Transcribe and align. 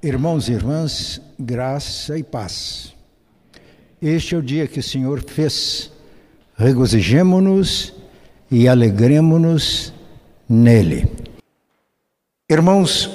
Irmãos 0.00 0.48
e 0.48 0.52
irmãs, 0.52 1.20
graça 1.36 2.16
e 2.16 2.22
paz. 2.22 2.94
Este 4.00 4.36
é 4.36 4.38
o 4.38 4.42
dia 4.42 4.68
que 4.68 4.78
o 4.78 4.82
Senhor 4.82 5.20
fez. 5.26 5.90
Regozijemo-nos 6.56 7.92
e 8.48 8.68
alegremo-nos 8.68 9.92
nele. 10.48 11.10
Irmãos, 12.48 13.10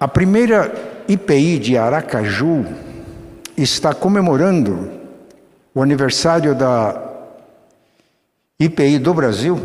a 0.00 0.08
primeira 0.08 1.04
IPI 1.06 1.58
de 1.58 1.76
Aracaju 1.76 2.64
está 3.54 3.92
comemorando 3.92 4.90
o 5.74 5.82
aniversário 5.82 6.54
da 6.54 7.02
IPI 8.58 8.98
do 8.98 9.12
Brasil 9.12 9.60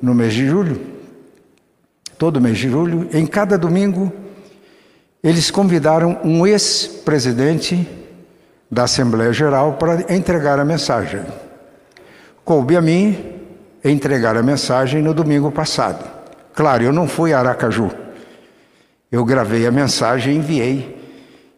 no 0.00 0.14
mês 0.14 0.32
de 0.32 0.46
julho, 0.46 0.80
todo 2.16 2.40
mês 2.40 2.56
de 2.56 2.70
julho, 2.70 3.08
em 3.12 3.26
cada 3.26 3.58
domingo 3.58 4.12
eles 5.24 5.50
convidaram 5.50 6.20
um 6.22 6.46
ex-presidente 6.46 7.88
da 8.70 8.84
Assembleia 8.84 9.32
Geral 9.32 9.72
para 9.72 10.14
entregar 10.14 10.60
a 10.60 10.66
mensagem. 10.66 11.22
Coube 12.44 12.76
a 12.76 12.82
mim 12.82 13.32
entregar 13.82 14.36
a 14.36 14.42
mensagem 14.42 15.00
no 15.00 15.14
domingo 15.14 15.50
passado. 15.50 16.04
Claro, 16.52 16.84
eu 16.84 16.92
não 16.92 17.08
fui 17.08 17.32
a 17.32 17.38
Aracaju. 17.38 17.90
Eu 19.10 19.24
gravei 19.24 19.66
a 19.66 19.70
mensagem 19.70 20.34
e 20.34 20.36
enviei. 20.36 21.02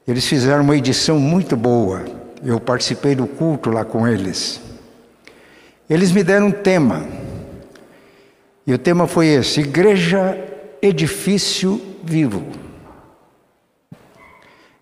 Eles 0.07 0.27
fizeram 0.27 0.63
uma 0.63 0.77
edição 0.77 1.19
muito 1.19 1.57
boa. 1.57 2.05
Eu 2.45 2.61
participei 2.61 3.17
do 3.17 3.27
culto 3.27 3.71
lá 3.71 3.85
com 3.85 4.07
eles. 4.07 4.61
Eles 5.91 6.13
me 6.13 6.23
deram 6.23 6.47
um 6.47 6.53
tema. 6.53 7.05
E 8.65 8.73
o 8.73 8.79
tema 8.79 9.09
foi 9.09 9.27
esse: 9.27 9.61
Igreja 9.61 10.39
Edifício 10.81 11.81
Vivo. 12.05 12.66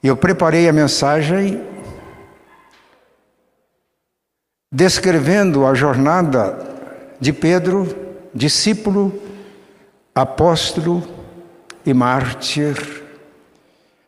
Eu 0.07 0.15
preparei 0.15 0.69
a 0.69 0.73
mensagem 0.73 1.63
descrevendo 4.71 5.65
a 5.65 5.73
jornada 5.73 6.59
de 7.19 7.33
Pedro, 7.33 7.89
discípulo, 8.35 9.19
apóstolo 10.15 11.03
e 11.87 11.95
mártir, 11.95 13.03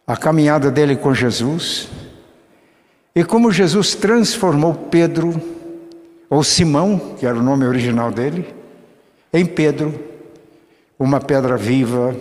a 0.06 0.18
caminhada 0.18 0.70
dele 0.70 0.96
com 0.96 1.14
Jesus, 1.14 1.88
e 3.14 3.24
como 3.24 3.50
Jesus 3.50 3.94
transformou 3.94 4.74
Pedro, 4.74 5.40
ou 6.28 6.44
Simão, 6.44 7.16
que 7.18 7.24
era 7.24 7.38
o 7.38 7.42
nome 7.42 7.64
original 7.64 8.12
dele, 8.12 8.54
em 9.32 9.46
Pedro, 9.46 9.98
uma 10.98 11.20
pedra 11.20 11.56
viva, 11.56 12.14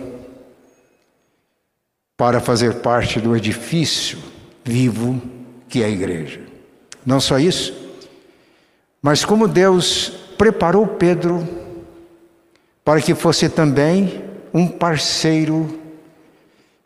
para 2.16 2.40
fazer 2.40 2.76
parte 2.76 3.20
do 3.20 3.36
edifício 3.36 4.18
vivo 4.64 5.20
que 5.68 5.82
é 5.82 5.86
a 5.86 5.90
igreja. 5.90 6.40
Não 7.04 7.20
só 7.20 7.38
isso, 7.38 7.74
mas 9.02 9.24
como 9.24 9.46
Deus 9.46 10.08
preparou 10.36 10.86
Pedro 10.86 11.46
para 12.84 13.00
que 13.00 13.14
fosse 13.14 13.48
também 13.48 14.24
um 14.52 14.66
parceiro 14.66 15.80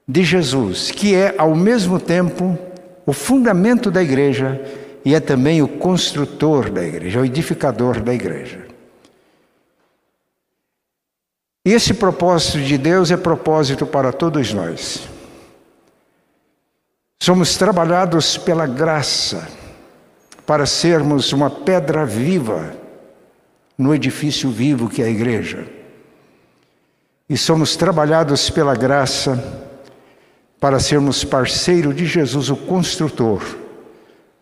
de 0.06 0.24
Jesus, 0.24 0.90
que 0.90 1.14
é 1.14 1.34
ao 1.38 1.54
mesmo 1.54 2.00
tempo 2.00 2.58
o 3.06 3.12
fundamento 3.12 3.90
da 3.90 4.02
igreja 4.02 4.60
e 5.04 5.14
é 5.14 5.20
também 5.20 5.62
o 5.62 5.68
construtor 5.68 6.70
da 6.70 6.84
igreja, 6.84 7.20
o 7.20 7.24
edificador 7.24 8.00
da 8.00 8.12
igreja. 8.12 8.66
E 11.64 11.72
esse 11.72 11.94
propósito 11.94 12.58
de 12.60 12.76
Deus 12.76 13.10
é 13.10 13.16
propósito 13.16 13.86
para 13.86 14.12
todos 14.12 14.52
nós. 14.52 15.08
Somos 17.22 17.54
trabalhados 17.58 18.38
pela 18.38 18.66
graça 18.66 19.46
para 20.46 20.64
sermos 20.64 21.34
uma 21.34 21.50
pedra 21.50 22.06
viva 22.06 22.74
no 23.76 23.94
edifício 23.94 24.50
vivo 24.50 24.88
que 24.88 25.02
é 25.02 25.04
a 25.04 25.10
igreja. 25.10 25.68
E 27.28 27.36
somos 27.36 27.76
trabalhados 27.76 28.48
pela 28.48 28.74
graça 28.74 29.38
para 30.58 30.80
sermos 30.80 31.22
parceiro 31.22 31.92
de 31.92 32.06
Jesus, 32.06 32.48
o 32.48 32.56
construtor, 32.56 33.42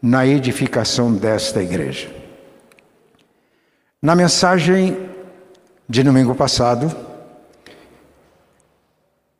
na 0.00 0.25
edificação 0.25 1.12
desta 1.12 1.61
igreja. 1.61 2.09
Na 4.00 4.15
mensagem 4.15 5.11
de 5.88 6.05
domingo 6.05 6.33
passado, 6.33 6.94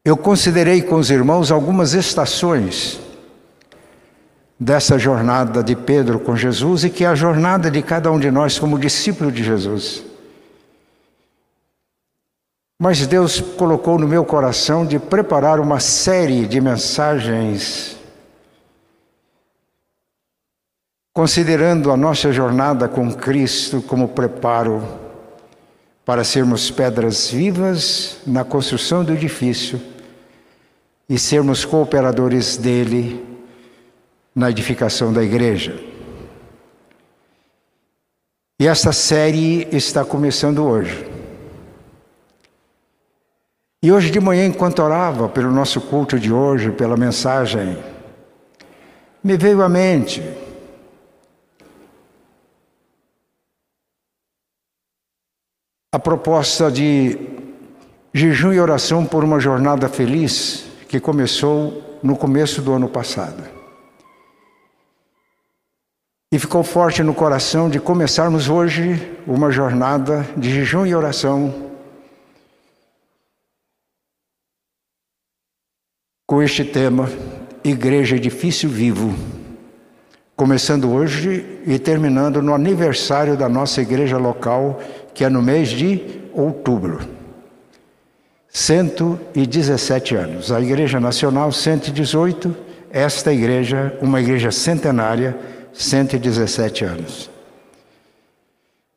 eu 0.05 0.17
considerei 0.17 0.83
com 0.83 0.97
os 0.97 1.09
irmãos 1.09 1.53
algumas 1.53 1.95
estações 1.95 3.07
dessa 4.59 4.99
jornada 4.99 5.63
de 5.63 5.77
Pedro 5.77 6.19
com 6.19 6.35
Jesus 6.35 6.85
e 6.85 6.91
que 6.91 7.05
é 7.05 7.09
a 7.09 7.15
jornada 7.15 7.71
de 7.71 7.81
cada 7.83 8.11
um 8.11 8.19
de 8.19 8.31
nós 8.31 8.59
como 8.59 8.79
discípulo 8.79 9.31
de 9.31 9.45
Jesus. 9.45 10.03
Mas 12.81 13.07
Deus 13.07 13.41
colocou 13.41 13.99
no 13.99 14.09
meu 14.09 14.25
coração 14.25 14.87
de 14.87 14.99
preparar 14.99 15.61
uma 15.61 15.81
série 15.81 16.47
de 16.47 16.61
mensagens 16.61 17.97
considerando 21.13 21.91
a 21.91 21.97
nossa 21.97 22.33
jornada 22.33 22.89
com 22.89 23.13
Cristo 23.13 23.83
como 23.83 24.07
preparo 24.07 24.87
para 26.05 26.23
sermos 26.23 26.71
pedras 26.71 27.29
vivas 27.29 28.19
na 28.25 28.45
construção 28.45 29.03
do 29.03 29.13
edifício 29.13 29.81
e 31.09 31.19
sermos 31.19 31.65
cooperadores 31.65 32.57
dele 32.57 33.28
na 34.39 34.49
edificação 34.49 35.13
da 35.13 35.21
igreja. 35.21 35.77
E 38.61 38.69
esta 38.69 38.93
série 38.93 39.67
está 39.73 40.05
começando 40.05 40.65
hoje. 40.65 41.11
E 43.83 43.91
hoje 43.91 44.13
de 44.13 44.21
manhã, 44.21 44.47
enquanto 44.47 44.79
orava 44.79 45.29
pelo 45.29 45.51
nosso 45.51 45.81
culto 45.81 46.21
de 46.21 46.33
hoje, 46.33 46.71
pela 46.71 46.97
mensagem, 46.97 47.83
me 49.25 49.37
veio 49.37 49.61
à 49.61 49.69
mente 49.69 50.23
a 55.93 55.99
proposta 55.99 56.71
de 56.71 57.19
jejum 58.15 58.53
e 58.53 58.61
oração 58.61 59.05
por 59.05 59.25
uma 59.25 59.41
jornada 59.41 59.89
feliz 59.89 60.65
que 60.89 61.01
começou 61.01 61.99
no 62.05 62.17
começo 62.17 62.63
do 62.63 62.73
ano 62.73 62.89
passado. 62.89 63.58
E 66.31 66.39
ficou 66.39 66.63
forte 66.63 67.03
no 67.03 67.15
coração 67.15 67.71
de 67.71 67.81
começarmos 67.81 68.51
hoje 68.51 69.17
uma 69.27 69.51
jornada 69.51 70.29
de 70.37 70.51
jejum 70.51 70.85
e 70.85 70.95
oração 70.95 71.73
com 76.27 76.43
este 76.43 76.67
tema, 76.67 77.09
Igreja 77.65 78.17
Edifício 78.17 78.69
Vivo, 78.69 79.15
começando 80.37 80.93
hoje 80.93 81.63
e 81.67 81.79
terminando 81.79 82.43
no 82.43 82.53
aniversário 82.53 83.35
da 83.35 83.49
nossa 83.49 83.81
igreja 83.81 84.19
local, 84.19 84.83
que 85.15 85.25
é 85.25 85.31
no 85.31 85.41
mês 85.41 85.71
de 85.71 86.21
outubro. 86.35 87.09
117 88.51 90.15
anos. 90.15 90.53
A 90.53 90.61
Igreja 90.61 91.01
Nacional, 91.01 91.51
118, 91.51 92.55
esta 92.91 93.33
igreja, 93.33 93.97
uma 94.03 94.21
igreja 94.21 94.51
centenária 94.51 95.58
117 95.73 96.85
anos. 96.85 97.31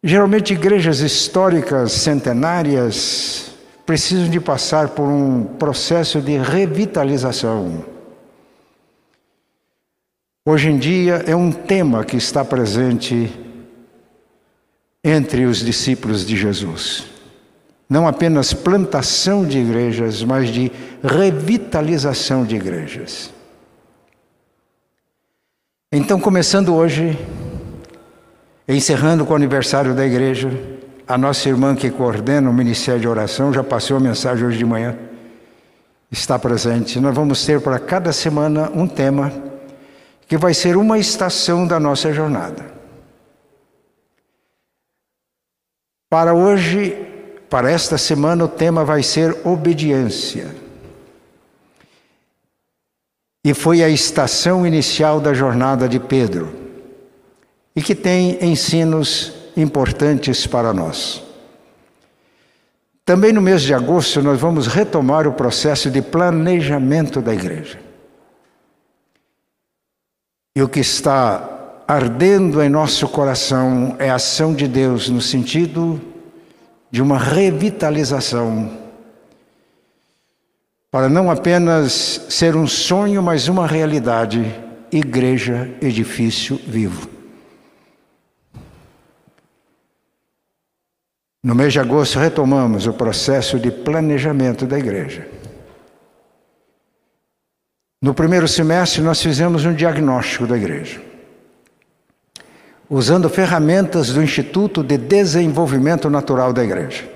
Geralmente, 0.04 0.54
igrejas 0.54 1.00
históricas 1.00 1.92
centenárias 1.92 3.52
precisam 3.86 4.30
de 4.30 4.40
passar 4.40 4.90
por 4.90 5.08
um 5.08 5.44
processo 5.44 6.22
de 6.22 6.38
revitalização. 6.38 7.86
Hoje 10.44 10.69
em 10.69 10.78
dia 10.78 11.24
é 11.28 11.36
um 11.36 11.51
tema 11.51 12.04
que 12.04 12.18
está 12.18 12.44
presente 12.44 13.31
entre 15.04 15.45
os 15.45 15.60
discípulos 15.60 16.25
de 16.25 16.36
Jesus. 16.36 17.06
Não 17.90 18.07
apenas 18.07 18.54
plantação 18.54 19.45
de 19.45 19.60
igrejas, 19.60 20.24
mas 20.24 20.50
de 20.50 20.72
revitalização 21.04 22.44
de 22.44 22.56
igrejas. 22.56 23.31
Então, 25.94 26.22
começando 26.22 26.74
hoje, 26.74 27.20
encerrando 28.66 29.26
com 29.26 29.34
o 29.34 29.36
aniversário 29.36 29.94
da 29.94 30.06
igreja, 30.06 30.50
a 31.06 31.18
nossa 31.18 31.50
irmã 31.50 31.76
que 31.76 31.92
coordena 31.92 32.50
o 32.50 32.54
Ministério 32.54 33.02
de 33.02 33.10
Oração 33.10 33.52
já 33.52 33.62
passou 33.62 33.98
a 33.98 34.00
mensagem 34.00 34.46
hoje 34.46 34.58
de 34.58 34.64
manhã, 34.64 34.98
está 36.10 36.40
presente. 36.40 36.98
Nós 36.98 37.14
vamos 37.14 37.46
ter 37.46 37.60
para 37.60 37.78
cada 37.78 38.14
semana 38.14 38.72
um 38.74 38.88
tema 38.88 39.34
que 40.30 40.38
vai 40.38 40.54
ser 40.54 40.78
uma 40.78 40.98
estação 40.98 41.68
da 41.68 41.78
nossa 41.78 42.14
jornada. 42.14 42.72
Para 46.10 46.34
hoje, 46.34 46.96
para 47.50 47.70
esta 47.70 47.98
semana, 47.98 48.46
o 48.46 48.48
tema 48.48 48.86
vai 48.86 49.04
ser 49.04 49.46
obediência. 49.46 50.61
E 53.44 53.54
foi 53.54 53.84
a 53.84 53.90
estação 53.90 54.66
inicial 54.66 55.20
da 55.20 55.34
jornada 55.34 55.90
de 55.90 56.00
Pedro, 56.00 56.54
e 57.76 57.82
que 57.82 57.96
tem 57.96 58.38
ensinos 58.44 59.34
importantes 59.58 60.46
para 60.46 60.74
nós. 60.74 61.24
Também 63.04 63.34
no 63.34 63.42
mês 63.42 63.64
de 63.64 63.74
agosto, 63.74 64.22
nós 64.22 64.40
vamos 64.40 64.68
retomar 64.68 65.28
o 65.28 65.34
processo 65.34 65.90
de 65.90 66.02
planejamento 66.02 67.22
da 67.22 67.34
igreja. 67.34 67.80
E 70.56 70.62
o 70.62 70.70
que 70.70 70.80
está 70.80 71.84
ardendo 71.88 72.62
em 72.62 72.70
nosso 72.70 73.08
coração 73.08 73.96
é 74.00 74.10
a 74.10 74.16
ação 74.16 74.54
de 74.54 74.68
Deus 74.68 75.10
no 75.10 75.22
sentido 75.22 76.00
de 76.92 77.02
uma 77.02 77.18
revitalização, 77.18 78.70
para 80.92 81.08
não 81.08 81.32
apenas 81.32 82.26
ser 82.28 82.58
um 82.58 82.68
sonho, 82.68 83.24
mas 83.24 83.48
uma 83.48 83.66
realidade 83.66 84.44
igreja, 84.92 85.74
edifício 85.82 86.60
vivo. 86.68 87.10
No 91.42 91.56
mês 91.56 91.72
de 91.72 91.80
agosto, 91.80 92.20
retomamos 92.20 92.86
o 92.86 92.94
processo 92.94 93.58
de 93.58 93.72
planejamento 93.72 94.68
da 94.68 94.78
igreja. 94.78 95.28
No 98.02 98.14
primeiro 98.14 98.48
semestre, 98.48 99.02
nós 99.02 99.22
fizemos 99.22 99.64
um 99.64 99.74
diagnóstico 99.74 100.46
da 100.46 100.58
igreja, 100.58 101.02
usando 102.90 103.30
ferramentas 103.30 104.10
do 104.10 104.22
Instituto 104.22 104.84
de 104.84 104.98
Desenvolvimento 104.98 106.10
Natural 106.10 106.52
da 106.52 106.64
igreja. 106.64 107.11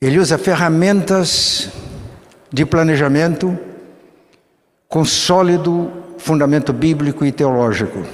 Ele 0.00 0.18
usa 0.18 0.38
ferramentas 0.38 1.70
de 2.52 2.64
planejamento 2.64 3.58
com 4.88 5.04
sólido 5.04 5.92
fundamento 6.18 6.72
bíblico 6.72 7.24
e 7.24 7.32
teológico 7.32 8.04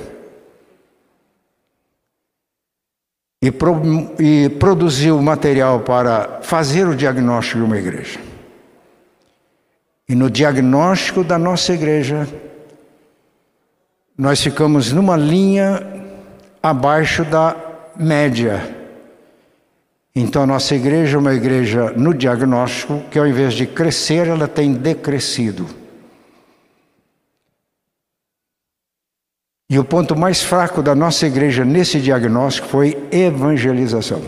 e, 3.45 3.51
pro, 3.51 3.83
e 4.19 4.49
produziu 4.49 5.21
material 5.21 5.81
para 5.81 6.41
fazer 6.41 6.89
o 6.89 6.97
diagnóstico 6.97 7.59
de 7.59 7.65
uma 7.65 7.77
igreja. 7.77 8.19
E 10.09 10.15
no 10.15 10.31
diagnóstico 10.31 11.23
da 11.23 11.39
nossa 11.39 11.75
igreja, 11.75 12.27
nós 14.17 14.41
ficamos 14.41 14.93
numa 14.93 15.17
linha 15.17 15.83
abaixo 16.63 17.23
da 17.25 17.55
média. 17.97 18.84
Então, 20.17 20.47
nossa 20.47 20.77
igreja 20.77 21.17
é 21.17 21.21
uma 21.21 21.35
igreja 21.35 21.91
no 21.97 22.15
diagnóstico 22.15 23.03
que, 23.11 23.19
ao 23.19 23.27
invés 23.27 23.55
de 23.55 23.67
crescer, 23.67 24.29
ela 24.29 24.47
tem 24.47 24.73
decrescido. 24.73 25.67
E 29.69 29.77
o 29.77 29.85
ponto 29.85 30.15
mais 30.15 30.41
fraco 30.41 30.83
da 30.83 30.95
nossa 30.95 31.27
igreja 31.27 31.65
nesse 31.65 31.99
diagnóstico 32.01 32.69
foi 32.69 33.09
evangelização. 33.11 34.23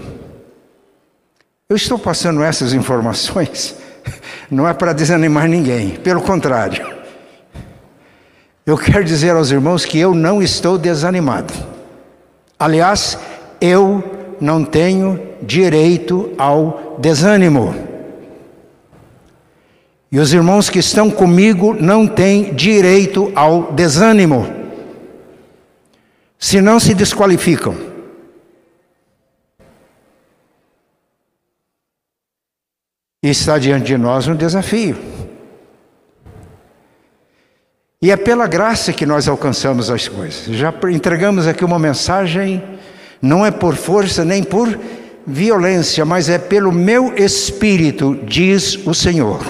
Eu 1.68 1.76
estou 1.76 1.98
passando 1.98 2.42
essas 2.42 2.72
informações, 2.72 3.76
não 4.50 4.66
é 4.66 4.74
para 4.74 4.92
desanimar 4.92 5.46
ninguém, 5.46 5.90
pelo 5.90 6.20
contrário. 6.20 6.96
Eu 8.64 8.76
quero 8.76 9.04
dizer 9.04 9.36
aos 9.36 9.52
irmãos 9.52 9.84
que 9.84 10.00
eu 10.00 10.12
não 10.12 10.42
estou 10.42 10.76
desanimado. 10.76 11.54
Aliás, 12.58 13.16
eu 13.60 14.02
não 14.40 14.64
tenho 14.64 15.35
direito 15.46 16.32
ao 16.36 16.96
desânimo. 16.98 17.74
E 20.10 20.18
os 20.18 20.32
irmãos 20.32 20.70
que 20.70 20.78
estão 20.78 21.10
comigo 21.10 21.74
não 21.74 22.06
têm 22.06 22.54
direito 22.54 23.32
ao 23.34 23.72
desânimo 23.72 24.46
se 26.38 26.60
não 26.60 26.78
se 26.78 26.94
desqualificam. 26.94 27.74
E 33.22 33.30
está 33.30 33.58
diante 33.58 33.86
de 33.86 33.98
nós 33.98 34.28
um 34.28 34.36
desafio. 34.36 34.96
E 38.00 38.10
é 38.10 38.16
pela 38.16 38.46
graça 38.46 38.92
que 38.92 39.06
nós 39.06 39.26
alcançamos 39.26 39.90
as 39.90 40.06
coisas. 40.06 40.44
Já 40.54 40.72
entregamos 40.90 41.46
aqui 41.46 41.64
uma 41.64 41.78
mensagem, 41.78 42.62
não 43.20 43.44
é 43.44 43.50
por 43.50 43.74
força 43.74 44.24
nem 44.24 44.44
por 44.44 44.78
violência, 45.26 46.04
mas 46.04 46.28
é 46.28 46.38
pelo 46.38 46.70
meu 46.70 47.14
espírito, 47.16 48.18
diz 48.24 48.76
o 48.86 48.94
Senhor. 48.94 49.40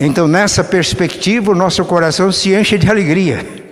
Então, 0.00 0.26
nessa 0.26 0.64
perspectiva, 0.64 1.52
o 1.52 1.54
nosso 1.54 1.84
coração 1.84 2.32
se 2.32 2.54
enche 2.54 2.76
de 2.78 2.90
alegria 2.90 3.62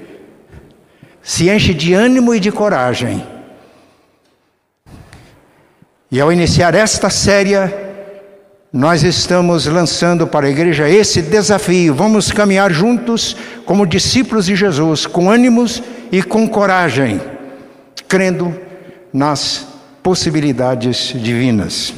se 1.23 1.51
enche 1.51 1.75
de 1.75 1.93
ânimo 1.93 2.35
e 2.35 2.41
de 2.41 2.51
coragem. 2.51 3.25
E 6.11 6.21
ao 6.21 6.33
iniciar 6.33 6.75
esta 6.75 7.09
série, 7.09 7.53
nós 8.73 9.03
estamos 9.03 9.67
lançando 9.67 10.27
para 10.27 10.47
a 10.47 10.51
igreja 10.51 10.89
esse 10.89 11.23
desafio. 11.23 11.95
Vamos 11.95 12.33
caminhar 12.33 12.73
juntos 12.73 13.37
como 13.65 13.87
discípulos 13.87 14.47
de 14.47 14.57
Jesus, 14.57 15.07
com 15.07 15.31
ânimos 15.31 15.83
e 16.11 16.23
com 16.23 16.49
coragem, 16.49 17.21
crendo 18.09 18.59
nas 19.13 19.67
possibilidades 20.03 21.13
divinas. 21.15 21.95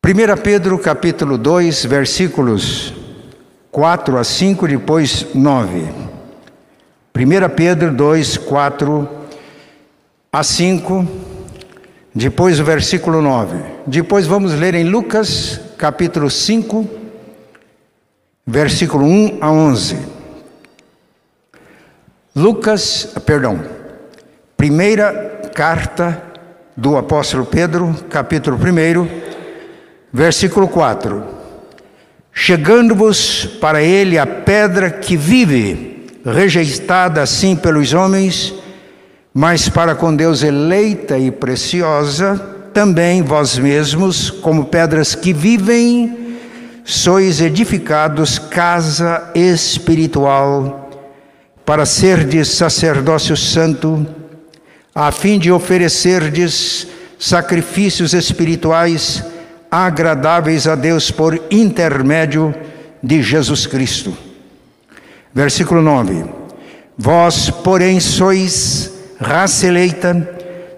Primeira 0.00 0.36
Pedro 0.36 0.78
capítulo 0.78 1.38
2, 1.38 1.84
versículos 1.86 2.92
4 3.70 4.18
a 4.18 4.24
5, 4.24 4.68
depois 4.68 5.26
9. 5.34 5.88
1 7.14 7.54
Pedro 7.54 7.92
2, 7.92 8.36
4 8.38 9.08
a 10.32 10.42
5, 10.42 11.08
depois 12.14 12.58
o 12.58 12.64
versículo 12.64 13.22
9. 13.22 13.58
Depois 13.86 14.26
vamos 14.26 14.52
ler 14.54 14.74
em 14.74 14.84
Lucas, 14.84 15.60
capítulo 15.78 16.28
5, 16.28 16.86
versículo 18.44 19.04
1 19.04 19.38
a 19.40 19.50
11. 19.50 20.21
Lucas, 22.34 23.08
perdão, 23.26 23.60
primeira 24.56 25.50
carta 25.54 26.22
do 26.74 26.96
apóstolo 26.96 27.44
Pedro, 27.44 27.94
capítulo 28.08 28.56
1, 28.56 29.06
versículo 30.10 30.66
4. 30.66 31.22
Chegando-vos 32.32 33.44
para 33.60 33.82
ele 33.82 34.16
a 34.18 34.26
pedra 34.26 34.90
que 34.90 35.14
vive, 35.14 36.06
rejeitada 36.24 37.20
assim 37.20 37.54
pelos 37.54 37.92
homens, 37.92 38.54
mas 39.34 39.68
para 39.68 39.94
com 39.94 40.16
Deus 40.16 40.42
eleita 40.42 41.18
e 41.18 41.30
preciosa, 41.30 42.38
também 42.72 43.20
vós 43.20 43.58
mesmos, 43.58 44.30
como 44.30 44.64
pedras 44.64 45.14
que 45.14 45.34
vivem, 45.34 46.38
sois 46.82 47.42
edificados 47.42 48.38
casa 48.38 49.30
espiritual, 49.34 50.81
para 51.72 51.86
serdes 51.86 52.48
sacerdócio 52.48 53.34
santo, 53.34 54.06
a 54.94 55.10
fim 55.10 55.38
de 55.38 55.50
oferecerdes 55.50 56.86
sacrifícios 57.18 58.12
espirituais 58.12 59.24
agradáveis 59.70 60.66
a 60.66 60.74
Deus 60.74 61.10
por 61.10 61.42
intermédio 61.50 62.54
de 63.02 63.22
Jesus 63.22 63.66
Cristo. 63.66 64.14
Versículo 65.32 65.80
9: 65.80 66.26
Vós, 66.98 67.48
porém, 67.48 68.00
sois 68.00 68.92
raça 69.18 69.66
eleita, 69.66 70.28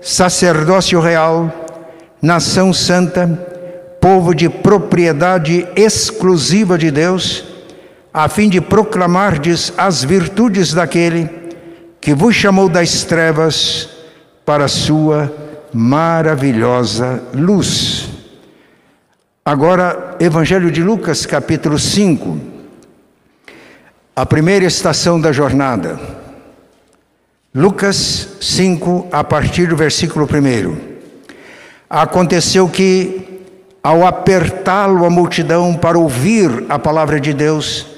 sacerdócio 0.01 1.01
real, 1.01 1.53
nação 2.23 2.73
santa, 2.73 3.27
povo 4.01 4.33
de 4.33 4.49
propriedade 4.49 5.67
exclusiva 5.75 6.79
de 6.79 6.93
Deus, 6.93 7.54
a 8.17 8.29
fim 8.29 8.49
de 8.49 8.61
proclamardes 8.61 9.73
as 9.77 10.05
virtudes 10.05 10.73
daquele 10.73 11.29
que 12.01 12.15
vos 12.15 12.33
chamou 12.33 12.69
das 12.69 13.03
trevas 13.03 13.89
para 14.47 14.67
a 14.67 14.69
sua 14.69 15.35
maravilhosa 15.73 17.21
luz. 17.35 18.09
Agora, 19.45 20.17
Evangelho 20.21 20.71
de 20.71 20.81
Lucas, 20.81 21.27
capítulo 21.27 21.77
5, 21.77 22.39
a 24.15 24.25
primeira 24.25 24.65
estação 24.65 25.21
da 25.21 25.33
jornada. 25.33 25.99
Lucas 27.53 28.29
5, 28.41 29.09
a 29.11 29.25
partir 29.25 29.67
do 29.67 29.77
versículo 29.77 30.25
1. 30.25 30.77
Aconteceu 31.91 32.69
que, 32.69 33.43
ao 33.83 34.07
apertá-lo 34.07 35.05
a 35.05 35.11
multidão 35.11 35.75
para 35.75 35.99
ouvir 35.99 36.65
a 36.69 36.79
palavra 36.79 37.19
de 37.19 37.33
Deus, 37.33 37.94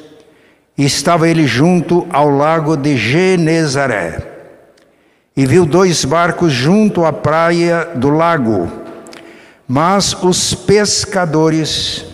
estava 0.85 1.28
ele 1.28 1.47
junto 1.47 2.06
ao 2.11 2.28
lago 2.28 2.76
de 2.76 2.97
Genezaré 2.97 4.18
e 5.37 5.47
viu 5.47 5.64
dois 5.64 6.04
barcos 6.04 6.52
junto 6.52 7.04
à 7.04 7.12
praia 7.12 7.90
do 7.95 8.09
lago 8.09 8.71
Mas 9.68 10.14
os 10.23 10.54
pescadores, 10.54 12.04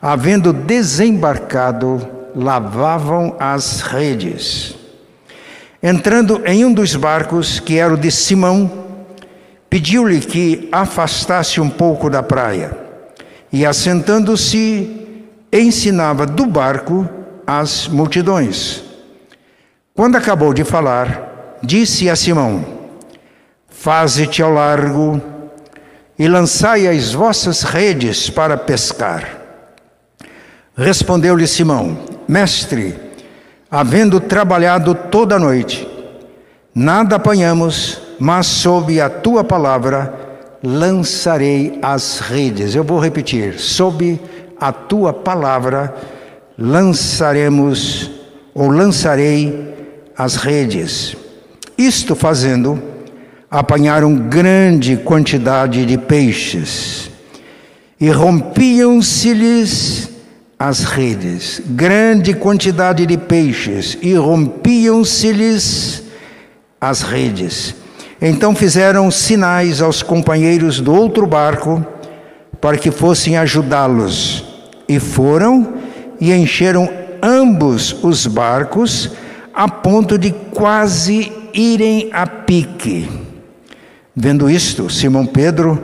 havendo 0.00 0.52
desembarcado, 0.52 2.06
lavavam 2.34 3.34
as 3.40 3.80
redes. 3.80 4.76
Entrando 5.82 6.42
em 6.46 6.64
um 6.64 6.72
dos 6.72 6.94
barcos, 6.94 7.58
que 7.58 7.78
era 7.78 7.92
o 7.92 7.96
de 7.96 8.10
Simão, 8.10 8.70
pediu-lhe 9.68 10.20
que 10.20 10.68
afastasse 10.70 11.60
um 11.60 11.68
pouco 11.68 12.08
da 12.08 12.22
praia. 12.22 12.76
E 13.52 13.66
assentando-se, 13.66 15.28
ensinava 15.52 16.24
do 16.24 16.46
barco 16.46 17.08
as 17.46 17.86
multidões. 17.86 18.82
Quando 19.94 20.16
acabou 20.16 20.52
de 20.52 20.64
falar, 20.64 21.58
disse 21.62 22.10
a 22.10 22.16
Simão: 22.16 22.64
Faze-te 23.68 24.42
ao 24.42 24.52
largo 24.52 25.20
e 26.18 26.26
lançai 26.26 26.86
as 26.86 27.12
vossas 27.12 27.62
redes 27.62 28.28
para 28.28 28.56
pescar. 28.56 29.40
Respondeu-lhe 30.76 31.46
Simão: 31.46 31.96
Mestre, 32.26 32.98
havendo 33.70 34.20
trabalhado 34.20 34.94
toda 34.94 35.36
a 35.36 35.38
noite, 35.38 35.88
nada 36.74 37.16
apanhamos, 37.16 38.00
mas 38.18 38.46
sob 38.46 39.00
a 39.00 39.08
tua 39.08 39.44
palavra 39.44 40.12
lançarei 40.62 41.78
as 41.80 42.18
redes. 42.18 42.74
Eu 42.74 42.84
vou 42.84 42.98
repetir: 42.98 43.58
sob 43.58 44.20
a 44.60 44.72
tua 44.72 45.12
palavra 45.12 45.94
lançaremos 46.58 48.10
ou 48.54 48.68
lançarei 48.68 49.74
as 50.16 50.36
redes. 50.36 51.16
Isto 51.76 52.14
fazendo, 52.14 52.80
apanharam 53.50 54.16
grande 54.16 54.96
quantidade 54.96 55.84
de 55.84 55.98
peixes 55.98 57.10
e 58.00 58.08
rompiam-se-lhes 58.10 60.10
as 60.58 60.84
redes, 60.84 61.60
grande 61.66 62.32
quantidade 62.32 63.04
de 63.04 63.18
peixes 63.18 63.98
e 64.00 64.14
rompiam-se-lhes 64.14 66.02
as 66.80 67.02
redes. 67.02 67.74
Então 68.20 68.54
fizeram 68.54 69.10
sinais 69.10 69.82
aos 69.82 70.02
companheiros 70.02 70.80
do 70.80 70.94
outro 70.94 71.26
barco 71.26 71.84
para 72.60 72.78
que 72.78 72.90
fossem 72.90 73.36
ajudá-los. 73.36 74.44
E 74.88 74.98
foram 74.98 75.75
e 76.20 76.32
encheram 76.32 76.88
ambos 77.22 77.96
os 78.02 78.26
barcos 78.26 79.10
a 79.52 79.68
ponto 79.68 80.18
de 80.18 80.32
quase 80.52 81.32
irem 81.52 82.10
a 82.12 82.26
pique. 82.26 83.08
Vendo 84.14 84.50
isto, 84.50 84.90
Simão 84.90 85.26
Pedro 85.26 85.82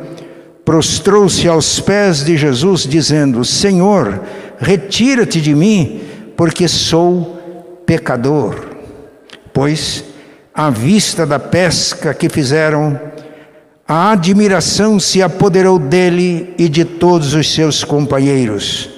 prostrou-se 0.64 1.46
aos 1.48 1.80
pés 1.80 2.24
de 2.24 2.36
Jesus, 2.36 2.82
dizendo: 2.82 3.44
Senhor, 3.44 4.20
retira-te 4.58 5.40
de 5.40 5.54
mim, 5.54 6.00
porque 6.36 6.68
sou 6.68 7.82
pecador. 7.84 8.70
Pois, 9.52 10.04
à 10.54 10.70
vista 10.70 11.26
da 11.26 11.38
pesca 11.38 12.14
que 12.14 12.28
fizeram, 12.28 12.98
a 13.86 14.12
admiração 14.12 14.98
se 14.98 15.22
apoderou 15.22 15.78
dele 15.78 16.54
e 16.56 16.68
de 16.68 16.84
todos 16.84 17.34
os 17.34 17.52
seus 17.52 17.84
companheiros, 17.84 18.88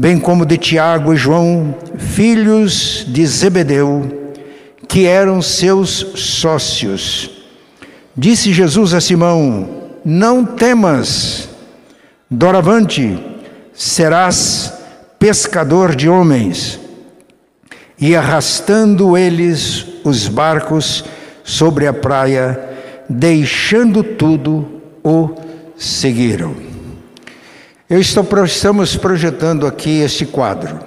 bem 0.00 0.18
como 0.18 0.46
de 0.46 0.56
Tiago 0.56 1.12
e 1.12 1.16
João, 1.16 1.74
filhos 1.98 3.04
de 3.06 3.26
Zebedeu, 3.26 4.32
que 4.88 5.04
eram 5.04 5.42
seus 5.42 5.90
sócios. 6.14 7.30
Disse 8.16 8.50
Jesus 8.50 8.94
a 8.94 9.00
Simão: 9.02 9.68
Não 10.02 10.42
temas, 10.42 11.50
doravante 12.30 13.20
serás 13.74 14.72
pescador 15.18 15.94
de 15.94 16.08
homens. 16.08 16.80
E 17.98 18.16
arrastando 18.16 19.18
eles 19.18 19.84
os 20.02 20.28
barcos 20.28 21.04
sobre 21.44 21.86
a 21.86 21.92
praia, 21.92 22.58
deixando 23.06 24.02
tudo, 24.02 24.66
o 25.04 25.34
seguiram. 25.76 26.69
Eu 27.90 27.98
estou, 27.98 28.24
estamos 28.44 28.94
projetando 28.94 29.66
aqui 29.66 30.00
este 30.00 30.24
quadro. 30.24 30.78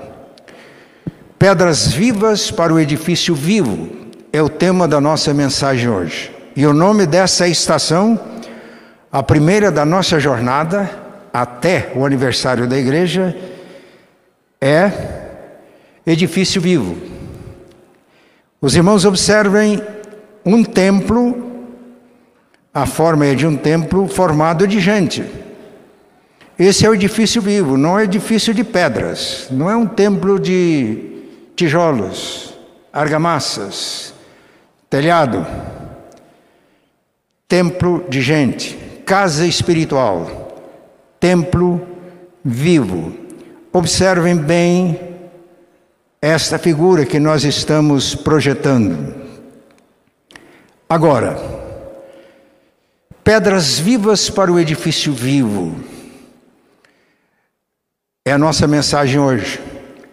Pedras 1.38 1.92
vivas 1.92 2.50
para 2.50 2.74
o 2.74 2.80
edifício 2.80 3.36
vivo 3.36 3.90
é 4.32 4.42
o 4.42 4.48
tema 4.48 4.88
da 4.88 5.02
nossa 5.02 5.34
mensagem 5.34 5.90
hoje. 5.90 6.34
E 6.56 6.66
o 6.66 6.72
nome 6.72 7.06
dessa 7.06 7.46
estação, 7.46 8.18
a 9.12 9.22
primeira 9.22 9.70
da 9.70 9.84
nossa 9.84 10.18
jornada 10.18 10.90
até 11.34 11.92
o 11.94 12.06
aniversário 12.06 12.68
da 12.68 12.78
igreja, 12.78 13.36
é 14.62 14.90
edifício 16.08 16.62
vivo. 16.62 16.96
Os 18.62 18.78
irmãos 18.78 19.04
observem 19.04 19.84
um 20.46 20.64
templo 20.64 21.52
a 22.74 22.86
forma 22.86 23.26
é 23.26 23.36
de 23.36 23.46
um 23.46 23.58
templo 23.58 24.08
formado 24.08 24.66
de 24.66 24.80
gente. 24.80 25.44
Esse 26.58 26.86
é 26.86 26.90
o 26.90 26.94
edifício 26.94 27.42
vivo, 27.42 27.78
não 27.78 27.98
é 27.98 28.04
edifício 28.04 28.54
de 28.54 28.64
pedras, 28.64 29.48
não 29.50 29.70
é 29.70 29.76
um 29.76 29.88
templo 29.88 30.40
de 30.40 31.24
tijolos, 31.56 32.54
argamassas, 32.92 34.14
telhado. 34.90 35.46
Templo 37.48 38.06
de 38.08 38.22
gente, 38.22 38.78
casa 39.06 39.46
espiritual, 39.46 40.60
templo 41.20 41.82
vivo. 42.44 43.14
Observem 43.72 44.36
bem 44.36 45.00
esta 46.22 46.60
figura 46.60 47.06
que 47.06 47.20
nós 47.20 47.44
estamos 47.44 48.14
projetando. 48.14 49.16
Agora, 50.88 51.38
pedras 53.24 53.80
vivas 53.80 54.30
para 54.30 54.52
o 54.52 54.60
edifício 54.60 55.12
vivo. 55.12 55.93
É 58.26 58.32
a 58.32 58.38
nossa 58.38 58.66
mensagem 58.66 59.20
hoje. 59.20 59.60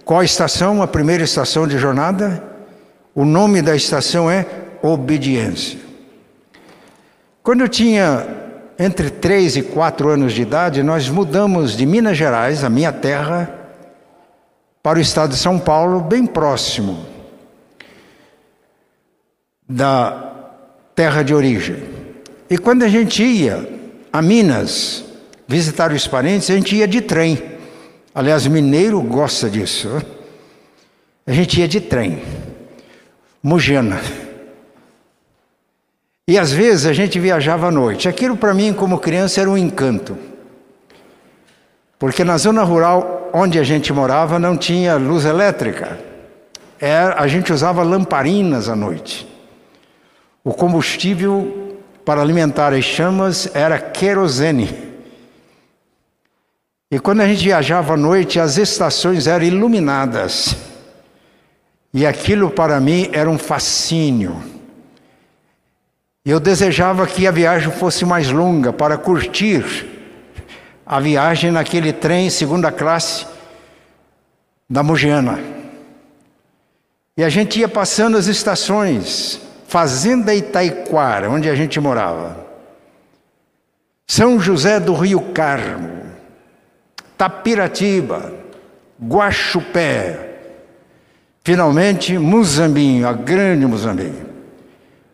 Qual 0.05 0.19
a 0.19 0.25
estação? 0.25 0.83
A 0.83 0.89
primeira 0.89 1.23
estação 1.23 1.65
de 1.65 1.79
jornada? 1.79 2.43
O 3.15 3.25
nome 3.25 3.63
da 3.63 3.77
estação 3.77 4.29
é 4.29 4.45
obediência. 4.83 5.79
Quando 7.41 7.61
eu 7.61 7.69
tinha 7.69 8.27
entre 8.77 9.11
3 9.11 9.57
e 9.57 9.63
4 9.63 10.09
anos 10.09 10.33
de 10.33 10.43
idade, 10.43 10.83
nós 10.83 11.09
mudamos 11.09 11.77
de 11.77 11.87
Minas 11.87 12.17
Gerais, 12.17 12.65
a 12.65 12.69
minha 12.69 12.93
terra, 12.93 13.49
para 14.83 14.99
o 14.99 15.03
estado 15.03 15.31
de 15.31 15.37
São 15.37 15.57
Paulo, 15.57 16.01
bem 16.01 16.27
próximo 16.27 17.07
da 19.69 20.33
terra 20.97 21.23
de 21.23 21.33
origem. 21.33 21.81
E 22.51 22.59
quando 22.59 22.83
a 22.83 22.89
gente 22.89 23.23
ia 23.23 23.69
a 24.13 24.21
Minas 24.21 25.05
visitar 25.47 25.93
os 25.93 26.09
parentes, 26.09 26.51
a 26.51 26.55
gente 26.55 26.75
ia 26.75 26.89
de 26.89 27.01
trem. 27.01 27.60
Aliás, 28.15 28.47
mineiro 28.47 29.01
gosta 29.01 29.49
disso. 29.49 29.89
A 31.27 31.33
gente 31.33 31.61
ia 31.61 31.69
de 31.69 31.81
trem. 31.81 32.23
Mugena. 33.43 34.01
E 36.27 36.39
às 36.39 36.53
vezes 36.53 36.87
a 36.87 36.93
gente 36.93 37.19
viajava 37.19 37.69
à 37.69 37.71
noite. 37.71 38.09
Aquilo 38.09 38.37
para 38.37 38.55
mim, 38.55 38.73
como 38.73 38.99
criança, 38.99 39.41
era 39.41 39.51
um 39.51 39.57
encanto. 39.57 40.17
Porque 41.99 42.25
na 42.25 42.37
zona 42.37 42.63
rural 42.63 43.31
onde 43.33 43.59
a 43.59 43.63
gente 43.63 43.93
morava 43.93 44.39
não 44.39 44.57
tinha 44.57 44.97
luz 44.97 45.25
elétrica. 45.25 45.99
Era, 46.81 47.21
a 47.21 47.29
gente 47.29 47.53
usava 47.53 47.83
lamparinas 47.83 48.69
à 48.69 48.75
noite. 48.75 49.29
O 50.43 50.55
combustível 50.55 51.77
para 52.05 52.21
alimentar 52.21 52.73
as 52.73 52.85
chamas 52.85 53.49
era 53.55 53.79
querosene. 53.79 54.90
E 56.91 56.99
quando 56.99 57.21
a 57.21 57.27
gente 57.27 57.45
viajava 57.45 57.95
à 57.95 57.97
noite, 57.97 58.41
as 58.41 58.57
estações 58.57 59.27
eram 59.27 59.45
iluminadas. 59.45 60.57
E 61.95 62.05
aquilo 62.05 62.51
para 62.51 62.81
mim 62.81 63.09
era 63.13 63.31
um 63.31 63.39
fascínio. 63.39 64.43
Eu 66.25 66.41
desejava 66.41 67.07
que 67.07 67.27
a 67.27 67.31
viagem 67.31 67.71
fosse 67.71 68.05
mais 68.05 68.31
longa 68.31 68.73
para 68.73 68.99
curtir 68.99 69.65
a 70.85 70.99
viagem 70.99 71.53
naquele 71.53 71.93
trem 71.93 72.29
segunda 72.29 72.73
classe 72.73 73.25
da 74.69 74.83
Mogiana. 74.83 75.39
E 77.17 77.23
a 77.23 77.29
gente 77.29 77.61
ia 77.61 77.69
passando 77.69 78.17
as 78.17 78.27
estações. 78.27 79.41
Fazenda 79.69 80.35
Itaiquara, 80.35 81.31
onde 81.31 81.49
a 81.49 81.55
gente 81.55 81.79
morava. 81.79 82.45
São 84.07 84.41
José 84.41 84.81
do 84.81 84.95
Rio 84.95 85.21
Carmo, 85.33 86.10
Tapiratiba, 87.21 88.33
Guaxupé, 88.99 90.39
finalmente 91.45 92.17
Muzambinho, 92.17 93.07
a 93.07 93.13
grande 93.13 93.67
Muzambinho. 93.67 94.27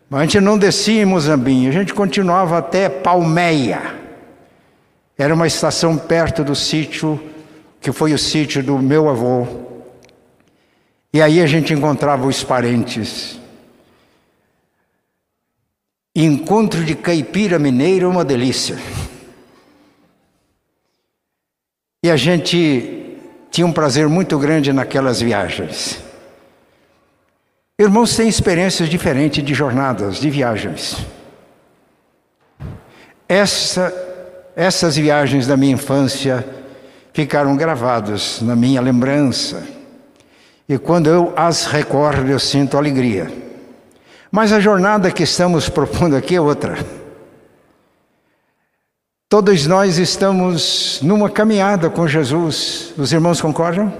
Mas 0.09 0.21
a 0.21 0.23
gente 0.23 0.39
não 0.39 0.57
descia 0.57 1.01
em 1.01 1.05
Muzambinho, 1.05 1.69
a 1.69 1.73
gente 1.73 1.93
continuava 1.93 2.59
até 2.59 2.87
Palmeia. 2.87 3.93
Era 5.17 5.33
uma 5.33 5.47
estação 5.47 5.97
perto 5.97 6.45
do 6.45 6.55
sítio, 6.55 7.21
que 7.81 7.91
foi 7.91 8.13
o 8.13 8.17
sítio 8.17 8.63
do 8.63 8.79
meu 8.79 9.09
avô. 9.09 9.45
E 11.11 11.21
aí 11.21 11.41
a 11.41 11.45
gente 11.45 11.73
encontrava 11.73 12.25
os 12.25 12.41
parentes. 12.41 13.37
Encontro 16.15 16.85
de 16.85 16.95
caipira 16.95 17.59
mineira 17.59 18.05
é 18.05 18.07
uma 18.07 18.23
delícia. 18.23 18.77
E 22.07 22.09
a 22.09 22.15
gente 22.15 23.17
tinha 23.51 23.67
um 23.67 23.73
prazer 23.73 24.07
muito 24.07 24.39
grande 24.39 24.71
naquelas 24.71 25.19
viagens. 25.19 25.99
Irmãos 27.77 28.15
têm 28.15 28.29
experiências 28.29 28.87
diferentes 28.87 29.43
de 29.43 29.53
jornadas, 29.53 30.15
de 30.15 30.29
viagens. 30.29 31.05
Essa, 33.27 33.93
essas 34.55 34.95
viagens 34.95 35.47
da 35.47 35.57
minha 35.57 35.73
infância 35.73 36.47
ficaram 37.11 37.57
gravadas 37.57 38.39
na 38.41 38.55
minha 38.55 38.79
lembrança. 38.79 39.61
E 40.69 40.77
quando 40.77 41.07
eu 41.07 41.33
as 41.35 41.65
recordo, 41.65 42.31
eu 42.31 42.39
sinto 42.39 42.77
alegria. 42.77 43.29
Mas 44.31 44.53
a 44.53 44.61
jornada 44.61 45.11
que 45.11 45.23
estamos 45.23 45.67
propondo 45.67 46.15
aqui 46.15 46.37
é 46.37 46.39
outra. 46.39 46.77
Todos 49.29 49.67
nós 49.67 49.97
estamos 49.97 51.01
numa 51.01 51.29
caminhada 51.29 51.89
com 51.89 52.07
Jesus. 52.07 52.93
Os 52.97 53.11
irmãos 53.11 53.41
concordam? 53.41 53.93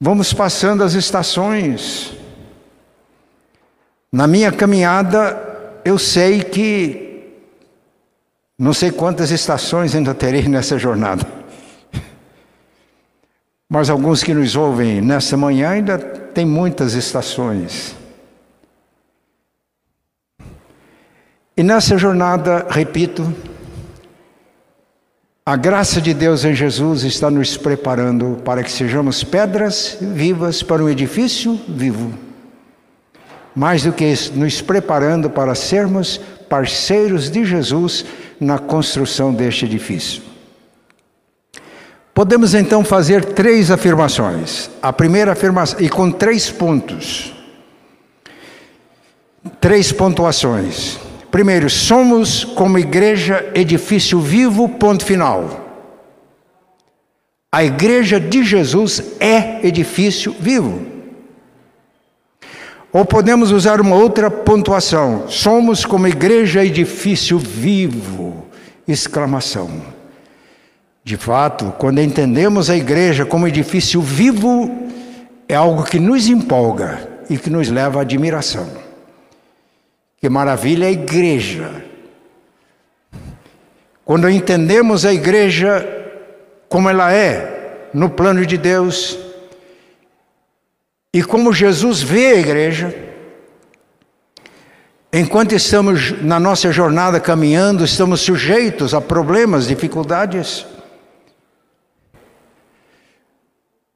Vamos 0.00 0.32
passando 0.32 0.84
as 0.84 0.94
estações. 0.94 2.12
Na 4.12 4.28
minha 4.28 4.52
caminhada, 4.52 5.80
eu 5.84 5.98
sei 5.98 6.44
que 6.44 7.08
não 8.56 8.72
sei 8.72 8.92
quantas 8.92 9.32
estações 9.32 9.96
ainda 9.96 10.14
terei 10.14 10.46
nessa 10.46 10.78
jornada. 10.78 11.26
Mas 13.68 13.90
alguns 13.90 14.22
que 14.22 14.32
nos 14.32 14.54
ouvem 14.54 15.00
nessa 15.00 15.36
manhã 15.36 15.70
ainda 15.70 15.98
tem 15.98 16.46
muitas 16.46 16.94
estações. 16.94 17.96
E 21.58 21.62
nessa 21.64 21.98
jornada, 21.98 22.68
repito, 22.70 23.34
a 25.44 25.56
graça 25.56 26.00
de 26.00 26.14
Deus 26.14 26.44
em 26.44 26.54
Jesus 26.54 27.02
está 27.02 27.28
nos 27.28 27.56
preparando 27.56 28.40
para 28.44 28.62
que 28.62 28.70
sejamos 28.70 29.24
pedras 29.24 29.98
vivas 30.00 30.62
para 30.62 30.84
um 30.84 30.88
edifício 30.88 31.60
vivo. 31.66 32.14
Mais 33.56 33.82
do 33.82 33.92
que 33.92 34.04
isso, 34.04 34.34
nos 34.36 34.60
preparando 34.60 35.28
para 35.28 35.52
sermos 35.56 36.20
parceiros 36.48 37.28
de 37.28 37.44
Jesus 37.44 38.04
na 38.38 38.60
construção 38.60 39.34
deste 39.34 39.64
edifício. 39.64 40.22
Podemos 42.14 42.54
então 42.54 42.84
fazer 42.84 43.24
três 43.24 43.72
afirmações. 43.72 44.70
A 44.80 44.92
primeira 44.92 45.32
afirmação, 45.32 45.80
e 45.80 45.88
com 45.88 46.08
três 46.08 46.52
pontos. 46.52 47.34
Três 49.60 49.90
pontuações. 49.90 51.07
Primeiro, 51.30 51.68
somos 51.68 52.44
como 52.44 52.78
igreja 52.78 53.50
edifício 53.54 54.20
vivo, 54.20 54.68
ponto 54.68 55.04
final. 55.04 55.66
A 57.52 57.64
igreja 57.64 58.18
de 58.18 58.44
Jesus 58.44 59.02
é 59.20 59.66
edifício 59.66 60.34
vivo. 60.38 60.86
Ou 62.92 63.04
podemos 63.04 63.50
usar 63.50 63.80
uma 63.80 63.96
outra 63.96 64.30
pontuação: 64.30 65.28
somos 65.28 65.84
como 65.84 66.06
igreja 66.06 66.64
edifício 66.64 67.38
vivo! 67.38 68.46
Exclamação. 68.86 69.70
De 71.04 71.16
fato, 71.16 71.74
quando 71.78 72.00
entendemos 72.00 72.70
a 72.70 72.76
igreja 72.76 73.26
como 73.26 73.48
edifício 73.48 74.00
vivo, 74.00 74.88
é 75.46 75.54
algo 75.54 75.84
que 75.84 75.98
nos 75.98 76.26
empolga 76.26 77.06
e 77.28 77.36
que 77.36 77.50
nos 77.50 77.68
leva 77.68 77.98
à 77.98 78.02
admiração. 78.02 78.87
Que 80.20 80.28
maravilha 80.28 80.84
é 80.84 80.88
a 80.88 80.92
igreja. 80.92 81.84
Quando 84.04 84.28
entendemos 84.28 85.04
a 85.04 85.12
igreja 85.12 85.86
como 86.68 86.88
ela 86.88 87.12
é 87.12 87.90
no 87.94 88.10
plano 88.10 88.44
de 88.44 88.56
Deus 88.56 89.18
e 91.12 91.22
como 91.22 91.52
Jesus 91.52 92.02
vê 92.02 92.28
a 92.28 92.40
igreja, 92.40 92.94
enquanto 95.12 95.54
estamos 95.54 96.20
na 96.22 96.40
nossa 96.40 96.72
jornada 96.72 97.20
caminhando, 97.20 97.84
estamos 97.84 98.20
sujeitos 98.20 98.94
a 98.94 99.00
problemas, 99.00 99.68
dificuldades. 99.68 100.66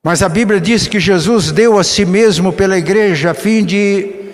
Mas 0.03 0.23
a 0.23 0.29
Bíblia 0.29 0.61
diz 0.61 0.87
que 0.87 0.99
Jesus 1.01 1.53
deu 1.53 1.79
a 1.79 1.85
si 1.85 2.05
mesmo 2.05 2.53
pela 2.53 2.79
igreja 2.79 3.31
a 3.31 3.35
fim 3.35 3.65
de 3.65 4.32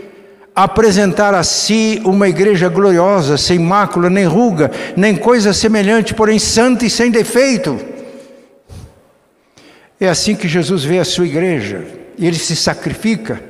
apresentar 0.65 1.35
a 1.35 1.45
si 1.45 2.03
uma 2.05 2.29
igreja 2.29 2.69
gloriosa, 2.69 3.39
sem 3.39 3.61
mácula, 3.61 4.11
nem 4.11 4.25
ruga, 4.25 4.73
nem 4.97 5.15
coisa 5.15 5.53
semelhante, 5.53 6.15
porém 6.15 6.37
santa 6.37 6.85
e 6.85 6.91
sem 6.91 7.13
defeito. 7.13 7.79
É 10.01 10.09
assim 10.09 10.35
que 10.35 10.49
Jesus 10.49 10.83
vê 10.83 10.99
a 10.99 11.05
sua 11.05 11.27
igreja, 11.27 11.87
e 12.19 12.27
ele 12.27 12.39
se 12.41 12.57
sacrifica 12.57 13.41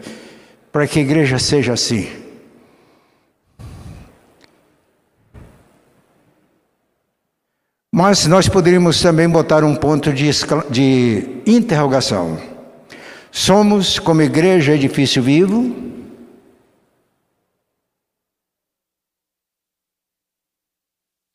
para 0.70 0.86
que 0.86 0.98
a 0.98 1.02
igreja 1.02 1.38
seja 1.38 1.72
assim. 1.72 2.10
Mas 7.90 8.26
nós 8.26 8.50
poderíamos 8.50 9.00
também 9.00 9.26
botar 9.26 9.64
um 9.64 9.74
ponto 9.74 10.12
de, 10.12 10.28
de 10.68 11.26
interrogação. 11.46 12.38
Somos, 13.32 13.98
como 13.98 14.20
igreja, 14.20 14.74
edifício 14.74 15.22
vivo, 15.22 15.88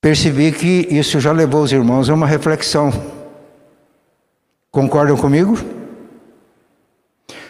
percebi 0.04 0.52
que 0.52 0.86
isso 0.92 1.18
já 1.18 1.32
levou 1.32 1.64
os 1.64 1.72
irmãos 1.72 2.10
a 2.10 2.14
uma 2.14 2.28
reflexão. 2.28 2.92
Concordam 4.70 5.16
comigo? 5.16 5.58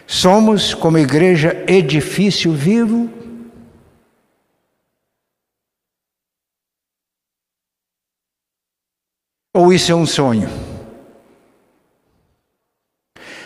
Somos, 0.06 0.72
como 0.72 0.96
igreja, 0.96 1.64
edifício 1.66 2.52
vivo. 2.52 3.10
Ou 9.52 9.72
isso 9.72 9.90
é 9.90 9.94
um 9.96 10.06
sonho? 10.06 10.48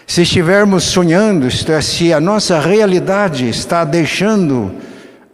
Se 0.07 0.21
estivermos 0.21 0.85
sonhando, 0.85 1.49
isto 1.49 1.73
é, 1.73 1.81
se 1.81 2.13
a 2.13 2.21
nossa 2.21 2.61
realidade 2.61 3.49
está 3.49 3.87
deixando 3.87 4.71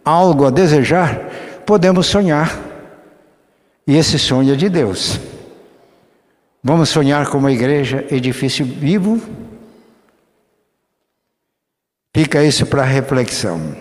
algo 0.05 0.45
a 0.45 0.49
desejar, 0.49 1.29
podemos 1.65 2.05
sonhar. 2.05 2.74
E 3.87 3.95
esse 3.95 4.17
sonho 4.17 4.53
é 4.53 4.55
de 4.55 4.69
Deus. 4.69 5.19
Vamos 6.63 6.89
sonhar 6.89 7.27
com 7.29 7.37
uma 7.37 7.51
igreja, 7.51 8.05
edifício 8.09 8.65
vivo? 8.65 9.21
Fica 12.15 12.43
isso 12.43 12.65
para 12.65 12.83
reflexão. 12.83 13.75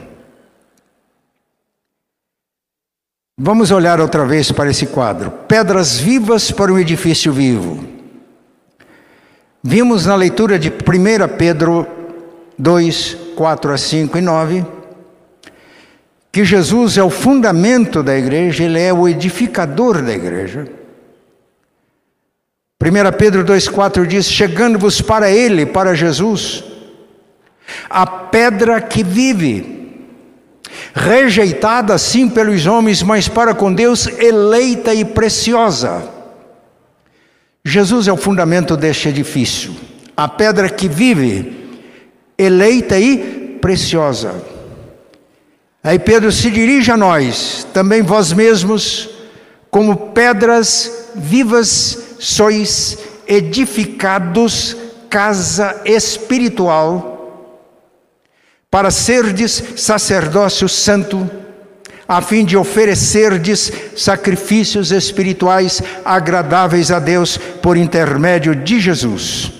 Vamos 3.38 3.70
olhar 3.70 4.00
outra 4.00 4.26
vez 4.26 4.52
para 4.52 4.70
esse 4.70 4.86
quadro. 4.86 5.30
Pedras 5.48 5.98
vivas 5.98 6.50
para 6.50 6.72
um 6.72 6.78
edifício 6.78 7.32
vivo. 7.32 7.84
Vimos 9.62 10.04
na 10.04 10.14
leitura 10.14 10.58
de 10.58 10.68
1 10.68 11.36
Pedro 11.38 11.86
2, 12.58 13.16
4 13.34 13.72
a 13.72 13.78
5 13.78 14.18
e 14.18 14.20
9 14.20 14.73
que 16.34 16.44
Jesus 16.44 16.98
é 16.98 17.02
o 17.02 17.10
fundamento 17.10 18.02
da 18.02 18.18
igreja, 18.18 18.64
ele 18.64 18.80
é 18.80 18.92
o 18.92 19.06
edificador 19.06 20.02
da 20.02 20.12
igreja. 20.12 20.66
1 22.82 23.16
Pedro 23.16 23.44
2,4 23.44 24.04
diz: 24.04 24.26
Chegando-vos 24.26 25.00
para 25.00 25.30
Ele, 25.30 25.64
para 25.64 25.94
Jesus, 25.94 26.64
a 27.88 28.04
pedra 28.04 28.80
que 28.80 29.04
vive, 29.04 29.94
rejeitada 30.92 31.96
sim 31.98 32.28
pelos 32.28 32.66
homens, 32.66 33.00
mas 33.00 33.28
para 33.28 33.54
com 33.54 33.72
Deus 33.72 34.08
eleita 34.18 34.92
e 34.92 35.04
preciosa. 35.04 36.02
Jesus 37.64 38.08
é 38.08 38.12
o 38.12 38.16
fundamento 38.16 38.76
deste 38.76 39.08
edifício, 39.08 39.72
a 40.16 40.26
pedra 40.26 40.68
que 40.68 40.88
vive, 40.88 41.78
eleita 42.36 42.98
e 42.98 43.56
preciosa. 43.60 44.53
Aí 45.84 45.98
Pedro 45.98 46.32
se 46.32 46.50
dirige 46.50 46.90
a 46.90 46.96
nós, 46.96 47.66
também 47.74 48.00
vós 48.00 48.32
mesmos, 48.32 49.10
como 49.70 49.94
pedras 50.12 51.10
vivas, 51.14 52.16
sois 52.18 52.96
edificados 53.26 54.74
casa 55.10 55.82
espiritual, 55.84 57.60
para 58.70 58.90
serdes 58.90 59.62
sacerdócio 59.76 60.70
santo, 60.70 61.30
a 62.08 62.22
fim 62.22 62.46
de 62.46 62.56
oferecerdes 62.56 63.70
sacrifícios 63.94 64.90
espirituais 64.90 65.82
agradáveis 66.02 66.90
a 66.90 66.98
Deus 66.98 67.36
por 67.36 67.76
intermédio 67.76 68.56
de 68.56 68.80
Jesus. 68.80 69.52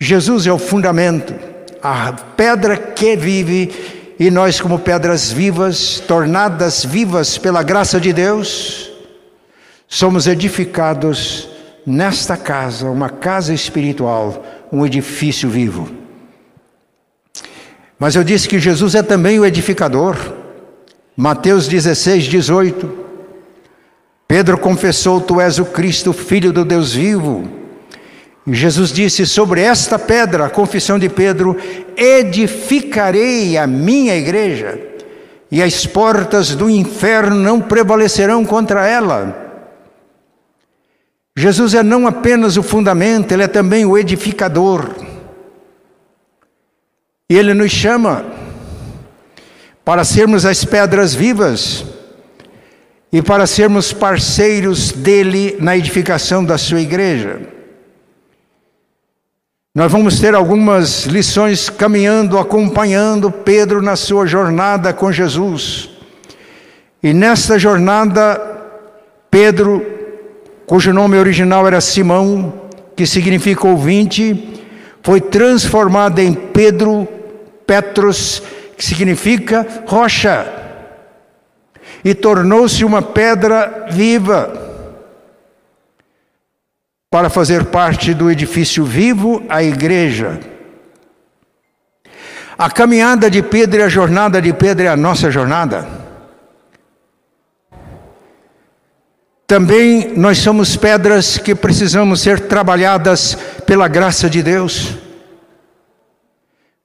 Jesus 0.00 0.46
é 0.46 0.52
o 0.52 0.58
fundamento, 0.58 1.55
a 1.88 2.12
pedra 2.12 2.76
que 2.76 3.16
vive, 3.16 3.72
e 4.18 4.28
nós, 4.28 4.60
como 4.60 4.78
pedras 4.78 5.30
vivas, 5.30 6.00
tornadas 6.00 6.84
vivas 6.84 7.38
pela 7.38 7.62
graça 7.62 8.00
de 8.00 8.12
Deus, 8.12 8.90
somos 9.86 10.26
edificados 10.26 11.48
nesta 11.86 12.36
casa, 12.36 12.90
uma 12.90 13.08
casa 13.08 13.54
espiritual, 13.54 14.44
um 14.72 14.84
edifício 14.84 15.48
vivo. 15.48 15.88
Mas 17.96 18.16
eu 18.16 18.24
disse 18.24 18.48
que 18.48 18.58
Jesus 18.58 18.96
é 18.96 19.02
também 19.02 19.38
o 19.38 19.46
edificador. 19.46 20.16
Mateus 21.16 21.68
16, 21.68 22.24
18. 22.24 23.06
Pedro 24.26 24.58
confessou: 24.58 25.20
Tu 25.20 25.40
és 25.40 25.60
o 25.60 25.64
Cristo, 25.64 26.12
filho 26.12 26.52
do 26.52 26.64
Deus 26.64 26.94
vivo. 26.94 27.48
Jesus 28.54 28.92
disse: 28.92 29.26
Sobre 29.26 29.60
esta 29.60 29.98
pedra, 29.98 30.46
a 30.46 30.50
confissão 30.50 30.98
de 30.98 31.08
Pedro, 31.08 31.56
edificarei 31.96 33.56
a 33.56 33.66
minha 33.66 34.16
igreja, 34.16 34.78
e 35.50 35.62
as 35.62 35.84
portas 35.86 36.54
do 36.54 36.70
inferno 36.70 37.36
não 37.36 37.60
prevalecerão 37.60 38.44
contra 38.44 38.86
ela. 38.86 39.44
Jesus 41.36 41.74
é 41.74 41.82
não 41.82 42.06
apenas 42.06 42.56
o 42.56 42.62
fundamento, 42.62 43.32
ele 43.32 43.42
é 43.42 43.48
também 43.48 43.84
o 43.84 43.98
edificador. 43.98 44.90
E 47.28 47.36
Ele 47.36 47.52
nos 47.52 47.72
chama 47.72 48.24
para 49.84 50.04
sermos 50.04 50.46
as 50.46 50.64
pedras 50.64 51.12
vivas 51.12 51.84
e 53.12 53.20
para 53.20 53.46
sermos 53.46 53.92
parceiros 53.92 54.92
dele 54.92 55.56
na 55.58 55.76
edificação 55.76 56.44
da 56.44 56.56
sua 56.56 56.80
igreja. 56.80 57.55
Nós 59.76 59.92
vamos 59.92 60.18
ter 60.18 60.34
algumas 60.34 61.04
lições 61.04 61.68
caminhando, 61.68 62.38
acompanhando 62.38 63.30
Pedro 63.30 63.82
na 63.82 63.94
sua 63.94 64.26
jornada 64.26 64.90
com 64.94 65.12
Jesus. 65.12 65.90
E 67.02 67.12
nesta 67.12 67.58
jornada, 67.58 68.40
Pedro, 69.30 69.84
cujo 70.64 70.94
nome 70.94 71.18
original 71.18 71.66
era 71.66 71.82
Simão, 71.82 72.54
que 72.96 73.04
significa 73.06 73.68
ouvinte, 73.68 74.62
foi 75.02 75.20
transformado 75.20 76.20
em 76.20 76.32
Pedro 76.32 77.06
Petros, 77.66 78.42
que 78.78 78.82
significa 78.82 79.66
rocha, 79.84 80.46
e 82.02 82.14
tornou-se 82.14 82.82
uma 82.82 83.02
pedra 83.02 83.88
viva 83.90 84.65
para 87.16 87.30
fazer 87.30 87.64
parte 87.64 88.12
do 88.12 88.30
edifício 88.30 88.84
vivo, 88.84 89.42
a 89.48 89.62
igreja. 89.62 90.38
A 92.58 92.70
caminhada 92.70 93.30
de 93.30 93.42
Pedro 93.42 93.80
e 93.80 93.82
a 93.82 93.88
jornada 93.88 94.42
de 94.42 94.52
Pedro 94.52 94.84
é 94.84 94.88
a 94.88 94.98
nossa 94.98 95.30
jornada. 95.30 95.88
Também 99.46 100.12
nós 100.14 100.36
somos 100.36 100.76
pedras 100.76 101.38
que 101.38 101.54
precisamos 101.54 102.20
ser 102.20 102.38
trabalhadas 102.48 103.34
pela 103.64 103.88
graça 103.88 104.28
de 104.28 104.42
Deus 104.42 104.98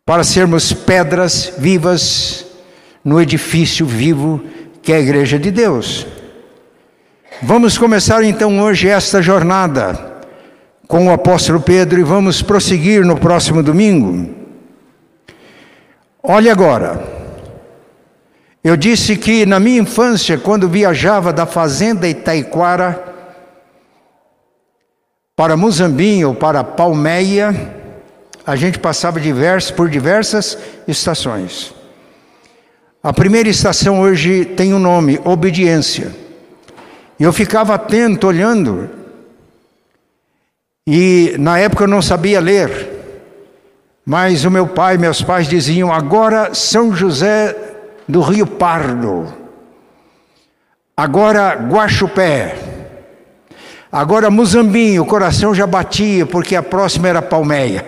para 0.05 0.23
sermos 0.23 0.71
pedras 0.71 1.51
vivas 1.57 2.45
no 3.03 3.21
edifício 3.21 3.85
vivo 3.85 4.41
que 4.81 4.93
é 4.93 4.95
a 4.95 5.01
Igreja 5.01 5.37
de 5.37 5.51
Deus. 5.51 6.07
Vamos 7.41 7.77
começar 7.77 8.23
então 8.23 8.61
hoje 8.61 8.87
esta 8.87 9.21
jornada 9.21 10.09
com 10.91 11.07
o 11.07 11.11
apóstolo 11.13 11.61
Pedro 11.61 12.01
e 12.01 12.03
vamos 12.03 12.41
prosseguir 12.41 13.05
no 13.05 13.15
próximo 13.17 13.63
domingo. 13.63 14.29
Olhe 16.21 16.49
agora, 16.49 17.01
eu 18.61 18.75
disse 18.75 19.15
que 19.15 19.45
na 19.45 19.57
minha 19.57 19.79
infância, 19.79 20.37
quando 20.37 20.67
viajava 20.67 21.31
da 21.31 21.45
fazenda 21.45 22.09
Itaiquara 22.09 23.01
para 25.33 25.55
Muzambinho 25.55 26.27
ou 26.27 26.35
para 26.35 26.61
Palmeia, 26.61 27.55
a 28.45 28.57
gente 28.57 28.77
passava 28.77 29.17
divers, 29.17 29.71
por 29.71 29.87
diversas 29.87 30.57
estações. 30.85 31.73
A 33.01 33.13
primeira 33.13 33.47
estação 33.47 34.01
hoje 34.01 34.43
tem 34.43 34.73
o 34.73 34.75
um 34.75 34.79
nome, 34.79 35.21
obediência. 35.23 36.13
E 37.17 37.23
eu 37.23 37.31
ficava 37.31 37.75
atento, 37.75 38.27
olhando. 38.27 39.00
E 40.85 41.35
na 41.37 41.59
época 41.59 41.83
eu 41.83 41.87
não 41.87 42.01
sabia 42.01 42.39
ler. 42.39 43.01
Mas 44.05 44.45
o 44.45 44.51
meu 44.51 44.67
pai, 44.67 44.97
meus 44.97 45.21
pais 45.21 45.47
diziam: 45.47 45.93
agora 45.93 46.53
São 46.53 46.95
José 46.95 47.55
do 48.07 48.21
Rio 48.21 48.47
Pardo, 48.47 49.31
agora 50.97 51.53
Guaxupé, 51.53 52.57
agora 53.91 54.31
Muzambinho, 54.31 55.03
o 55.03 55.05
coração 55.05 55.53
já 55.53 55.67
batia, 55.67 56.25
porque 56.25 56.55
a 56.55 56.63
próxima 56.63 57.07
era 57.07 57.21
Palmeia. 57.21 57.85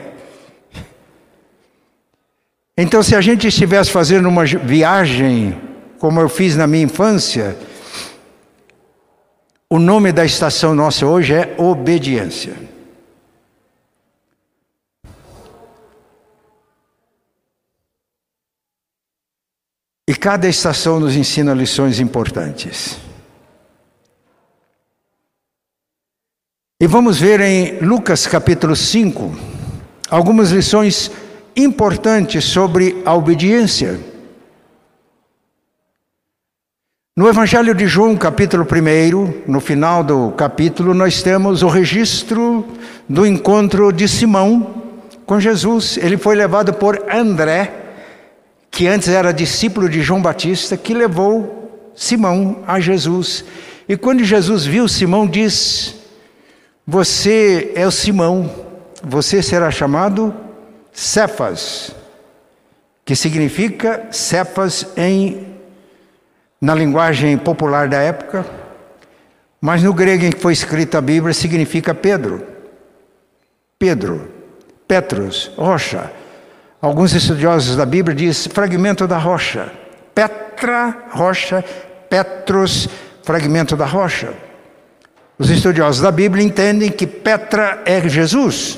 Então, 2.78 3.04
se 3.04 3.16
a 3.16 3.22
gente 3.22 3.48
estivesse 3.48 3.92
fazendo 3.92 4.28
uma 4.28 4.46
viagem, 4.46 5.60
como 6.00 6.20
eu 6.20 6.28
fiz 6.28 6.56
na 6.56 6.66
minha 6.66 6.86
infância, 6.86 7.56
o 9.70 9.78
nome 9.78 10.12
da 10.12 10.26
estação 10.26 10.74
nossa 10.74 11.06
hoje 11.06 11.34
é 11.34 11.54
obediência. 11.58 12.73
E 20.08 20.13
cada 20.13 20.48
estação 20.48 21.00
nos 21.00 21.16
ensina 21.16 21.54
lições 21.54 22.00
importantes. 22.00 22.98
E 26.82 26.88
vamos 26.88 27.20
ver 27.20 27.39
em 27.39 27.80
Lucas 27.80 28.28
capítulo 28.28 28.76
5 28.76 29.34
algumas 30.10 30.52
lições 30.52 31.08
importantes 31.08 31.24
importante 31.56 32.42
sobre 32.42 33.02
a 33.06 33.13
obediência. 33.13 34.00
No 37.16 37.28
Evangelho 37.28 37.76
de 37.76 37.86
João, 37.86 38.18
capítulo 38.18 38.66
1, 38.66 39.52
no 39.52 39.60
final 39.60 40.04
do 40.04 40.32
capítulo, 40.32 40.96
nós 40.96 41.22
temos 41.22 41.62
o 41.62 41.68
registro 41.68 42.66
do 43.08 43.26
encontro 43.26 43.92
de 43.94 44.08
Simão 44.08 44.82
com 45.28 45.39
Jesus. 45.39 45.98
Ele 45.98 46.18
foi 46.18 46.36
levado 46.36 46.74
por 46.74 47.06
André, 47.08 47.83
que 48.74 48.88
antes 48.88 49.08
era 49.08 49.32
discípulo 49.32 49.88
de 49.88 50.02
João 50.02 50.20
Batista, 50.20 50.76
que 50.76 50.96
levou 50.96 51.92
Simão 51.96 52.64
a 52.66 52.80
Jesus. 52.80 53.46
E 53.88 53.96
quando 53.96 54.24
Jesus 54.24 54.66
viu 54.66 54.88
Simão, 54.88 55.28
diz: 55.28 55.94
Você 56.86 57.72
é 57.76 57.86
o 57.86 57.92
Simão, 57.92 58.52
você 59.04 59.44
será 59.44 59.70
chamado 59.70 60.34
Cefas, 60.92 61.96
que 63.06 63.16
significa 63.16 64.08
Cefas 64.10 64.88
em 64.98 65.54
na 66.60 66.74
linguagem 66.74 67.38
popular 67.38 67.88
da 67.88 68.00
época, 68.00 68.44
mas 69.62 69.84
no 69.84 69.94
grego 69.94 70.26
em 70.26 70.32
que 70.32 70.40
foi 70.40 70.54
escrita 70.54 70.98
a 70.98 71.02
Bíblia 71.02 71.34
significa 71.36 71.94
Pedro. 71.94 72.44
Pedro, 73.78 74.32
Petros, 74.88 75.52
rocha. 75.56 76.23
Alguns 76.84 77.13
estudiosos 77.13 77.78
da 77.78 77.86
Bíblia 77.86 78.13
dizem 78.13 78.52
fragmento 78.52 79.08
da 79.08 79.17
rocha. 79.17 79.72
Petra, 80.13 81.06
rocha, 81.12 81.63
Petros, 82.10 82.89
fragmento 83.24 83.78
da 83.78 83.86
rocha. 83.86 84.34
Os 85.39 85.50
estudiosos 85.50 86.02
da 86.02 86.12
Bíblia 86.12 86.43
entendem 86.43 86.91
que 86.91 87.08
Petra 87.08 87.82
é 87.86 88.02
Jesus 88.10 88.78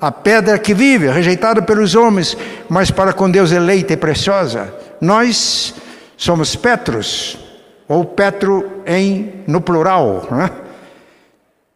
a 0.00 0.12
pedra 0.12 0.56
que 0.56 0.72
vive, 0.72 1.08
rejeitada 1.08 1.62
pelos 1.62 1.96
homens, 1.96 2.36
mas 2.68 2.92
para 2.92 3.12
com 3.12 3.28
Deus 3.28 3.50
eleita 3.50 3.92
e 3.92 3.96
preciosa. 3.96 4.72
Nós 5.00 5.74
somos 6.16 6.54
Petros, 6.54 7.38
ou 7.88 8.04
Petro 8.04 8.82
em 8.86 9.42
no 9.48 9.60
plural, 9.60 10.28
né? 10.30 10.48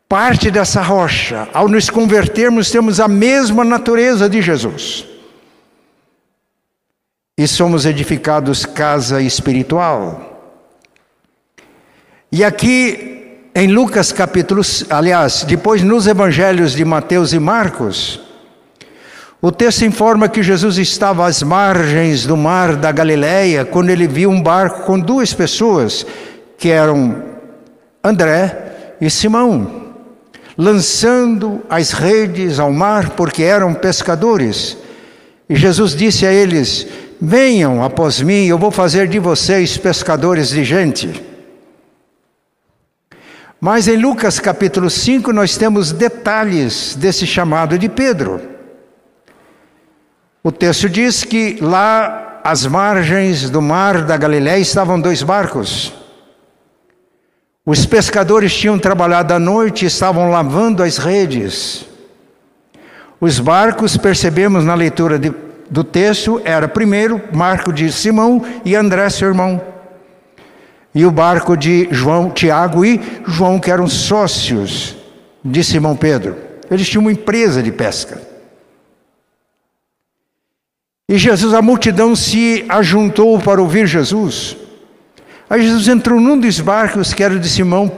parte 0.09 0.49
dessa 0.49 0.81
rocha. 0.81 1.49
Ao 1.53 1.69
nos 1.69 1.91
convertermos, 1.91 2.71
temos 2.71 3.01
a 3.01 3.09
mesma 3.09 3.65
natureza 3.65 4.29
de 4.29 4.41
Jesus. 4.41 5.16
E 7.39 7.47
somos 7.47 7.85
edificados 7.85 8.65
casa 8.65 9.21
espiritual. 9.21 10.55
E 12.33 12.43
aqui 12.43 13.41
em 13.55 13.69
Lucas 13.69 14.11
capítulo, 14.13 14.63
aliás, 14.91 15.45
depois 15.45 15.83
nos 15.83 16.07
evangelhos 16.07 16.73
de 16.73 16.85
Mateus 16.85 17.33
e 17.33 17.39
Marcos, 17.39 18.21
O 19.41 19.53
texto 19.53 19.85
informa 19.85 20.29
que 20.29 20.43
Jesus 20.43 20.79
estava 20.79 21.27
às 21.27 21.43
margens 21.43 22.25
do 22.25 22.37
mar 22.37 22.75
da 22.75 22.91
Galileia 22.91 23.65
quando 23.65 23.91
ele 23.91 24.09
viu 24.09 24.31
um 24.31 24.43
barco 24.43 24.85
com 24.85 24.99
duas 24.99 25.35
pessoas, 25.35 26.07
que 26.59 26.71
eram 26.71 27.23
André 28.03 28.97
e 29.01 29.11
Simão, 29.11 29.93
lançando 30.57 31.61
as 31.69 31.93
redes 31.93 32.59
ao 32.59 32.73
mar 32.73 33.11
porque 33.11 33.43
eram 33.43 33.75
pescadores. 33.75 34.79
E 35.49 35.55
Jesus 35.55 35.95
disse 35.95 36.25
a 36.25 36.33
eles: 36.33 36.89
Venham 37.21 37.83
após 37.83 38.21
mim, 38.21 38.47
eu 38.47 38.59
vou 38.59 38.71
fazer 38.71 39.09
de 39.09 39.19
vocês 39.19 39.79
pescadores 39.79 40.51
de 40.51 40.63
gente. 40.65 41.25
Mas 43.61 43.89
em 43.89 43.97
Lucas 43.97 44.39
capítulo 44.39 44.91
5 44.91 45.33
nós 45.33 45.57
temos 45.57 45.93
detalhes 45.93 46.95
desse 46.95 47.27
chamado 47.27 47.79
de 47.79 47.89
Pedro. 47.89 48.41
O 50.43 50.53
texto 50.53 50.89
diz 50.89 51.25
que 51.25 51.59
lá 51.61 52.41
às 52.45 52.67
margens 52.67 53.51
do 53.51 53.61
mar 53.61 54.03
da 54.05 54.17
Galiléia 54.17 54.61
estavam 54.61 55.01
dois 55.01 55.23
barcos. 55.23 55.93
Os 57.65 57.85
pescadores 57.85 58.55
tinham 58.55 58.79
trabalhado 58.79 59.35
à 59.35 59.39
noite 59.39 59.85
e 59.85 59.89
estavam 59.89 60.31
lavando 60.31 60.83
as 60.85 60.99
redes. 60.99 61.85
Os 63.21 63.41
barcos, 63.41 63.97
percebemos 63.97 64.65
na 64.65 64.75
leitura 64.75 65.19
de, 65.19 65.35
do 65.71 65.83
texto, 65.83 66.41
era 66.45 66.69
primeiro 66.69 67.21
Marco 67.33 67.73
de 67.73 67.91
Simão 67.91 68.45
e 68.65 68.75
André, 68.75 69.09
seu 69.11 69.29
irmão. 69.29 69.61
E 70.95 71.05
o 71.05 71.11
barco 71.11 71.57
de 71.57 71.89
João, 71.91 72.31
Tiago 72.31 72.85
e 72.85 73.01
João, 73.27 73.59
que 73.59 73.71
eram 73.71 73.87
sócios 73.87 74.97
de 75.45 75.63
Simão 75.63 75.97
Pedro. 75.97 76.37
Eles 76.71 76.89
tinham 76.89 77.03
uma 77.03 77.13
empresa 77.13 77.63
de 77.63 77.71
pesca. 77.71 78.21
E 81.09 81.19
Jesus, 81.19 81.55
a 81.55 81.63
multidão 81.63 82.17
se 82.17 82.65
ajuntou 82.69 83.39
para 83.39 83.61
ouvir 83.61 83.87
Jesus. 83.87 84.57
Aí 85.49 85.63
Jesus 85.63 85.87
entrou 85.87 86.21
num 86.21 86.39
dos 86.39 86.59
barcos 86.59 87.15
que 87.15 87.23
era 87.23 87.39
de 87.39 87.49
Simão, 87.49 87.93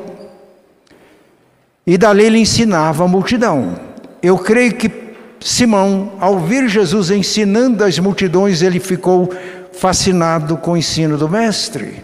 e 1.86 1.96
dali 1.96 2.24
ele 2.24 2.38
ensinava 2.38 3.04
a 3.04 3.08
multidão. 3.08 3.80
Eu 4.22 4.36
creio 4.36 4.74
que 4.74 5.07
Simão, 5.40 6.12
ao 6.20 6.34
ouvir 6.34 6.68
Jesus 6.68 7.10
ensinando 7.10 7.84
as 7.84 7.98
multidões, 7.98 8.62
ele 8.62 8.80
ficou 8.80 9.32
fascinado 9.72 10.56
com 10.56 10.72
o 10.72 10.76
ensino 10.76 11.16
do 11.16 11.28
Mestre. 11.28 12.02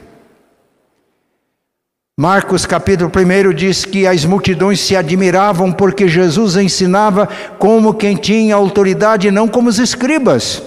Marcos 2.17 2.65
capítulo 2.65 3.11
1 3.11 3.53
diz 3.53 3.85
que 3.85 4.07
as 4.07 4.25
multidões 4.25 4.79
se 4.79 4.95
admiravam 4.95 5.73
porque 5.73 6.07
Jesus 6.07 6.55
ensinava 6.55 7.27
como 7.59 7.93
quem 7.93 8.15
tinha 8.15 8.55
autoridade, 8.55 9.33
não 9.33 9.49
como 9.49 9.69
os 9.69 9.81
escribas. 9.81 10.63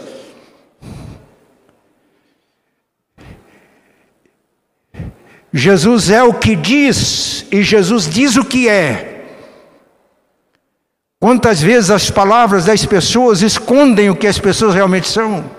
Jesus 5.54 6.10
é 6.10 6.22
o 6.22 6.34
que 6.34 6.54
diz 6.54 7.46
e 7.50 7.64
Jesus 7.64 8.10
diz 8.10 8.36
o 8.36 8.44
que 8.44 8.68
é. 8.68 9.17
Quantas 11.20 11.62
vezes 11.62 11.90
as 11.90 12.10
palavras 12.10 12.66
das 12.66 12.86
pessoas 12.86 13.42
escondem 13.42 14.10
o 14.10 14.16
que 14.16 14.28
as 14.28 14.40
pessoas 14.40 14.76
realmente 14.76 15.08
são? 15.08 15.50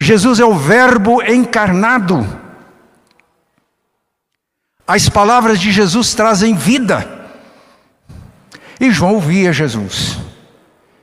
Jesus 0.00 0.40
é 0.40 0.44
o 0.44 0.54
Verbo 0.54 1.22
encarnado. 1.22 2.26
As 4.86 5.08
palavras 5.08 5.60
de 5.60 5.72
Jesus 5.72 6.14
trazem 6.14 6.54
vida. 6.54 7.06
E 8.80 8.90
João 8.90 9.14
ouvia 9.14 9.52
Jesus. 9.52 10.18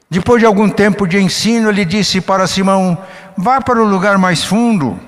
Depois 0.10 0.40
de 0.40 0.46
algum 0.46 0.70
tempo 0.70 1.08
de 1.08 1.20
ensino, 1.20 1.70
ele 1.70 1.86
disse 1.86 2.22
para 2.22 2.48
Simão: 2.48 2.98
Vá 3.38 3.60
para 3.60 3.82
o 3.82 3.88
lugar 3.88 4.18
mais 4.18 4.44
fundo 4.44 5.00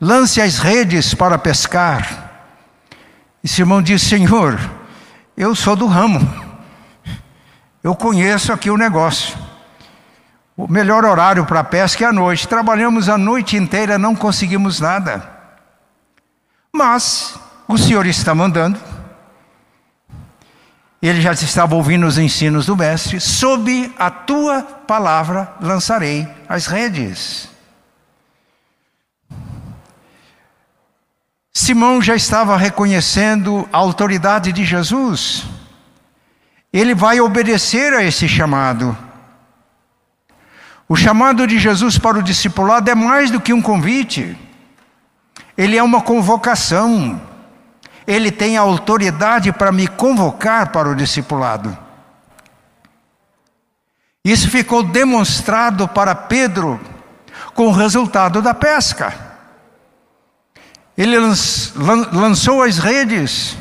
lance 0.00 0.40
as 0.40 0.58
redes 0.58 1.14
para 1.14 1.38
pescar. 1.38 2.44
E 3.42 3.48
Simão 3.48 3.82
disse: 3.82 4.06
Senhor, 4.06 4.58
eu 5.36 5.54
sou 5.54 5.76
do 5.76 5.86
ramo, 5.86 6.20
eu 7.86 7.94
conheço 7.94 8.52
aqui 8.52 8.68
o 8.68 8.76
negócio. 8.76 9.38
O 10.56 10.66
melhor 10.66 11.04
horário 11.04 11.46
para 11.46 11.62
pesca 11.62 12.04
é 12.04 12.08
a 12.08 12.12
noite. 12.12 12.48
Trabalhamos 12.48 13.08
a 13.08 13.16
noite 13.16 13.56
inteira, 13.56 13.96
não 13.96 14.12
conseguimos 14.12 14.80
nada. 14.80 15.22
Mas 16.72 17.38
o 17.68 17.78
Senhor 17.78 18.04
está 18.06 18.34
mandando. 18.34 18.76
Ele 21.00 21.20
já 21.20 21.30
estava 21.30 21.76
ouvindo 21.76 22.08
os 22.08 22.18
ensinos 22.18 22.66
do 22.66 22.76
Mestre. 22.76 23.20
Sob 23.20 23.94
a 23.96 24.10
tua 24.10 24.62
palavra 24.62 25.54
lançarei 25.60 26.26
as 26.48 26.66
redes. 26.66 27.48
Simão 31.54 32.02
já 32.02 32.16
estava 32.16 32.56
reconhecendo 32.56 33.68
a 33.72 33.78
autoridade 33.78 34.50
de 34.50 34.64
Jesus. 34.64 35.55
Ele 36.76 36.94
vai 36.94 37.22
obedecer 37.22 37.94
a 37.94 38.04
esse 38.04 38.28
chamado. 38.28 38.94
O 40.86 40.94
chamado 40.94 41.46
de 41.46 41.58
Jesus 41.58 41.96
para 41.96 42.18
o 42.18 42.22
discipulado 42.22 42.90
é 42.90 42.94
mais 42.94 43.30
do 43.30 43.40
que 43.40 43.50
um 43.54 43.62
convite, 43.62 44.36
ele 45.56 45.74
é 45.74 45.82
uma 45.82 46.02
convocação. 46.02 47.18
Ele 48.06 48.30
tem 48.30 48.58
a 48.58 48.60
autoridade 48.60 49.52
para 49.52 49.72
me 49.72 49.88
convocar 49.88 50.70
para 50.70 50.90
o 50.90 50.94
discipulado. 50.94 51.76
Isso 54.22 54.50
ficou 54.50 54.82
demonstrado 54.82 55.88
para 55.88 56.14
Pedro 56.14 56.78
com 57.54 57.68
o 57.68 57.72
resultado 57.72 58.42
da 58.42 58.52
pesca. 58.52 59.14
Ele 60.96 61.16
lançou 62.12 62.62
as 62.62 62.76
redes, 62.76 63.56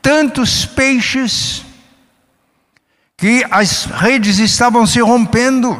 tantos 0.00 0.64
peixes, 0.64 1.66
que 3.18 3.44
as 3.50 3.84
redes 3.84 4.38
estavam 4.38 4.86
se 4.86 5.00
rompendo. 5.00 5.76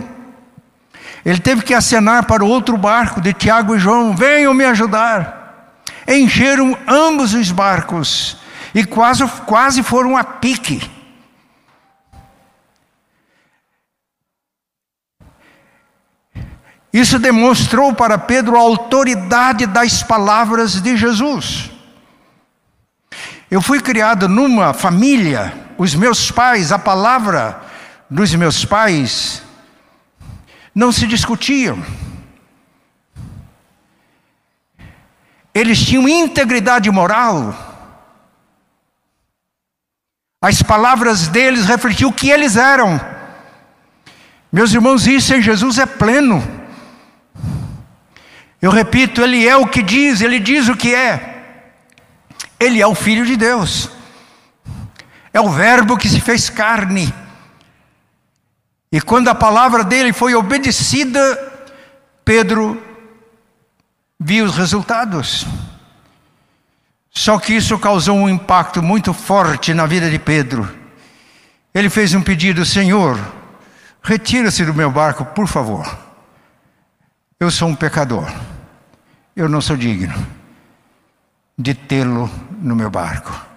Ele 1.24 1.38
teve 1.38 1.62
que 1.62 1.72
acenar 1.72 2.26
para 2.26 2.44
o 2.44 2.48
outro 2.48 2.76
barco 2.76 3.20
de 3.20 3.32
Tiago 3.32 3.74
e 3.74 3.78
João: 3.78 4.14
venham 4.14 4.52
me 4.52 4.64
ajudar. 4.64 5.78
Encheram 6.06 6.76
ambos 6.86 7.32
os 7.32 7.50
barcos 7.50 8.36
e 8.74 8.84
quase, 8.84 9.26
quase 9.46 9.82
foram 9.82 10.16
a 10.16 10.24
pique. 10.24 10.90
Isso 16.92 17.18
demonstrou 17.18 17.94
para 17.94 18.18
Pedro 18.18 18.56
a 18.56 18.60
autoridade 18.60 19.66
das 19.66 20.02
palavras 20.02 20.80
de 20.80 20.96
Jesus. 20.96 21.70
Eu 23.50 23.60
fui 23.60 23.80
criado 23.80 24.28
numa 24.28 24.72
família, 24.72 25.67
os 25.78 25.94
meus 25.94 26.30
pais, 26.32 26.72
a 26.72 26.78
palavra 26.78 27.62
dos 28.10 28.34
meus 28.34 28.64
pais 28.64 29.40
não 30.74 30.90
se 30.90 31.06
discutiam. 31.06 31.80
Eles 35.54 35.78
tinham 35.78 36.08
integridade 36.08 36.90
moral. 36.90 37.54
As 40.42 40.62
palavras 40.62 41.28
deles 41.28 41.66
refletiam 41.66 42.10
o 42.10 42.12
que 42.12 42.28
eles 42.28 42.56
eram. 42.56 43.00
Meus 44.52 44.72
irmãos, 44.72 45.06
isso 45.06 45.32
em 45.34 45.42
Jesus 45.42 45.78
é 45.78 45.86
pleno. 45.86 46.42
Eu 48.60 48.72
repito, 48.72 49.22
ele 49.22 49.46
é 49.46 49.56
o 49.56 49.68
que 49.68 49.82
diz, 49.82 50.20
ele 50.20 50.40
diz 50.40 50.68
o 50.68 50.76
que 50.76 50.92
é. 50.92 51.36
Ele 52.58 52.80
é 52.80 52.86
o 52.86 52.94
Filho 52.94 53.24
de 53.24 53.36
Deus. 53.36 53.97
É 55.32 55.40
o 55.40 55.50
Verbo 55.50 55.96
que 55.96 56.08
se 56.08 56.20
fez 56.20 56.48
carne. 56.48 57.12
E 58.90 59.00
quando 59.00 59.28
a 59.28 59.34
palavra 59.34 59.84
dele 59.84 60.12
foi 60.12 60.34
obedecida, 60.34 61.20
Pedro 62.24 62.82
viu 64.18 64.44
os 64.44 64.56
resultados. 64.56 65.46
Só 67.10 67.38
que 67.38 67.54
isso 67.54 67.78
causou 67.78 68.16
um 68.16 68.28
impacto 68.28 68.82
muito 68.82 69.12
forte 69.12 69.74
na 69.74 69.86
vida 69.86 70.10
de 70.10 70.18
Pedro. 70.18 70.72
Ele 71.74 71.90
fez 71.90 72.14
um 72.14 72.22
pedido: 72.22 72.64
Senhor, 72.64 73.18
retira-se 74.02 74.64
do 74.64 74.74
meu 74.74 74.90
barco, 74.90 75.24
por 75.24 75.46
favor. 75.46 75.86
Eu 77.38 77.50
sou 77.50 77.68
um 77.68 77.74
pecador. 77.74 78.26
Eu 79.36 79.48
não 79.48 79.60
sou 79.60 79.76
digno 79.76 80.26
de 81.58 81.74
tê-lo 81.74 82.30
no 82.60 82.76
meu 82.76 82.90
barco. 82.90 83.47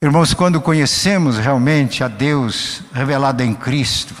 Irmãos, 0.00 0.34
quando 0.34 0.60
conhecemos 0.60 1.38
realmente 1.38 2.04
a 2.04 2.08
Deus 2.08 2.82
revelado 2.92 3.42
em 3.42 3.54
Cristo, 3.54 4.14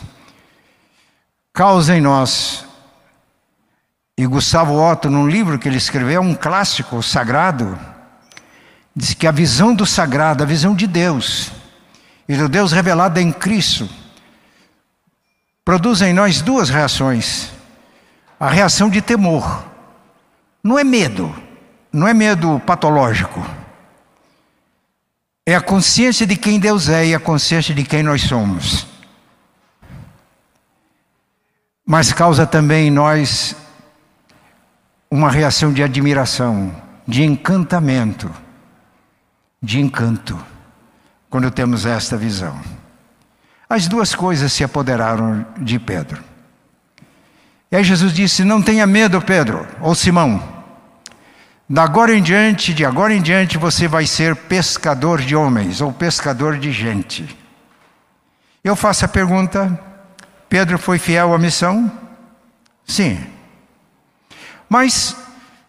causa 1.52 1.94
em 1.94 2.00
nós, 2.00 2.64
e 4.16 4.26
Gustavo 4.26 4.80
Otto, 4.80 5.10
num 5.10 5.28
livro 5.28 5.58
que 5.58 5.68
ele 5.68 5.76
escreveu, 5.76 6.22
um 6.22 6.34
clássico 6.34 7.02
sagrado, 7.02 7.78
diz 8.94 9.12
que 9.12 9.26
a 9.26 9.30
visão 9.30 9.74
do 9.74 9.84
sagrado, 9.84 10.42
a 10.42 10.46
visão 10.46 10.74
de 10.74 10.86
Deus, 10.86 11.52
e 12.26 12.34
do 12.34 12.48
Deus 12.48 12.72
revelado 12.72 13.20
em 13.20 13.30
Cristo 13.30 13.86
produz 15.62 16.00
em 16.00 16.14
nós 16.14 16.40
duas 16.40 16.70
reações. 16.70 17.50
A 18.40 18.48
reação 18.48 18.88
de 18.88 19.02
temor. 19.02 19.64
Não 20.62 20.78
é 20.78 20.84
medo, 20.84 21.34
não 21.92 22.08
é 22.08 22.14
medo 22.14 22.60
patológico. 22.64 23.44
É 25.48 25.54
a 25.54 25.60
consciência 25.60 26.26
de 26.26 26.36
quem 26.36 26.58
Deus 26.58 26.88
é 26.88 27.06
e 27.06 27.14
a 27.14 27.20
consciência 27.20 27.72
de 27.72 27.84
quem 27.84 28.02
nós 28.02 28.22
somos. 28.22 28.84
Mas 31.86 32.12
causa 32.12 32.44
também 32.44 32.88
em 32.88 32.90
nós 32.90 33.54
uma 35.08 35.30
reação 35.30 35.72
de 35.72 35.84
admiração, 35.84 36.74
de 37.06 37.22
encantamento, 37.22 38.28
de 39.62 39.80
encanto, 39.80 40.36
quando 41.30 41.48
temos 41.48 41.86
esta 41.86 42.16
visão. 42.16 42.60
As 43.68 43.86
duas 43.86 44.16
coisas 44.16 44.52
se 44.52 44.64
apoderaram 44.64 45.46
de 45.58 45.78
Pedro. 45.78 46.24
E 47.70 47.76
aí 47.76 47.84
Jesus 47.84 48.12
disse: 48.12 48.42
Não 48.42 48.60
tenha 48.60 48.84
medo, 48.84 49.22
Pedro, 49.22 49.64
ou 49.80 49.94
Simão. 49.94 50.55
Da 51.68 51.82
agora 51.82 52.14
em 52.14 52.22
diante, 52.22 52.72
de 52.72 52.84
agora 52.84 53.12
em 53.12 53.20
diante, 53.20 53.58
você 53.58 53.88
vai 53.88 54.06
ser 54.06 54.36
pescador 54.36 55.20
de 55.20 55.34
homens 55.34 55.80
ou 55.80 55.92
pescador 55.92 56.58
de 56.58 56.70
gente. 56.70 57.36
Eu 58.62 58.76
faço 58.76 59.04
a 59.04 59.08
pergunta: 59.08 59.78
Pedro 60.48 60.78
foi 60.78 60.98
fiel 60.98 61.34
à 61.34 61.38
missão? 61.38 61.90
Sim. 62.86 63.18
Mas 64.68 65.16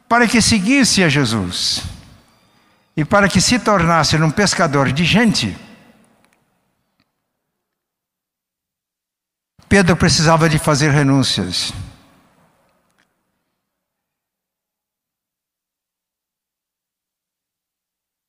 para 0.07 0.27
que 0.27 0.39
seguisse 0.39 1.03
a 1.03 1.09
Jesus 1.09 1.83
e 2.95 3.03
para 3.03 3.27
que 3.27 3.41
se 3.41 3.57
tornasse 3.57 4.15
um 4.17 4.29
pescador 4.31 4.91
de 4.91 5.03
gente, 5.03 5.57
Pedro 9.67 9.97
precisava 9.97 10.47
de 10.47 10.59
fazer 10.59 10.91
renúncias. 10.91 11.73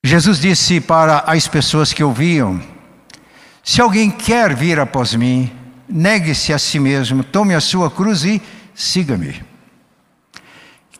Jesus 0.02 0.38
disse 0.38 0.80
para 0.80 1.18
as 1.26 1.48
pessoas 1.48 1.92
que 1.92 2.04
ouviam: 2.04 2.60
Se 3.64 3.80
alguém 3.80 4.10
quer 4.10 4.54
vir 4.54 4.78
após 4.78 5.14
mim, 5.14 5.52
negue-se 5.88 6.52
a 6.52 6.58
si 6.58 6.78
mesmo, 6.78 7.24
tome 7.24 7.54
a 7.54 7.60
sua 7.60 7.90
cruz 7.90 8.24
e 8.24 8.40
siga-me. 8.74 9.42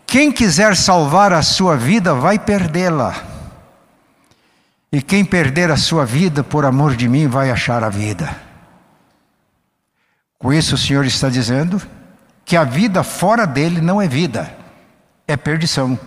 Quem 0.07 0.33
quiser 0.33 0.75
salvar 0.75 1.33
a 1.33 1.43
sua 1.43 1.77
vida 1.77 2.15
vai 2.15 2.39
perdê-la. 2.39 3.15
E 4.91 5.03
quem 5.03 5.23
perder 5.23 5.71
a 5.71 5.77
sua 5.77 6.07
vida 6.07 6.43
por 6.43 6.65
amor 6.65 6.97
de 6.97 7.07
mim 7.07 7.29
vai 7.29 7.51
achar 7.51 7.85
a 7.85 7.91
vida. 7.91 8.35
Com 10.39 10.51
isso, 10.51 10.77
o 10.77 10.79
Senhor 10.79 11.05
está 11.05 11.29
dizendo 11.29 11.81
que 12.43 12.57
a 12.57 12.65
vida 12.65 13.03
fora 13.03 13.47
dele 13.47 13.83
não 13.83 14.01
é 14.01 14.09
vida, 14.09 14.51
é 15.27 15.37
perdição. 15.37 15.99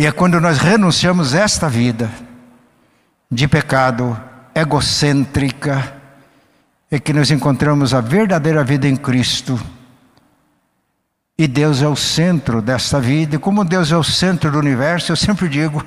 E 0.00 0.06
é 0.06 0.10
quando 0.10 0.40
nós 0.40 0.56
renunciamos 0.56 1.34
esta 1.34 1.68
vida 1.68 2.10
de 3.30 3.46
pecado 3.46 4.18
egocêntrica, 4.54 5.92
é 6.90 6.98
que 6.98 7.12
nós 7.12 7.30
encontramos 7.30 7.92
a 7.92 8.00
verdadeira 8.00 8.64
vida 8.64 8.88
em 8.88 8.96
Cristo. 8.96 9.60
E 11.36 11.46
Deus 11.46 11.82
é 11.82 11.86
o 11.86 11.94
centro 11.94 12.62
desta 12.62 12.98
vida, 12.98 13.36
e 13.36 13.38
como 13.38 13.62
Deus 13.62 13.92
é 13.92 13.96
o 13.98 14.02
centro 14.02 14.50
do 14.50 14.58
universo, 14.58 15.12
eu 15.12 15.16
sempre 15.16 15.50
digo: 15.50 15.84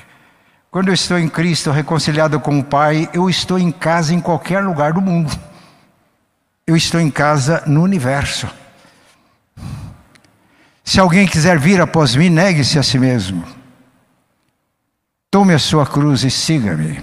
quando 0.72 0.88
eu 0.88 0.94
estou 0.94 1.18
em 1.18 1.28
Cristo 1.28 1.70
reconciliado 1.70 2.40
com 2.40 2.58
o 2.58 2.64
Pai, 2.64 3.10
eu 3.12 3.28
estou 3.28 3.58
em 3.58 3.70
casa 3.70 4.14
em 4.14 4.22
qualquer 4.22 4.64
lugar 4.64 4.94
do 4.94 5.02
mundo. 5.02 5.38
Eu 6.66 6.74
estou 6.74 6.98
em 6.98 7.10
casa 7.10 7.62
no 7.66 7.82
universo. 7.82 8.48
Se 10.84 11.00
alguém 11.00 11.26
quiser 11.26 11.58
vir 11.58 11.80
após 11.80 12.14
mim, 12.14 12.28
negue-se 12.28 12.78
a 12.78 12.82
si 12.82 12.98
mesmo. 12.98 13.42
Tome 15.30 15.54
a 15.54 15.58
sua 15.58 15.86
cruz 15.86 16.22
e 16.22 16.30
siga-me. 16.30 17.02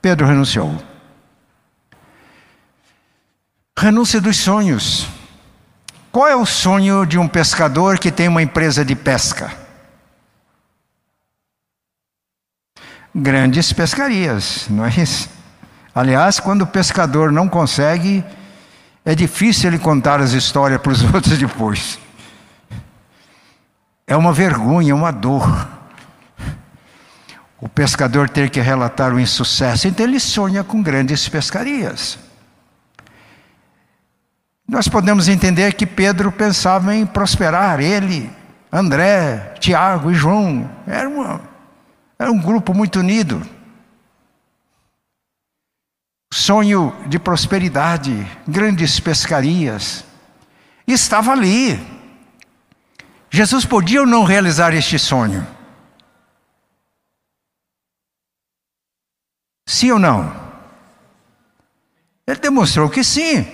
Pedro 0.00 0.26
renunciou. 0.26 0.80
Renúncia 3.76 4.20
dos 4.20 4.36
sonhos. 4.38 5.08
Qual 6.10 6.28
é 6.28 6.36
o 6.36 6.46
sonho 6.46 7.04
de 7.04 7.18
um 7.18 7.28
pescador 7.28 7.98
que 7.98 8.10
tem 8.10 8.28
uma 8.28 8.42
empresa 8.42 8.84
de 8.84 8.94
pesca? 8.94 9.52
Grandes 13.14 13.72
pescarias, 13.72 14.66
não 14.70 14.86
é 14.86 14.90
isso? 14.90 15.28
Aliás, 15.94 16.38
quando 16.38 16.62
o 16.62 16.66
pescador 16.66 17.32
não 17.32 17.48
consegue 17.48 18.24
é 19.04 19.14
difícil 19.14 19.70
ele 19.70 19.78
contar 19.78 20.20
as 20.20 20.32
histórias 20.32 20.80
para 20.80 20.92
os 20.92 21.02
outros 21.14 21.38
depois. 21.38 21.98
É 24.08 24.16
uma 24.16 24.32
vergonha, 24.32 24.96
uma 24.96 25.12
dor. 25.12 25.68
O 27.60 27.68
pescador 27.68 28.28
ter 28.28 28.50
que 28.50 28.60
relatar 28.60 29.14
o 29.14 29.20
insucesso, 29.20 29.86
então 29.86 30.04
ele 30.04 30.18
sonha 30.18 30.64
com 30.64 30.82
grandes 30.82 31.28
pescarias. 31.28 32.18
Nós 34.66 34.88
podemos 34.88 35.28
entender 35.28 35.74
que 35.74 35.86
Pedro 35.86 36.32
pensava 36.32 36.94
em 36.94 37.06
prosperar, 37.06 37.80
ele, 37.80 38.30
André, 38.72 39.54
Tiago 39.60 40.10
e 40.10 40.14
João, 40.14 40.68
era, 40.86 41.08
uma, 41.08 41.40
era 42.18 42.32
um 42.32 42.40
grupo 42.40 42.74
muito 42.74 42.98
unido 42.98 43.40
sonho 46.38 46.94
de 47.06 47.18
prosperidade, 47.18 48.26
grandes 48.46 49.00
pescarias. 49.00 50.04
estava 50.86 51.32
ali. 51.32 51.97
Jesus 53.30 53.64
podia 53.64 54.00
ou 54.00 54.06
não 54.06 54.24
realizar 54.24 54.72
este 54.74 54.98
sonho? 54.98 55.46
Sim 59.66 59.92
ou 59.92 59.98
não? 59.98 60.34
Ele 62.26 62.40
demonstrou 62.40 62.88
que 62.88 63.04
sim. 63.04 63.46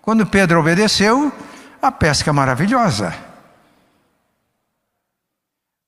Quando 0.00 0.26
Pedro 0.26 0.60
obedeceu, 0.60 1.32
a 1.80 1.92
pesca 1.92 2.32
maravilhosa. 2.32 3.14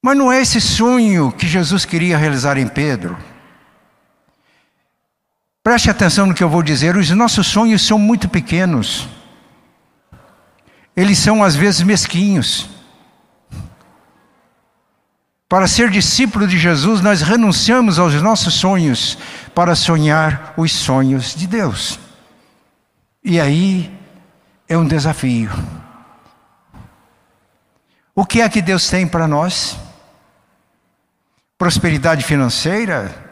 Mas 0.02 0.16
não 0.16 0.30
é 0.30 0.40
esse 0.40 0.60
sonho 0.60 1.32
que 1.32 1.46
Jesus 1.46 1.84
queria 1.84 2.16
realizar 2.16 2.56
em 2.58 2.68
Pedro. 2.68 3.16
Preste 5.62 5.90
atenção 5.90 6.26
no 6.26 6.34
que 6.34 6.44
eu 6.44 6.48
vou 6.48 6.62
dizer: 6.62 6.96
os 6.96 7.10
nossos 7.10 7.46
sonhos 7.46 7.84
são 7.84 7.98
muito 7.98 8.28
pequenos, 8.28 9.08
eles 10.94 11.18
são 11.18 11.42
às 11.42 11.56
vezes 11.56 11.82
mesquinhos. 11.82 12.75
Para 15.48 15.68
ser 15.68 15.90
discípulo 15.90 16.46
de 16.46 16.58
Jesus, 16.58 17.00
nós 17.00 17.22
renunciamos 17.22 17.98
aos 17.98 18.14
nossos 18.20 18.54
sonhos 18.54 19.16
para 19.54 19.74
sonhar 19.76 20.54
os 20.56 20.72
sonhos 20.72 21.34
de 21.34 21.46
Deus. 21.46 21.98
E 23.22 23.40
aí 23.40 23.92
é 24.68 24.76
um 24.76 24.86
desafio. 24.86 25.50
O 28.14 28.24
que 28.24 28.40
é 28.40 28.48
que 28.48 28.62
Deus 28.62 28.88
tem 28.88 29.06
para 29.06 29.28
nós? 29.28 29.78
Prosperidade 31.56 32.24
financeira? 32.24 33.26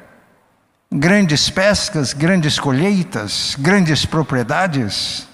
grandes 0.97 1.51
pescas, 1.51 2.13
grandes 2.13 2.59
colheitas, 2.59 3.57
grandes 3.59 4.07
propriedades. 4.07 5.27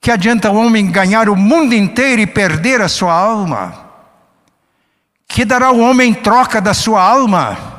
Que 0.00 0.10
adianta 0.10 0.50
o 0.50 0.56
homem 0.56 0.90
ganhar 0.90 1.28
o 1.28 1.36
mundo 1.36 1.74
inteiro 1.74 2.22
e 2.22 2.26
perder 2.26 2.80
a 2.80 2.88
sua 2.88 3.12
alma? 3.12 3.83
Que 5.26 5.44
dará 5.44 5.70
o 5.70 5.80
homem 5.80 6.10
em 6.10 6.14
troca 6.14 6.60
da 6.60 6.74
sua 6.74 7.02
alma? 7.02 7.74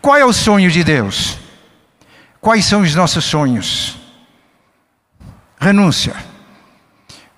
Qual 0.00 0.16
é 0.16 0.24
o 0.24 0.32
sonho 0.32 0.70
de 0.70 0.82
Deus? 0.82 1.38
Quais 2.40 2.64
são 2.64 2.82
os 2.82 2.94
nossos 2.94 3.24
sonhos? 3.24 3.96
Renúncia. 5.60 6.14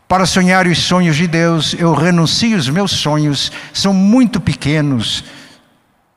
Para 0.06 0.26
sonhar 0.26 0.66
os 0.66 0.78
sonhos 0.78 1.16
de 1.16 1.26
Deus, 1.26 1.74
eu 1.74 1.94
renuncio 1.94 2.56
os 2.56 2.68
meus 2.68 2.90
sonhos, 2.90 3.52
são 3.72 3.94
muito 3.94 4.40
pequenos, 4.40 5.24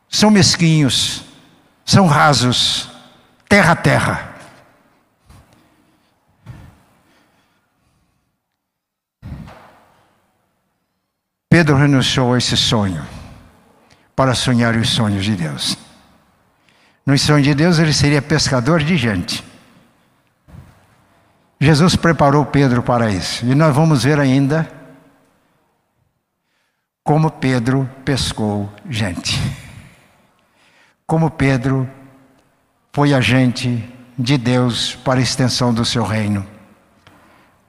são 0.10 0.32
mesquinhos, 0.32 1.24
são 1.86 2.08
rasos, 2.08 2.90
terra 3.48 3.74
a 3.74 3.76
terra. 3.76 4.33
Pedro 11.54 11.76
renunciou 11.76 12.34
a 12.34 12.40
esse 12.40 12.58
sonho 12.58 13.06
para 14.16 14.34
sonhar 14.34 14.76
os 14.76 14.90
sonhos 14.90 15.24
de 15.24 15.36
Deus. 15.36 15.78
No 17.06 17.16
sonho 17.16 17.44
de 17.44 17.54
Deus, 17.54 17.78
ele 17.78 17.94
seria 17.94 18.24
pescador 18.24 18.82
de 18.82 18.98
gente. 18.98 19.44
Jesus 21.60 21.96
preparou 21.96 22.44
Pedro 22.44 22.82
para 22.82 23.12
isso. 23.12 23.46
E 23.46 23.54
nós 23.54 23.76
vamos 23.76 24.04
ver 24.04 24.20
ainda 24.20 24.68
como 27.04 27.30
Pedro 27.30 27.88
pescou 28.04 28.68
gente 28.90 29.40
como 31.06 31.30
Pedro 31.30 31.88
foi 32.92 33.14
agente 33.14 33.88
de 34.18 34.36
Deus 34.36 34.96
para 34.96 35.20
a 35.20 35.22
extensão 35.22 35.72
do 35.72 35.86
seu 35.86 36.04
reino. 36.04 36.53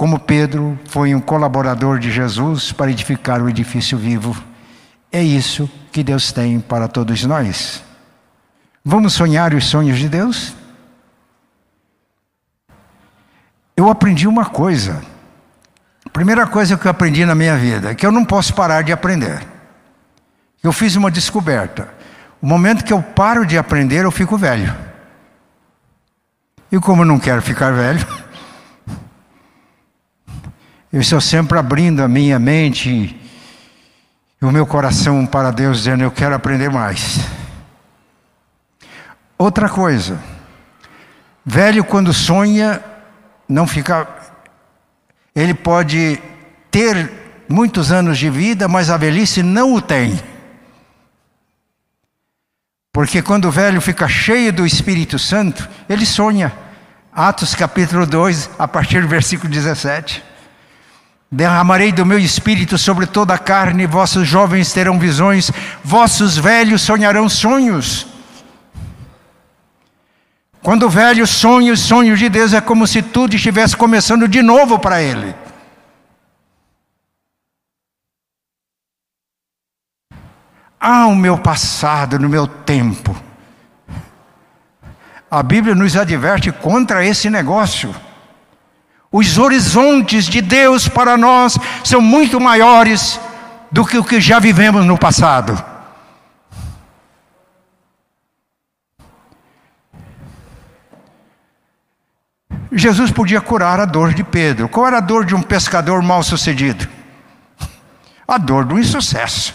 Como 0.05 0.19
Pedro 0.19 0.79
foi 0.85 1.15
um 1.15 1.21
colaborador 1.21 1.99
de 1.99 2.13
Jesus 2.13 2.71
para 2.73 2.91
edificar 2.91 3.41
o 3.41 3.49
edifício 3.49 3.97
vivo. 3.97 4.37
É 5.11 5.23
isso 5.23 5.67
que 5.91 6.05
Deus 6.05 6.31
tem 6.31 6.61
para 6.61 6.87
todos 6.89 7.25
nós. 7.25 7.83
Vamos 8.85 9.15
sonhar 9.15 9.55
os 9.55 9.65
sonhos 9.65 9.99
de 9.99 10.07
Deus? 10.11 10.55
Eu 13.75 13.89
aprendi 13.89 14.29
uma 14.29 14.45
coisa. 14.45 15.03
A 16.05 16.11
primeira 16.11 16.47
coisa 16.47 16.77
que 16.77 16.87
eu 16.87 16.91
aprendi 16.91 17.25
na 17.25 17.35
minha 17.35 17.57
vida 17.57 17.93
é 17.93 17.95
que 17.95 18.05
eu 18.05 18.13
não 18.13 18.27
posso 18.27 18.53
parar 18.53 18.83
de 18.83 18.93
aprender. 18.93 19.43
Eu 20.63 20.71
fiz 20.71 20.97
uma 20.97 21.11
descoberta. 21.11 21.89
O 22.43 22.47
momento 22.47 22.85
que 22.85 22.93
eu 22.93 23.03
paro 23.03 23.47
de 23.47 23.57
aprender, 23.57 24.05
eu 24.05 24.11
fico 24.11 24.37
velho. 24.37 24.77
E 26.71 26.79
como 26.79 27.01
eu 27.01 27.07
não 27.07 27.19
quero 27.19 27.41
ficar 27.41 27.73
velho, 27.73 28.07
eu 30.95 31.01
estou 31.01 31.21
sempre 31.21 31.59
abrindo 31.59 32.05
a 32.05 32.07
minha 32.07 32.39
mente 32.39 32.89
e 34.41 34.45
o 34.45 34.53
meu 34.53 34.65
coração 34.65 35.27
para 35.27 35.51
Deus, 35.51 35.79
dizendo: 35.79 36.05
Eu 36.05 36.11
quero 36.13 36.37
aprender 36.37 36.71
mais. 36.71 37.19
Outra 39.37 39.69
coisa, 39.69 40.21
velho 41.45 41.83
quando 41.83 42.13
sonha, 42.13 42.81
não 43.49 43.67
fica. 43.67 44.07
Ele 45.35 45.53
pode 45.53 46.23
ter 46.71 47.11
muitos 47.49 47.91
anos 47.91 48.17
de 48.17 48.31
vida, 48.31 48.69
mas 48.69 48.89
a 48.89 48.97
velhice 48.97 49.43
não 49.43 49.75
o 49.75 49.83
tem. 49.83 50.23
Porque 52.93 53.21
quando 53.21 53.47
o 53.47 53.51
velho 53.51 53.81
fica 53.81 54.07
cheio 54.07 54.53
do 54.53 54.65
Espírito 54.65 55.19
Santo, 55.19 55.69
ele 55.89 56.07
sonha. 56.07 56.53
Atos 57.13 57.53
capítulo 57.53 58.07
2, 58.07 58.51
a 58.57 58.69
partir 58.69 59.03
do 59.03 59.09
versículo 59.09 59.53
17. 59.53 60.34
Derramarei 61.35 61.91
do 61.91 62.07
meu 62.07 62.17
espírito 62.17 62.79
sobre 62.79 63.07
toda 63.07 63.35
a 63.35 63.39
carne, 63.39 63.89
vossos 63.89 64.25
jovens 64.25 64.73
terão 64.73 65.01
visões, 65.01 65.51
vossos 65.83 66.37
velhos 66.37 66.83
sonharão 66.83 67.29
sonhos. 67.29 68.07
Quando 70.63 70.87
o 70.87 70.89
velho 70.89 71.27
sonha 71.27 71.73
os 71.73 71.81
sonhos 71.81 72.21
de 72.21 72.29
Deus, 72.29 72.53
é 72.53 72.61
como 72.61 72.87
se 72.87 73.03
tudo 73.03 73.35
estivesse 73.35 73.77
começando 73.77 74.29
de 74.29 74.43
novo 74.43 74.79
para 74.79 75.03
ele. 75.03 75.35
Ah, 80.79 81.09
o 81.09 81.17
meu 81.17 81.37
passado, 81.37 82.17
no 82.17 82.29
meu 82.29 82.47
tempo. 82.47 83.13
A 85.29 85.43
Bíblia 85.43 85.75
nos 85.75 85.97
adverte 85.97 86.53
contra 86.53 87.05
esse 87.05 87.29
negócio. 87.29 87.93
Os 89.17 89.39
horizontes 89.39 90.25
de 90.25 90.41
Deus 90.41 90.89
para 90.89 91.17
nós 91.17 91.57
são 91.85 92.01
muito 92.01 92.41
maiores 92.41 93.21
do 93.71 93.87
que 93.87 93.97
o 93.97 94.03
que 94.03 94.21
já 94.21 94.41
vivemos 94.41 94.85
no 94.85 94.99
passado. 94.99 95.65
Jesus 102.73 103.13
podia 103.13 103.41
curar 103.41 103.79
a 103.79 103.85
dor 103.85 104.13
de 104.13 104.25
Pedro. 104.25 104.69
Qual 104.69 104.85
era 104.85 104.97
a 104.97 105.01
dor 105.01 105.25
de 105.25 105.33
um 105.33 105.43
pescador 105.43 106.03
mal 106.03 106.25
sucedido? 106.25 106.89
A 108.27 108.37
dor 108.37 108.65
do 108.65 108.81
insucesso 108.81 109.55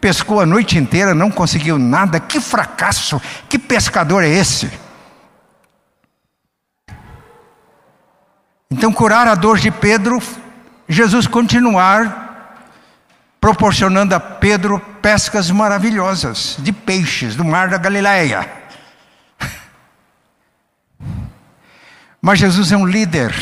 pescou 0.00 0.40
a 0.40 0.46
noite 0.46 0.78
inteira, 0.78 1.12
não 1.12 1.28
conseguiu 1.28 1.76
nada. 1.76 2.20
Que 2.20 2.38
fracasso! 2.38 3.20
Que 3.48 3.58
pescador 3.58 4.22
é 4.22 4.28
esse? 4.28 4.83
Então, 8.70 8.92
curar 8.92 9.28
a 9.28 9.34
dor 9.34 9.58
de 9.58 9.70
Pedro, 9.70 10.22
Jesus 10.88 11.26
continuar 11.26 12.24
proporcionando 13.40 14.14
a 14.14 14.20
Pedro 14.20 14.80
pescas 15.02 15.50
maravilhosas 15.50 16.56
de 16.58 16.72
peixes 16.72 17.36
do 17.36 17.44
mar 17.44 17.68
da 17.68 17.76
Galileia. 17.76 18.50
Mas 22.22 22.38
Jesus 22.38 22.72
é 22.72 22.76
um 22.76 22.86
líder. 22.86 23.34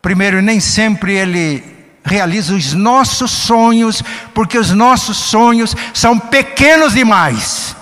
Primeiro, 0.00 0.40
nem 0.40 0.58
sempre 0.60 1.14
ele 1.14 1.62
realiza 2.02 2.54
os 2.54 2.72
nossos 2.72 3.30
sonhos, 3.30 4.02
porque 4.32 4.56
os 4.56 4.70
nossos 4.70 5.18
sonhos 5.18 5.76
são 5.92 6.18
pequenos 6.18 6.94
demais. 6.94 7.76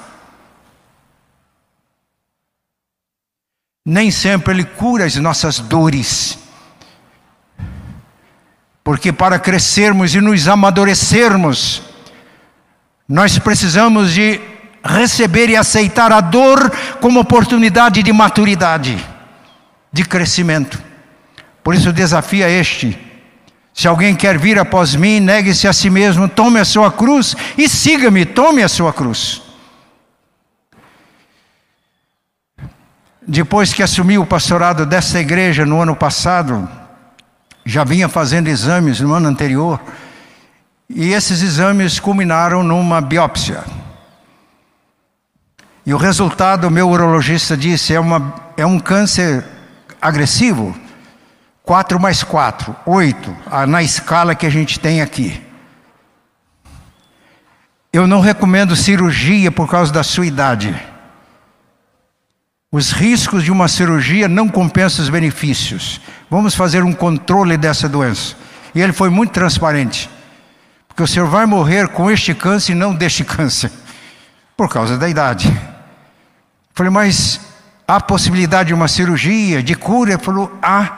Nem 3.84 4.10
sempre 4.10 4.52
Ele 4.52 4.64
cura 4.64 5.04
as 5.04 5.16
nossas 5.16 5.58
dores, 5.58 6.38
porque 8.82 9.12
para 9.12 9.38
crescermos 9.38 10.14
e 10.14 10.20
nos 10.20 10.48
amadurecermos, 10.48 11.82
nós 13.08 13.38
precisamos 13.38 14.12
de 14.12 14.40
receber 14.82 15.50
e 15.50 15.56
aceitar 15.56 16.12
a 16.12 16.20
dor 16.20 16.70
como 17.00 17.20
oportunidade 17.20 18.02
de 18.02 18.12
maturidade, 18.12 19.04
de 19.92 20.04
crescimento. 20.04 20.80
Por 21.62 21.74
isso 21.74 21.90
o 21.90 21.92
desafio 21.92 22.44
é 22.44 22.50
este 22.50 23.10
se 23.72 23.88
alguém 23.88 24.14
quer 24.14 24.36
vir 24.36 24.58
após 24.58 24.94
mim, 24.94 25.20
negue-se 25.20 25.66
a 25.66 25.72
si 25.72 25.88
mesmo, 25.88 26.28
tome 26.28 26.60
a 26.60 26.64
sua 26.64 26.90
cruz 26.92 27.34
e 27.56 27.68
siga-me, 27.68 28.26
tome 28.26 28.62
a 28.62 28.68
sua 28.68 28.92
cruz. 28.92 29.42
Depois 33.26 33.72
que 33.72 33.82
assumi 33.82 34.18
o 34.18 34.26
pastorado 34.26 34.84
desta 34.84 35.20
igreja 35.20 35.64
no 35.64 35.80
ano 35.80 35.94
passado, 35.94 36.68
já 37.64 37.84
vinha 37.84 38.08
fazendo 38.08 38.48
exames 38.48 39.00
no 39.00 39.12
ano 39.12 39.28
anterior, 39.28 39.80
e 40.88 41.12
esses 41.12 41.42
exames 41.42 42.00
culminaram 42.00 42.62
numa 42.62 43.00
biópsia. 43.00 43.64
E 45.86 45.94
o 45.94 45.96
resultado, 45.96 46.66
o 46.66 46.70
meu 46.70 46.88
urologista 46.88 47.56
disse, 47.56 47.94
é, 47.94 48.00
uma, 48.00 48.34
é 48.56 48.66
um 48.66 48.78
câncer 48.78 49.44
agressivo 50.00 50.74
4 51.70 52.00
mais 52.00 52.24
4, 52.24 52.74
8, 52.84 53.36
na 53.68 53.82
escala 53.82 54.34
que 54.34 54.44
a 54.44 54.50
gente 54.50 54.80
tem 54.80 55.00
aqui. 55.00 55.40
Eu 57.92 58.06
não 58.06 58.20
recomendo 58.20 58.74
cirurgia 58.74 59.52
por 59.52 59.68
causa 59.68 59.92
da 59.92 60.02
sua 60.02 60.26
idade. 60.26 60.76
Os 62.72 62.92
riscos 62.92 63.42
de 63.42 63.50
uma 63.50 63.66
cirurgia 63.66 64.28
não 64.28 64.48
compensam 64.48 65.02
os 65.02 65.10
benefícios. 65.10 66.00
Vamos 66.30 66.54
fazer 66.54 66.84
um 66.84 66.92
controle 66.92 67.56
dessa 67.56 67.88
doença. 67.88 68.36
E 68.72 68.80
ele 68.80 68.92
foi 68.92 69.10
muito 69.10 69.32
transparente. 69.32 70.08
Porque 70.86 71.02
o 71.02 71.06
senhor 71.06 71.26
vai 71.26 71.46
morrer 71.46 71.88
com 71.88 72.08
este 72.08 72.32
câncer 72.32 72.72
e 72.72 72.76
não 72.76 72.94
deste 72.94 73.24
câncer. 73.26 73.72
Por 74.56 74.68
causa 74.68 74.96
da 74.96 75.08
idade. 75.08 75.52
Falei, 76.72 76.92
mas 76.92 77.40
há 77.88 78.00
possibilidade 78.00 78.68
de 78.68 78.74
uma 78.74 78.86
cirurgia, 78.86 79.62
de 79.62 79.74
cura? 79.74 80.12
Ele 80.12 80.22
falou, 80.22 80.56
há. 80.62 80.78
Ah, 80.78 80.96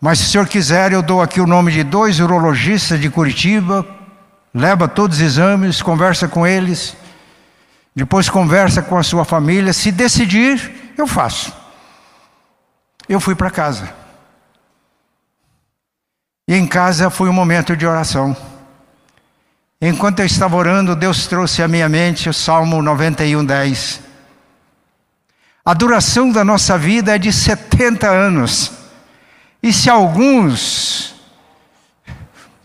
mas 0.00 0.20
se 0.20 0.26
o 0.26 0.28
senhor 0.28 0.46
quiser, 0.46 0.92
eu 0.92 1.02
dou 1.02 1.20
aqui 1.20 1.40
o 1.40 1.46
nome 1.46 1.72
de 1.72 1.82
dois 1.82 2.20
urologistas 2.20 3.00
de 3.00 3.10
Curitiba, 3.10 3.84
leva 4.54 4.88
todos 4.88 5.18
os 5.18 5.22
exames, 5.22 5.82
conversa 5.82 6.26
com 6.26 6.46
eles, 6.46 6.96
depois 7.94 8.28
conversa 8.28 8.82
com 8.82 8.96
a 8.96 9.02
sua 9.02 9.24
família. 9.24 9.72
Se 9.72 9.90
decidir, 9.90 10.92
eu 10.96 11.06
faço. 11.06 11.52
Eu 13.08 13.20
fui 13.20 13.34
para 13.34 13.50
casa. 13.50 13.92
E 16.46 16.54
em 16.54 16.66
casa 16.66 17.10
foi 17.10 17.28
um 17.28 17.32
momento 17.32 17.76
de 17.76 17.86
oração. 17.86 18.36
Enquanto 19.80 20.20
eu 20.20 20.26
estava 20.26 20.56
orando, 20.56 20.94
Deus 20.94 21.26
trouxe 21.26 21.62
à 21.62 21.68
minha 21.68 21.88
mente 21.88 22.28
o 22.28 22.34
Salmo 22.34 22.82
91, 22.82 23.44
10. 23.44 24.00
A 25.64 25.74
duração 25.74 26.30
da 26.30 26.44
nossa 26.44 26.76
vida 26.76 27.14
é 27.14 27.18
de 27.18 27.32
70 27.32 28.08
anos. 28.08 28.72
E 29.62 29.72
se 29.72 29.88
alguns, 29.90 31.14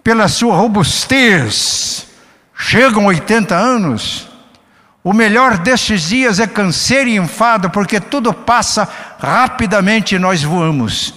pela 0.04 0.28
sua 0.28 0.56
robustez, 0.56 2.08
chegam 2.58 3.04
a 3.04 3.08
80 3.08 3.56
anos, 3.56 4.30
o 5.06 5.14
melhor 5.14 5.60
destes 5.60 6.10
dias 6.10 6.40
é 6.40 6.48
canseiro 6.48 7.08
e 7.08 7.18
enfado, 7.18 7.70
porque 7.70 8.00
tudo 8.00 8.34
passa 8.34 8.90
rapidamente 9.20 10.16
e 10.16 10.20
nós 10.20 10.42
voamos. 10.42 11.14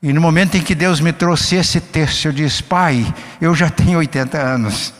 E 0.00 0.12
no 0.12 0.20
momento 0.20 0.56
em 0.56 0.62
que 0.62 0.76
Deus 0.76 1.00
me 1.00 1.12
trouxe 1.12 1.56
esse 1.56 1.80
texto, 1.80 2.26
eu 2.26 2.32
disse: 2.32 2.62
Pai, 2.62 3.04
eu 3.40 3.52
já 3.52 3.68
tenho 3.68 3.98
80 3.98 4.38
anos. 4.38 4.94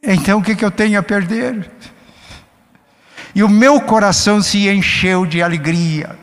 Então 0.00 0.38
o 0.38 0.42
que, 0.44 0.54
que 0.54 0.64
eu 0.64 0.70
tenho 0.70 0.96
a 0.96 1.02
perder? 1.02 1.72
E 3.34 3.42
o 3.42 3.48
meu 3.48 3.80
coração 3.80 4.40
se 4.40 4.68
encheu 4.68 5.26
de 5.26 5.42
alegria. 5.42 6.16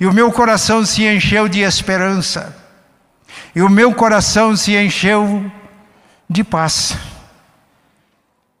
E 0.00 0.06
o 0.06 0.12
meu 0.12 0.32
coração 0.32 0.84
se 0.84 1.04
encheu 1.04 1.48
de 1.48 1.60
esperança. 1.60 2.56
E 3.54 3.62
o 3.62 3.68
meu 3.68 3.94
coração 3.94 4.56
se 4.56 4.74
encheu 4.74 5.48
de 6.28 6.42
paz. 6.42 7.11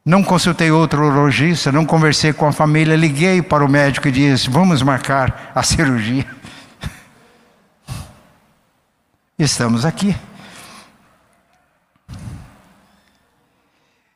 Não 0.04 0.22
consultei 0.24 0.70
outro 0.70 1.04
urologista, 1.04 1.70
não 1.70 1.86
conversei 1.86 2.32
com 2.32 2.46
a 2.46 2.52
família, 2.52 2.96
liguei 2.96 3.40
para 3.40 3.64
o 3.64 3.68
médico 3.68 4.08
e 4.08 4.12
disse: 4.12 4.50
vamos 4.50 4.82
marcar 4.82 5.52
a 5.54 5.62
cirurgia. 5.64 6.26
Estamos 9.38 9.84
aqui. 9.84 10.16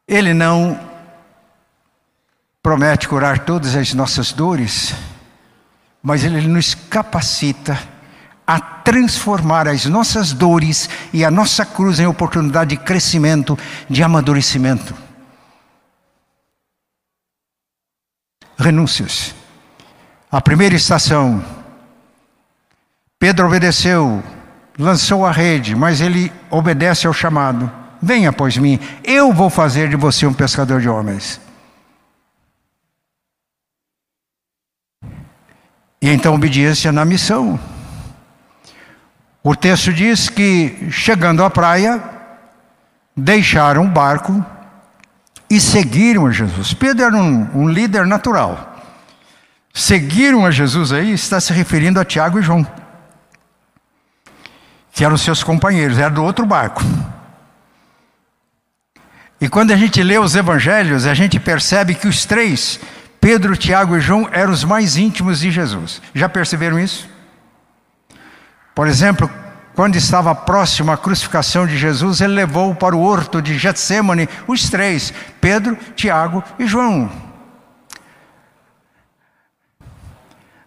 Ele 0.09 0.35
não 0.35 0.79
promete 2.63 3.09
curar 3.09 3.41
todas 3.41 3.77
as 3.77 3.95
nossas 3.95 4.33
dores, 4.33 4.93
mas 6.03 6.25
ele 6.25 6.41
nos 6.49 6.75
capacita 6.75 7.79
a 8.45 8.61
transformar 8.61 9.67
as 9.69 9.87
nossas 9.87 10.33
dores 10.33 10.89
e 11.13 11.25
a 11.25 11.31
nossa 11.31 11.65
cruz 11.65 11.99
em 11.99 12.07
oportunidade 12.07 12.71
de 12.71 12.77
crescimento, 12.77 13.59
de 13.89 14.03
amadurecimento. 14.03 15.06
Renúncias. 18.57 19.35
A 20.31 20.41
primeira 20.41 20.75
estação, 20.75 21.45
Pedro 23.19 23.47
obedeceu, 23.47 24.23
lançou 24.79 25.25
a 25.25 25.33
rede, 25.33 25.75
mas 25.75 26.01
ele 26.01 26.33
obedece 26.51 27.07
ao 27.07 27.13
chamado. 27.13 27.71
Venha 28.03 28.31
após 28.31 28.57
mim, 28.57 28.79
eu 29.05 29.33
vou 29.33 29.49
fazer 29.49 29.89
de 29.89 29.97
você 29.97 30.27
um 30.27 30.35
pescador 30.35 30.81
de 30.81 30.89
homens. 30.89 31.41
E 36.01 36.11
então 36.11 36.35
obediência 36.35 36.93
na 36.93 37.05
missão. 37.05 37.59
O 39.43 39.55
texto 39.55 39.93
diz 39.93 40.29
que, 40.29 40.89
chegando 40.91 41.43
à 41.43 41.49
praia, 41.49 42.03
deixaram 43.17 43.85
o 43.85 43.89
barco 43.89 44.45
e 45.49 45.61
seguiram 45.61 46.27
a 46.27 46.31
Jesus. 46.31 46.75
Pedro 46.75 47.05
era 47.05 47.17
um, 47.17 47.63
um 47.63 47.69
líder 47.69 48.07
natural. 48.07 48.75
Seguiram 49.73 50.47
a 50.47 50.51
Jesus 50.51 50.93
aí, 50.93 51.13
está 51.13 51.41
se 51.41 51.53
referindo 51.53 52.01
a 52.01 52.05
Tiago 52.05 52.39
e 52.39 52.43
João, 52.43 52.67
que 54.93 55.05
eram 55.05 55.17
seus 55.17 55.43
companheiros, 55.43 55.99
era 55.99 56.11
do 56.11 56.25
outro 56.25 56.47
barco. 56.47 56.83
E 59.41 59.49
quando 59.49 59.73
a 59.73 59.77
gente 59.77 60.03
lê 60.03 60.19
os 60.19 60.35
evangelhos, 60.35 61.05
a 61.05 61.13
gente 61.13 61.39
percebe 61.39 61.95
que 61.95 62.09
os 62.09 62.25
três, 62.25 62.81
Pedro, 63.21 63.57
Tiago 63.57 63.97
e 63.97 64.01
João, 64.01 64.29
eram 64.33 64.53
os 64.53 64.65
mais 64.65 64.97
íntimos 64.97 65.41
de 65.41 65.51
Jesus. 65.51 66.01
Já 66.15 66.29
perceberam 66.29 66.79
isso? 66.79 67.07
Por 68.75 68.89
exemplo, 68.89 69.31
quando 69.77 69.97
estava 69.97 70.35
próximo 70.35 70.91
à 70.91 70.97
crucificação 70.97 71.67
de 71.67 71.77
Jesus, 71.77 72.23
ele 72.23 72.33
levou 72.33 72.75
para 72.75 72.97
o 72.97 73.03
horto 73.03 73.43
de 73.43 73.59
Getsemane 73.59 74.27
os 74.49 74.71
três: 74.71 75.13
Pedro, 75.39 75.77
Tiago 75.95 76.43
e 76.59 76.67
João. 76.67 77.11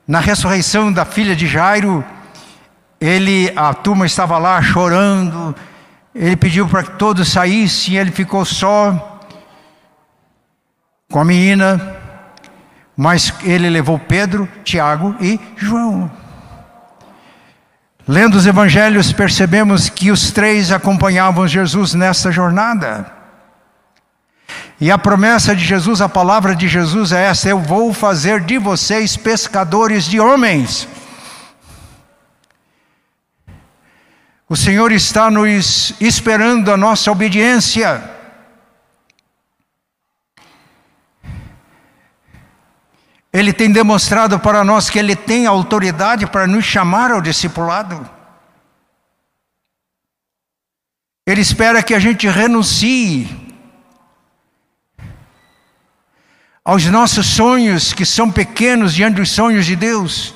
Na 0.08 0.20
ressurreição 0.20 0.94
da 0.94 1.06
filha 1.06 1.36
de 1.36 1.48
Jairo, 1.48 2.06
ele, 3.02 3.52
a 3.56 3.74
turma 3.74 4.06
estava 4.06 4.38
lá 4.38 4.62
chorando, 4.62 5.56
ele 6.14 6.36
pediu 6.36 6.68
para 6.68 6.84
que 6.84 6.92
todos 6.92 7.30
saíssem, 7.30 7.96
ele 7.96 8.12
ficou 8.12 8.46
só 8.46 9.22
com 11.12 11.20
a 11.20 11.26
menina, 11.26 11.96
mas 12.96 13.34
ele 13.44 13.70
levou 13.72 13.98
Pedro, 13.98 14.48
Tiago 14.64 15.16
e 15.20 15.40
João. 15.58 16.19
Lendo 18.12 18.40
os 18.40 18.48
evangelhos, 18.48 19.14
percebemos 19.14 19.88
que 19.88 20.10
os 20.10 20.32
três 20.32 20.72
acompanhavam 20.72 21.48
Jesus 21.48 21.94
nessa 21.94 22.32
jornada. 22.32 23.06
E 24.82 24.90
a 24.90 24.98
promessa 24.98 25.56
de 25.56 25.64
Jesus, 25.64 26.02
a 26.02 26.10
palavra 26.10 26.56
de 26.56 26.68
Jesus 26.68 27.12
é 27.12 27.26
essa: 27.26 27.50
Eu 27.50 27.60
vou 27.60 27.94
fazer 27.94 28.42
de 28.42 28.58
vocês 28.58 29.16
pescadores 29.16 30.06
de 30.06 30.20
homens. 30.20 30.88
O 34.50 34.56
Senhor 34.56 34.92
está 34.92 35.30
nos 35.30 35.94
esperando 36.02 36.72
a 36.72 36.78
nossa 36.78 37.12
obediência. 37.12 38.02
Ele 43.32 43.54
tem 43.54 43.72
demonstrado 43.72 44.40
para 44.40 44.64
nós 44.64 44.90
que 44.90 44.98
Ele 44.98 45.16
tem 45.16 45.46
autoridade 45.46 46.26
para 46.26 46.48
nos 46.48 46.66
chamar 46.66 47.12
ao 47.12 47.22
discipulado. 47.22 48.10
Ele 51.26 51.42
espera 51.42 51.84
que 51.84 51.94
a 51.94 52.00
gente 52.00 52.28
renuncie 52.28 53.30
aos 56.66 56.86
nossos 56.86 57.28
sonhos, 57.28 57.94
que 57.94 58.04
são 58.04 58.32
pequenos 58.32 58.96
diante 58.96 59.16
dos 59.16 59.30
sonhos 59.30 59.66
de 59.66 59.76
Deus. 59.76 60.34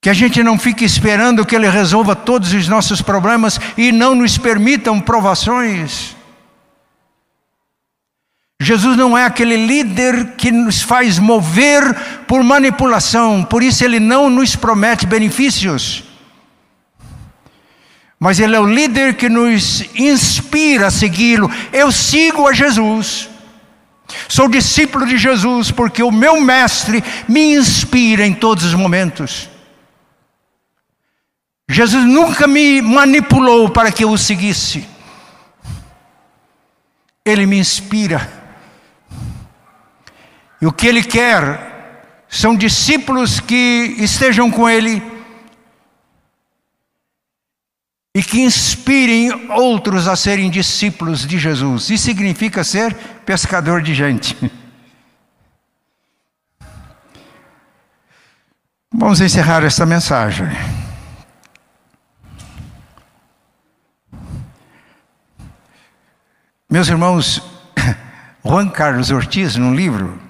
Que 0.00 0.08
a 0.08 0.14
gente 0.14 0.40
não 0.42 0.56
fique 0.56 0.84
esperando 0.84 1.44
que 1.44 1.56
Ele 1.56 1.68
resolva 1.68 2.14
todos 2.14 2.52
os 2.52 2.68
nossos 2.68 3.02
problemas 3.02 3.58
e 3.76 3.90
não 3.90 4.14
nos 4.14 4.38
permitam 4.38 5.00
provações. 5.00 6.14
Jesus 8.60 8.96
não 8.96 9.18
é 9.18 9.24
aquele 9.24 9.56
líder 9.56 10.36
que 10.36 10.50
nos 10.50 10.80
faz 10.80 11.18
mover 11.18 11.94
por 12.26 12.42
manipulação, 12.42 13.44
por 13.44 13.62
isso 13.62 13.84
ele 13.84 13.98
não 13.98 14.30
nos 14.30 14.54
promete 14.56 15.06
benefícios. 15.06 16.04
Mas 18.18 18.40
ele 18.40 18.56
é 18.56 18.60
o 18.60 18.66
líder 18.66 19.16
que 19.16 19.28
nos 19.28 19.84
inspira 19.94 20.86
a 20.86 20.90
segui-lo. 20.90 21.50
Eu 21.72 21.92
sigo 21.92 22.48
a 22.48 22.54
Jesus. 22.54 23.28
Sou 24.28 24.48
discípulo 24.48 25.04
de 25.04 25.18
Jesus 25.18 25.70
porque 25.70 26.02
o 26.02 26.10
meu 26.10 26.40
mestre 26.40 27.04
me 27.28 27.54
inspira 27.54 28.24
em 28.24 28.32
todos 28.32 28.64
os 28.64 28.72
momentos. 28.72 29.50
Jesus 31.68 32.04
nunca 32.04 32.46
me 32.46 32.80
manipulou 32.80 33.68
para 33.68 33.90
que 33.90 34.04
eu 34.04 34.10
o 34.10 34.16
seguisse. 34.16 34.86
Ele 37.24 37.46
me 37.46 37.58
inspira. 37.58 38.43
E 40.64 40.66
o 40.66 40.72
que 40.72 40.86
ele 40.86 41.04
quer 41.04 42.24
são 42.26 42.56
discípulos 42.56 43.38
que 43.38 43.96
estejam 43.98 44.50
com 44.50 44.66
ele 44.66 45.02
e 48.14 48.22
que 48.22 48.40
inspirem 48.40 49.50
outros 49.50 50.08
a 50.08 50.16
serem 50.16 50.48
discípulos 50.48 51.26
de 51.26 51.38
Jesus. 51.38 51.90
Isso 51.90 52.04
significa 52.04 52.64
ser 52.64 52.94
pescador 53.26 53.82
de 53.82 53.92
gente. 53.92 54.34
Vamos 58.90 59.20
encerrar 59.20 59.62
esta 59.64 59.84
mensagem. 59.84 60.46
Meus 66.70 66.88
irmãos, 66.88 67.42
Juan 68.42 68.70
Carlos 68.70 69.10
Ortiz, 69.10 69.56
num 69.56 69.74
livro, 69.74 70.23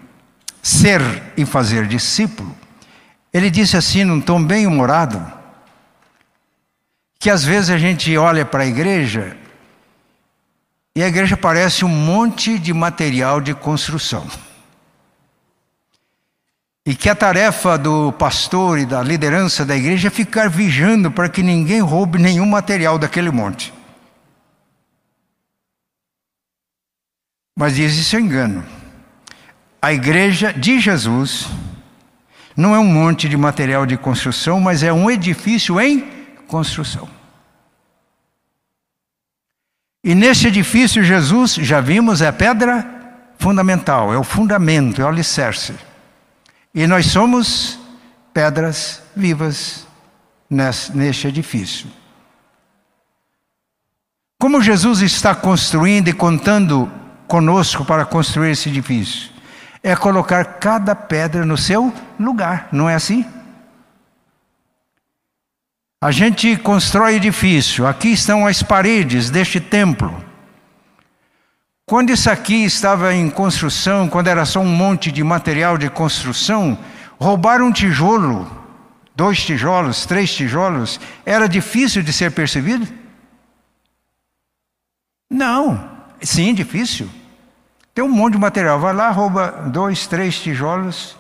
ser 0.65 1.03
e 1.37 1.45
fazer 1.45 1.87
discípulo, 1.87 2.57
ele 3.31 3.51
disse 3.51 3.77
assim 3.77 4.03
num 4.03 4.19
tom 4.19 4.43
bem 4.43 4.67
humorado, 4.67 5.23
que 7.19 7.29
às 7.29 7.45
vezes 7.45 7.69
a 7.69 7.77
gente 7.77 8.17
olha 8.17 8.47
para 8.47 8.63
a 8.63 8.67
igreja 8.67 9.37
e 10.97 11.03
a 11.03 11.07
igreja 11.07 11.37
parece 11.37 11.85
um 11.85 11.89
monte 11.89 12.59
de 12.59 12.73
material 12.73 13.43
de 13.43 13.53
construção. 13.53 14.27
E 16.87 16.95
que 16.95 17.11
a 17.11 17.15
tarefa 17.15 17.77
do 17.77 18.13
pastor 18.13 18.79
e 18.79 18.87
da 18.87 19.03
liderança 19.03 19.67
da 19.67 19.77
igreja 19.77 20.09
é 20.09 20.11
ficar 20.11 20.49
vigiando 20.49 21.11
para 21.11 21.29
que 21.29 21.43
ninguém 21.43 21.81
roube 21.81 22.19
nenhum 22.19 22.47
material 22.47 22.99
daquele 22.99 23.31
monte. 23.31 23.73
Mas 27.55 27.77
diz 27.77 27.95
isso 27.95 28.17
é 28.17 28.21
engano. 28.21 28.84
A 29.85 29.93
igreja 29.93 30.51
de 30.51 30.81
Jesus 30.81 31.47
não 32.57 32.75
é 32.75 32.79
um 32.79 32.87
monte 32.87 33.29
de 33.29 33.37
material 33.37 33.85
de 33.85 33.99
construção, 33.99 34.59
mas 34.59 34.83
é 34.83 34.91
um 34.91 35.11
edifício 35.11 35.79
em 35.79 36.01
construção. 36.49 37.07
E 40.03 40.15
nesse 40.15 40.47
edifício, 40.47 41.05
Jesus, 41.05 41.57
já 41.57 41.83
vimos, 41.83 42.23
é 42.23 42.29
a 42.29 42.33
pedra 42.33 43.29
fundamental, 43.39 44.11
é 44.11 44.17
o 44.17 44.25
fundamento, 44.25 45.03
é 45.03 45.05
o 45.05 45.09
alicerce. 45.09 45.75
E 46.75 46.87
nós 46.87 47.05
somos 47.05 47.79
pedras 48.33 49.03
vivas 49.15 49.87
neste 50.49 51.29
edifício. 51.29 51.89
Como 54.41 54.63
Jesus 54.63 55.03
está 55.03 55.35
construindo 55.35 56.09
e 56.09 56.15
contando 56.15 56.91
conosco 57.29 57.85
para 57.85 58.07
construir 58.07 58.53
esse 58.53 58.71
edifício? 58.71 59.34
É 59.85 59.95
colocar 59.95 60.45
cada 60.59 60.95
pedra 60.95 61.45
no 61.45 61.59
seu 61.59 61.93
lugar, 62.19 62.69
não 62.73 62.89
é 62.89 62.95
assim? 62.95 63.23
A 66.01 66.11
gente 66.11 66.57
constrói 66.57 67.17
edifício, 67.17 67.87
aqui 67.87 68.09
estão 68.09 68.47
as 68.47 68.63
paredes 68.63 69.29
deste 69.29 69.61
templo. 69.61 70.25
Quando 71.85 72.11
isso 72.11 72.31
aqui 72.31 72.65
estava 72.65 73.15
em 73.15 73.29
construção, 73.29 74.09
quando 74.09 74.29
era 74.29 74.47
só 74.47 74.61
um 74.61 74.75
monte 74.75 75.13
de 75.13 75.23
material 75.23 75.77
de 75.77 75.91
construção, 75.91 76.79
roubar 77.21 77.61
um 77.61 77.71
tijolo, 77.71 78.51
dois 79.15 79.45
tijolos, 79.45 80.07
três 80.07 80.35
tijolos, 80.35 80.99
era 81.27 81.47
difícil 81.47 82.03
de 82.03 82.11
ser 82.11 82.33
percebido? 82.33 82.89
Não, 85.29 85.91
sim, 86.23 86.55
difícil. 86.55 87.11
Tem 87.95 88.03
um 88.03 88.09
monte 88.09 88.33
de 88.33 88.39
material, 88.41 88.81
vai 88.81 88.93
lá, 88.93 89.09
rouba 89.11 89.53
dois, 89.69 90.07
três 90.09 90.41
tijolos. 90.41 91.17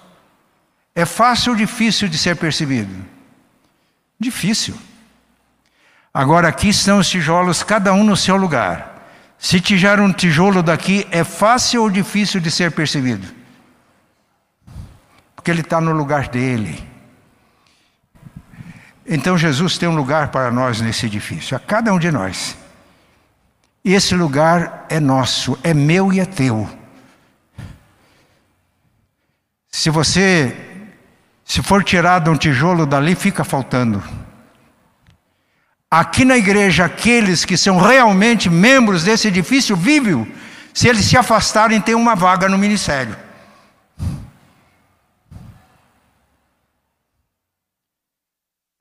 É 0.92 1.04
fácil 1.04 1.52
ou 1.52 1.56
difícil 1.56 2.08
de 2.08 2.18
ser 2.18 2.36
percebido? 2.36 2.92
Difícil. 4.18 4.76
Agora 6.12 6.48
aqui 6.48 6.68
estão 6.68 6.98
os 6.98 7.08
tijolos, 7.08 7.62
cada 7.62 7.92
um 7.92 8.02
no 8.02 8.16
seu 8.16 8.36
lugar. 8.36 8.94
Se 9.38 9.60
tirar 9.60 10.00
um 10.00 10.12
tijolo 10.12 10.62
daqui, 10.62 11.06
é 11.10 11.22
fácil 11.22 11.82
ou 11.82 11.90
difícil 11.90 12.40
de 12.40 12.50
ser 12.50 12.72
percebido? 12.72 13.26
Porque 15.36 15.50
ele 15.50 15.60
está 15.60 15.80
no 15.80 15.92
lugar 15.92 16.28
dele. 16.28 16.88
Então 19.06 19.36
Jesus 19.36 19.76
tem 19.76 19.88
um 19.88 19.94
lugar 19.94 20.28
para 20.28 20.50
nós 20.50 20.80
nesse 20.80 21.06
edifício, 21.06 21.56
a 21.56 21.60
cada 21.60 21.92
um 21.92 21.98
de 21.98 22.10
nós. 22.10 22.56
E 23.84 23.92
esse 23.92 24.14
lugar 24.14 24.86
é 24.88 24.98
nosso, 24.98 25.58
é 25.62 25.74
meu 25.74 26.10
e 26.12 26.18
é 26.18 26.24
teu. 26.24 26.66
Se 29.70 29.90
você, 29.90 30.56
se 31.44 31.62
for 31.62 31.84
tirado 31.84 32.30
um 32.30 32.36
tijolo 32.36 32.86
dali, 32.86 33.14
fica 33.14 33.44
faltando. 33.44 34.02
Aqui 35.90 36.24
na 36.24 36.36
igreja, 36.36 36.86
aqueles 36.86 37.44
que 37.44 37.56
são 37.56 37.76
realmente 37.78 38.48
membros 38.48 39.04
desse 39.04 39.28
edifício 39.28 39.76
vivem, 39.76 40.32
se 40.72 40.88
eles 40.88 41.04
se 41.04 41.16
afastarem, 41.16 41.80
tem 41.80 41.94
uma 41.94 42.14
vaga 42.14 42.48
no 42.48 42.56
ministério. 42.56 43.14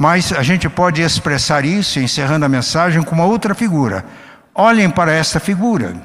Mas 0.01 0.31
a 0.31 0.41
gente 0.41 0.67
pode 0.69 1.01
expressar 1.01 1.65
isso, 1.65 1.99
encerrando 1.99 2.45
a 2.45 2.49
mensagem, 2.49 3.03
com 3.03 3.15
uma 3.15 3.25
outra 3.25 3.53
figura. 3.53 4.05
Olhem 4.55 4.89
para 4.89 5.11
esta 5.11 5.39
figura. 5.39 5.95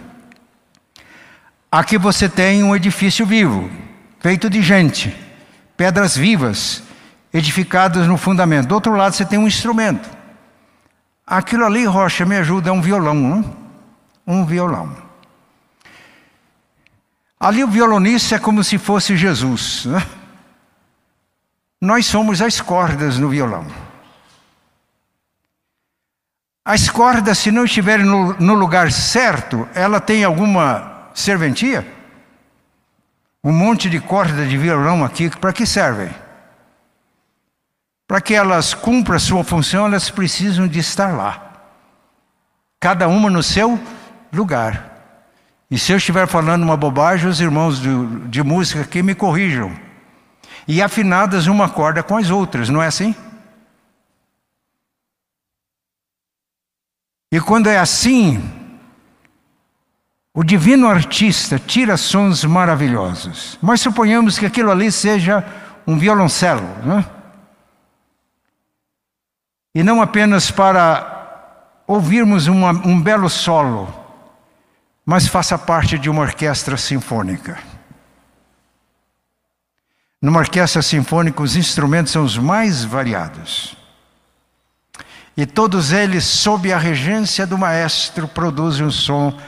Aqui 1.70 1.98
você 1.98 2.28
tem 2.28 2.62
um 2.62 2.74
edifício 2.74 3.26
vivo, 3.26 3.70
feito 4.20 4.48
de 4.48 4.62
gente, 4.62 5.14
pedras 5.76 6.16
vivas, 6.16 6.82
edificadas 7.32 8.06
no 8.06 8.16
fundamento. 8.16 8.68
Do 8.68 8.74
outro 8.74 8.94
lado 8.94 9.14
você 9.14 9.24
tem 9.24 9.38
um 9.38 9.46
instrumento. 9.46 10.08
Aquilo 11.26 11.66
ali, 11.66 11.84
Rocha, 11.84 12.24
me 12.24 12.36
ajuda, 12.36 12.70
é 12.70 12.72
um 12.72 12.80
violão, 12.80 13.14
não? 13.14 13.56
Um 14.26 14.46
violão. 14.46 14.96
Ali 17.38 17.62
o 17.62 17.68
violonista 17.68 18.36
é 18.36 18.38
como 18.38 18.64
se 18.64 18.78
fosse 18.78 19.16
Jesus. 19.16 19.84
Né? 19.84 20.02
Nós 21.80 22.06
somos 22.06 22.40
as 22.40 22.60
cordas 22.60 23.18
no 23.18 23.28
violão. 23.28 23.66
As 26.68 26.90
cordas, 26.90 27.38
se 27.38 27.50
não 27.50 27.64
estiverem 27.64 28.04
no, 28.04 28.34
no 28.34 28.52
lugar 28.52 28.92
certo, 28.92 29.66
ela 29.74 30.02
tem 30.02 30.22
alguma 30.22 31.08
serventia? 31.14 31.90
Um 33.42 33.50
monte 33.50 33.88
de 33.88 33.98
cordas 33.98 34.50
de 34.50 34.58
violão 34.58 35.02
aqui, 35.02 35.30
para 35.30 35.50
que 35.50 35.64
servem? 35.64 36.10
Para 38.06 38.20
que 38.20 38.34
elas 38.34 38.74
cumpram 38.74 39.18
sua 39.18 39.42
função, 39.42 39.86
elas 39.86 40.10
precisam 40.10 40.68
de 40.68 40.78
estar 40.78 41.16
lá. 41.16 41.52
Cada 42.78 43.08
uma 43.08 43.30
no 43.30 43.42
seu 43.42 43.80
lugar. 44.30 44.92
E 45.70 45.78
se 45.78 45.92
eu 45.92 45.96
estiver 45.96 46.28
falando 46.28 46.64
uma 46.64 46.76
bobagem, 46.76 47.30
os 47.30 47.40
irmãos 47.40 47.80
de, 47.80 47.88
de 48.28 48.42
música 48.42 48.82
aqui 48.82 49.02
me 49.02 49.14
corrijam. 49.14 49.74
E 50.66 50.82
afinadas 50.82 51.46
uma 51.46 51.70
corda 51.70 52.02
com 52.02 52.18
as 52.18 52.28
outras, 52.28 52.68
não 52.68 52.82
é 52.82 52.88
assim? 52.88 53.16
E 57.30 57.40
quando 57.40 57.68
é 57.68 57.78
assim, 57.78 58.42
o 60.32 60.42
divino 60.42 60.88
artista 60.88 61.58
tira 61.58 61.96
sons 61.96 62.44
maravilhosos. 62.44 63.58
Mas 63.60 63.80
suponhamos 63.80 64.38
que 64.38 64.46
aquilo 64.46 64.70
ali 64.70 64.90
seja 64.90 65.44
um 65.86 65.98
violoncelo, 65.98 66.68
não 66.84 66.98
é? 66.98 67.04
E 69.74 69.82
não 69.82 70.02
apenas 70.02 70.50
para 70.50 71.82
ouvirmos 71.86 72.46
uma, 72.46 72.70
um 72.70 73.00
belo 73.00 73.30
solo, 73.30 73.94
mas 75.04 75.26
faça 75.26 75.56
parte 75.56 75.98
de 75.98 76.10
uma 76.10 76.22
orquestra 76.22 76.76
sinfônica. 76.76 77.58
Numa 80.20 80.40
orquestra 80.40 80.82
sinfônica, 80.82 81.42
os 81.42 81.56
instrumentos 81.56 82.12
são 82.12 82.24
os 82.24 82.36
mais 82.36 82.84
variados. 82.84 83.77
E 85.38 85.46
todos 85.46 85.92
eles, 85.92 86.24
sob 86.24 86.72
a 86.72 86.78
regência 86.78 87.46
do 87.46 87.56
maestro, 87.56 88.26
produzem 88.26 88.84
um 88.84 88.90
som 88.90 89.38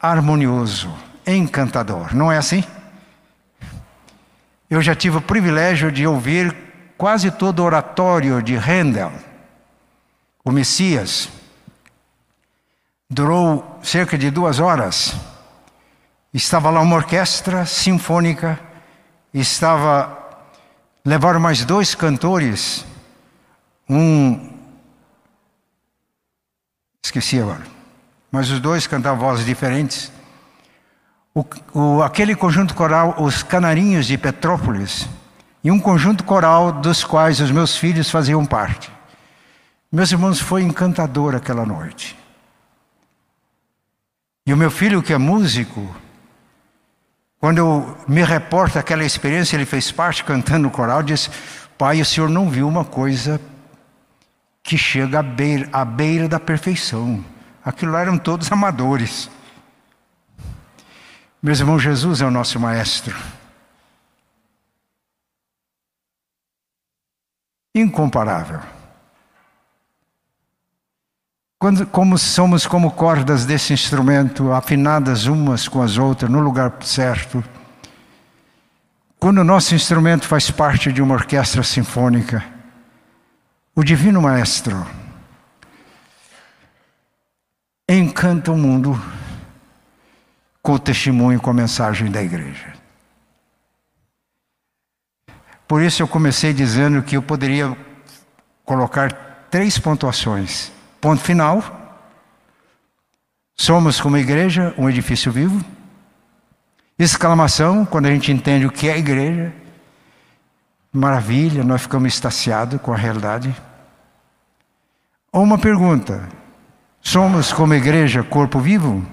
harmonioso, 0.00 0.90
encantador. 1.26 2.14
Não 2.14 2.32
é 2.32 2.38
assim? 2.38 2.64
Eu 4.70 4.80
já 4.80 4.94
tive 4.94 5.18
o 5.18 5.20
privilégio 5.20 5.92
de 5.92 6.06
ouvir 6.06 6.56
quase 6.96 7.30
todo 7.30 7.58
o 7.58 7.64
oratório 7.64 8.42
de 8.42 8.56
Handel 8.56 9.12
o 10.42 10.50
Messias. 10.50 11.28
Durou 13.10 13.78
cerca 13.82 14.16
de 14.16 14.30
duas 14.30 14.58
horas. 14.58 15.14
Estava 16.32 16.70
lá 16.70 16.80
uma 16.80 16.96
orquestra 16.96 17.66
sinfônica, 17.66 18.58
estava 19.34 20.16
levaram 21.04 21.40
mais 21.40 21.62
dois 21.62 21.94
cantores, 21.94 22.86
um 23.86 24.55
esqueci 27.06 27.40
agora, 27.40 27.62
mas 28.30 28.50
os 28.50 28.60
dois 28.60 28.86
cantavam 28.86 29.20
vozes 29.20 29.46
diferentes. 29.46 30.12
O, 31.34 31.44
o, 31.72 32.02
aquele 32.02 32.34
conjunto 32.34 32.74
coral, 32.74 33.16
os 33.18 33.42
Canarinhos 33.42 34.06
de 34.06 34.18
Petrópolis, 34.18 35.08
e 35.62 35.70
um 35.70 35.78
conjunto 35.78 36.24
coral 36.24 36.72
dos 36.72 37.04
quais 37.04 37.40
os 37.40 37.50
meus 37.50 37.76
filhos 37.76 38.10
faziam 38.10 38.44
parte. 38.44 38.90
Meus 39.90 40.10
irmãos, 40.10 40.40
foi 40.40 40.62
encantador 40.62 41.34
aquela 41.34 41.64
noite. 41.64 42.18
E 44.44 44.52
o 44.52 44.56
meu 44.56 44.70
filho, 44.70 45.02
que 45.02 45.12
é 45.12 45.18
músico, 45.18 45.94
quando 47.38 47.58
eu 47.58 47.96
me 48.08 48.22
reporto 48.22 48.78
aquela 48.78 49.04
experiência, 49.04 49.56
ele 49.56 49.66
fez 49.66 49.92
parte 49.92 50.24
cantando 50.24 50.64
no 50.64 50.70
coral, 50.70 51.02
disse: 51.02 51.30
Pai, 51.78 52.00
o 52.00 52.04
senhor 52.04 52.28
não 52.28 52.48
viu 52.48 52.66
uma 52.66 52.84
coisa 52.84 53.40
que 54.66 54.76
chega 54.76 55.20
à 55.20 55.22
beira, 55.22 55.68
à 55.72 55.84
beira 55.84 56.28
da 56.28 56.40
perfeição. 56.40 57.24
Aquilo 57.64 57.92
lá 57.92 58.00
eram 58.00 58.18
todos 58.18 58.50
amadores. 58.50 59.30
Meus 61.40 61.60
irmãos, 61.60 61.78
Jesus 61.78 62.20
é 62.20 62.26
o 62.26 62.32
nosso 62.32 62.58
maestro. 62.58 63.16
Incomparável. 67.72 68.60
Quando, 71.60 71.86
como 71.86 72.18
somos 72.18 72.66
como 72.66 72.90
cordas 72.90 73.46
desse 73.46 73.72
instrumento, 73.72 74.52
afinadas 74.52 75.26
umas 75.26 75.68
com 75.68 75.80
as 75.80 75.96
outras, 75.96 76.28
no 76.28 76.40
lugar 76.40 76.74
certo. 76.82 77.42
Quando 79.16 79.38
o 79.38 79.44
nosso 79.44 79.76
instrumento 79.76 80.26
faz 80.26 80.50
parte 80.50 80.92
de 80.92 81.00
uma 81.00 81.14
orquestra 81.14 81.62
sinfônica, 81.62 82.55
o 83.76 83.84
Divino 83.84 84.20
Maestro 84.20 84.84
encanta 87.88 88.50
o 88.50 88.56
mundo 88.56 89.00
com 90.60 90.72
o 90.72 90.78
testemunho, 90.78 91.40
com 91.40 91.50
a 91.50 91.54
mensagem 91.54 92.10
da 92.10 92.20
igreja. 92.20 92.74
Por 95.68 95.80
isso 95.82 96.02
eu 96.02 96.08
comecei 96.08 96.52
dizendo 96.52 97.02
que 97.02 97.16
eu 97.16 97.22
poderia 97.22 97.76
colocar 98.64 99.46
três 99.48 99.78
pontuações 99.78 100.72
Ponto 101.06 101.22
final. 101.22 101.62
Somos, 103.54 104.00
como 104.00 104.16
igreja, 104.16 104.74
um 104.76 104.90
edifício 104.90 105.30
vivo. 105.30 105.64
Exclamação, 106.98 107.86
quando 107.86 108.06
a 108.06 108.10
gente 108.10 108.32
entende 108.32 108.66
o 108.66 108.72
que 108.72 108.88
é 108.88 108.98
igreja. 108.98 109.52
Maravilha, 110.96 111.62
nós 111.62 111.82
ficamos 111.82 112.14
extasiados 112.14 112.80
com 112.80 112.92
a 112.92 112.96
realidade. 112.96 113.54
Uma 115.32 115.58
pergunta: 115.58 116.28
somos, 117.00 117.52
como 117.52 117.74
igreja, 117.74 118.22
corpo 118.22 118.58
vivo? 118.58 119.04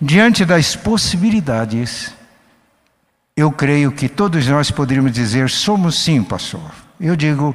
Diante 0.00 0.44
das 0.44 0.76
possibilidades, 0.76 2.14
eu 3.36 3.50
creio 3.50 3.90
que 3.90 4.08
todos 4.08 4.46
nós 4.46 4.70
poderíamos 4.70 5.12
dizer: 5.12 5.48
somos 5.48 5.98
sim, 5.98 6.22
pastor. 6.22 6.70
Eu 7.00 7.16
digo: 7.16 7.54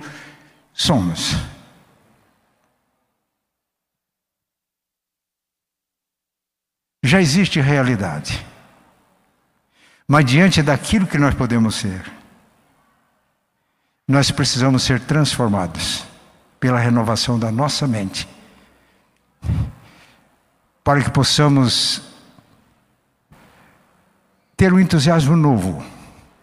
somos. 0.74 1.36
já 7.02 7.22
existe 7.22 7.60
realidade. 7.60 8.46
Mas 10.08 10.26
diante 10.26 10.62
daquilo 10.62 11.08
que 11.08 11.18
nós 11.18 11.34
podemos 11.34 11.76
ser, 11.76 12.19
nós 14.10 14.32
precisamos 14.32 14.82
ser 14.82 14.99
transformados 14.99 16.03
pela 16.60 16.80
renovação 16.80 17.38
da 17.38 17.51
nossa 17.51 17.88
mente, 17.88 18.28
para 20.84 21.03
que 21.03 21.12
possamos 21.12 22.01
ter 24.57 24.74
um 24.74 24.80
entusiasmo 24.80 25.36
novo, 25.36 25.84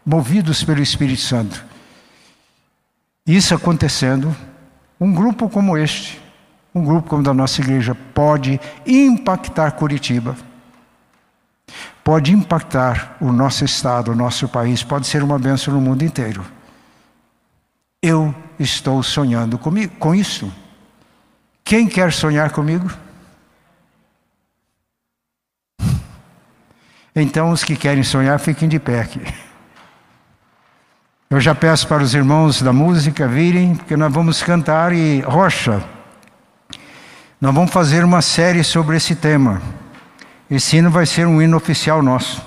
movidos 0.04 0.62
pelo 0.62 0.80
Espírito 0.80 1.22
Santo. 1.22 1.64
Isso 3.26 3.52
acontecendo, 3.52 4.34
um 5.00 5.12
grupo 5.12 5.50
como 5.50 5.76
este, 5.76 6.22
um 6.72 6.84
grupo 6.84 7.08
como 7.08 7.24
da 7.24 7.34
nossa 7.34 7.60
igreja, 7.60 7.96
pode 8.14 8.60
impactar 8.86 9.72
Curitiba 9.72 10.36
pode 12.04 12.32
impactar 12.32 13.16
o 13.20 13.32
nosso 13.32 13.64
estado, 13.64 14.12
o 14.12 14.14
nosso 14.14 14.48
país, 14.48 14.84
pode 14.84 15.08
ser 15.08 15.24
uma 15.24 15.40
bênção 15.40 15.74
no 15.74 15.80
mundo 15.80 16.04
inteiro. 16.04 16.55
Eu 18.02 18.34
estou 18.58 19.02
sonhando 19.02 19.58
comigo, 19.58 19.96
com 19.96 20.14
isso. 20.14 20.52
Quem 21.64 21.88
quer 21.88 22.12
sonhar 22.12 22.50
comigo? 22.50 22.90
Então, 27.14 27.50
os 27.50 27.64
que 27.64 27.74
querem 27.74 28.02
sonhar, 28.02 28.38
fiquem 28.38 28.68
de 28.68 28.78
pé 28.78 29.00
aqui. 29.00 29.20
Eu 31.28 31.40
já 31.40 31.54
peço 31.54 31.88
para 31.88 32.02
os 32.02 32.14
irmãos 32.14 32.62
da 32.62 32.72
música 32.72 33.26
virem, 33.26 33.74
porque 33.74 33.96
nós 33.96 34.12
vamos 34.12 34.42
cantar 34.42 34.92
e 34.92 35.20
Rocha. 35.22 35.82
Nós 37.40 37.54
vamos 37.54 37.72
fazer 37.72 38.04
uma 38.04 38.22
série 38.22 38.62
sobre 38.62 38.96
esse 38.96 39.16
tema. 39.16 39.60
Esse 40.48 40.76
hino 40.76 40.90
vai 40.90 41.04
ser 41.04 41.26
um 41.26 41.42
hino 41.42 41.56
oficial 41.56 42.00
nosso, 42.00 42.40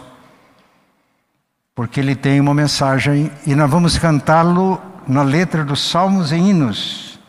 porque 1.76 2.00
ele 2.00 2.16
tem 2.16 2.40
uma 2.40 2.54
mensagem 2.54 3.30
e 3.46 3.54
nós 3.54 3.70
vamos 3.70 3.98
cantá-lo 3.98 4.82
na 5.10 5.24
letra 5.24 5.66
dos 5.66 5.90
Salmos 5.90 6.32
e 6.32 6.36
Hinos, 6.36 7.20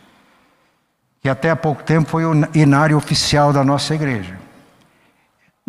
que 1.23 1.29
até 1.29 1.51
há 1.51 1.57
pouco 1.57 1.83
tempo 1.83 2.11
foi 2.11 2.25
o 2.27 2.35
inário 2.55 2.97
oficial 2.97 3.53
da 3.53 3.65
nossa 3.65 3.95
igreja. 3.95 4.39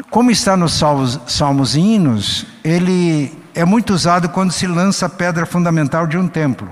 Como 0.10 0.30
está 0.30 0.58
nos 0.58 0.74
Salmos, 0.74 1.20
Salmos 1.26 1.76
e 1.76 1.80
Hinos, 1.80 2.46
ele 2.64 3.34
é 3.56 3.64
muito 3.64 3.94
usado 3.94 4.28
quando 4.30 4.52
se 4.52 4.68
lança 4.68 5.06
a 5.06 5.10
pedra 5.10 5.46
fundamental 5.46 6.06
de 6.06 6.18
um 6.18 6.28
templo. 6.28 6.70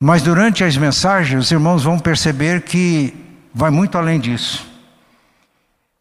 Mas 0.00 0.22
durante 0.22 0.62
as 0.62 0.76
mensagens, 0.76 1.46
os 1.46 1.50
irmãos 1.50 1.84
vão 1.84 1.98
perceber 1.98 2.62
que 2.62 3.14
vai 3.54 3.70
muito 3.70 3.96
além 3.96 4.20
disso. 4.20 4.66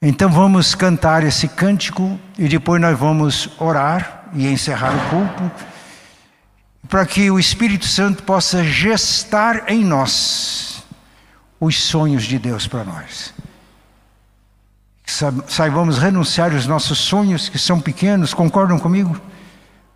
Então 0.01 0.30
vamos 0.30 0.76
cantar 0.76 1.24
esse 1.24 1.47
cântico 1.47 2.20
e 2.38 2.47
depois 2.47 2.80
nós 2.82 2.97
vamos 2.99 3.49
orar 3.60 4.26
e 4.34 4.45
encerrar 4.47 4.93
o 4.93 5.10
culto, 5.10 5.51
para 6.90 7.06
que 7.06 7.30
o 7.30 7.40
Espírito 7.40 7.86
Santo 7.86 8.24
possa 8.24 8.64
gestar 8.64 9.66
em 9.68 9.84
nós 9.84 10.84
os 11.60 11.82
sonhos 11.82 12.24
de 12.24 12.38
Deus 12.38 12.68
para 12.68 12.84
nós. 12.84 13.34
Que 15.04 15.12
saibamos 15.48 15.98
renunciar 15.98 16.54
aos 16.54 16.68
nossos 16.68 16.98
sonhos 16.98 17.50
que 17.50 17.58
são 17.58 17.80
pequenos, 17.80 18.34
concordam 18.34 18.78
comigo? 18.78 19.20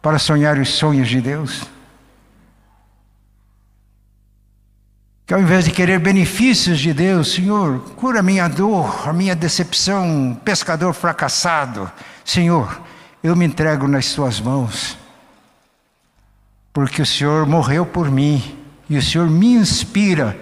Para 0.01 0.17
sonhar 0.17 0.57
os 0.57 0.69
sonhos 0.69 1.07
de 1.07 1.21
Deus. 1.21 1.61
que 5.31 5.35
ao 5.35 5.39
invés 5.39 5.63
de 5.63 5.71
querer 5.71 5.97
benefícios 5.97 6.77
de 6.77 6.93
Deus, 6.93 7.31
Senhor, 7.31 7.79
cura 7.95 8.19
a 8.19 8.21
minha 8.21 8.49
dor, 8.49 9.07
a 9.07 9.13
minha 9.13 9.33
decepção, 9.33 10.37
pescador 10.43 10.93
fracassado, 10.93 11.89
Senhor, 12.25 12.81
eu 13.23 13.33
me 13.33 13.45
entrego 13.45 13.87
nas 13.87 14.11
tuas 14.11 14.41
mãos, 14.41 14.97
porque 16.73 17.01
o 17.01 17.05
Senhor 17.05 17.45
morreu 17.45 17.85
por 17.85 18.09
mim 18.09 18.57
e 18.89 18.97
o 18.97 19.01
Senhor 19.01 19.29
me 19.29 19.53
inspira 19.53 20.39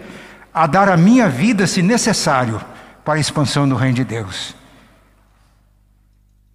a 0.54 0.68
dar 0.68 0.90
a 0.90 0.98
minha 0.98 1.30
vida, 1.30 1.66
se 1.68 1.82
necessário, 1.82 2.62
para 3.04 3.16
a 3.16 3.20
expansão 3.20 3.68
do 3.68 3.76
reino 3.76 3.96
de 3.96 4.04
Deus 4.04 4.60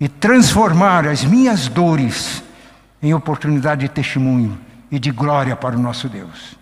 e 0.05 0.09
transformar 0.09 1.07
as 1.07 1.25
minhas 1.25 1.69
dores 1.69 2.43
em 3.03 3.15
oportunidade 3.15 3.83
de 3.83 3.89
testemunho 3.89 4.59
e 4.91 4.99
de 4.99 5.11
glória 5.11 5.57
para 5.57 5.77
o 5.77 5.81
nosso 5.81 6.09
Deus. 6.09 6.57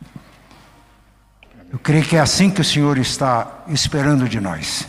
Eu 1.72 1.78
creio 1.78 2.04
que 2.04 2.16
é 2.16 2.20
assim 2.20 2.50
que 2.50 2.60
o 2.60 2.64
Senhor 2.64 2.98
está 2.98 3.64
esperando 3.68 4.28
de 4.28 4.38
nós. 4.40 4.86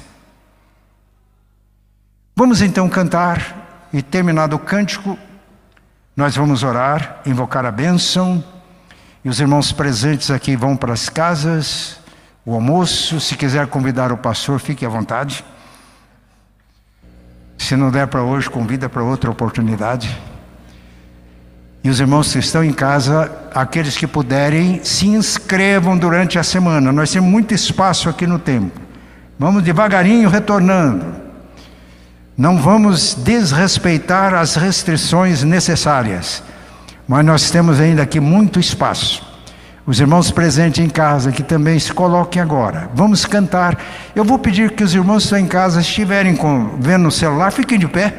Vamos 2.36 2.62
então 2.62 2.90
cantar 2.90 3.88
e 3.94 4.02
terminado 4.02 4.56
o 4.56 4.60
cântico, 4.60 5.18
nós 6.16 6.36
vamos 6.36 6.64
orar, 6.64 7.22
invocar 7.26 7.66
a 7.66 7.72
bênção, 7.72 8.44
e 9.26 9.30
os 9.30 9.40
irmãos 9.40 9.72
presentes 9.72 10.30
aqui 10.30 10.56
vão 10.56 10.76
para 10.76 10.94
as 10.94 11.10
casas, 11.10 11.98
o 12.46 12.54
almoço, 12.54 13.20
se 13.20 13.36
quiser 13.36 13.68
convidar 13.68 14.12
o 14.12 14.18
pastor, 14.18 14.60
fique 14.60 14.86
à 14.86 14.90
vontade. 14.90 15.46
Se 17.58 17.76
não 17.78 17.90
der 17.90 18.08
para 18.08 18.22
hoje, 18.22 18.50
convida 18.50 18.90
para 18.90 19.02
outra 19.02 19.32
oportunidade. 19.32 20.16
E 21.82 21.90
os 21.90 22.02
irmãos 22.02 22.32
que 22.32 22.40
estão 22.40 22.64
em 22.64 22.74
casa, 22.74 23.32
aqueles 23.56 23.98
que 23.98 24.06
puderem, 24.06 24.84
se 24.84 25.08
inscrevam 25.08 25.98
durante 25.98 26.38
a 26.38 26.44
semana. 26.44 26.92
Nós 26.92 27.12
temos 27.12 27.30
muito 27.30 27.54
espaço 27.54 28.10
aqui 28.10 28.28
no 28.28 28.38
templo. 28.38 28.82
Vamos 29.40 29.64
devagarinho 29.64 30.30
retornando. 30.30 31.23
Não 32.36 32.58
vamos 32.58 33.14
desrespeitar 33.14 34.34
as 34.34 34.56
restrições 34.56 35.44
necessárias, 35.44 36.42
mas 37.08 37.24
nós 37.24 37.52
temos 37.52 37.80
ainda 37.80 38.02
aqui 38.02 38.20
muito 38.20 38.60
espaço. 38.60 39.22
Os 39.86 40.00
irmãos 40.00 40.32
presentes 40.32 40.84
em 40.84 40.90
casa 40.90 41.32
que 41.32 41.44
também 41.44 41.78
se 41.78 41.94
coloquem 41.94 42.42
agora. 42.42 42.90
Vamos 42.96 43.26
cantar. 43.26 43.78
Eu 44.16 44.24
vou 44.24 44.40
pedir 44.40 44.72
que 44.72 44.84
os 44.84 44.96
irmãos 44.96 45.24
que 45.24 45.26
estão 45.26 45.38
em 45.38 45.46
casa 45.46 45.82
estiverem 45.82 46.36
com, 46.36 46.78
vendo 46.80 47.04
no 47.04 47.12
celular, 47.12 47.52
fiquem 47.52 47.78
de 47.78 47.88
pé. 47.88 48.14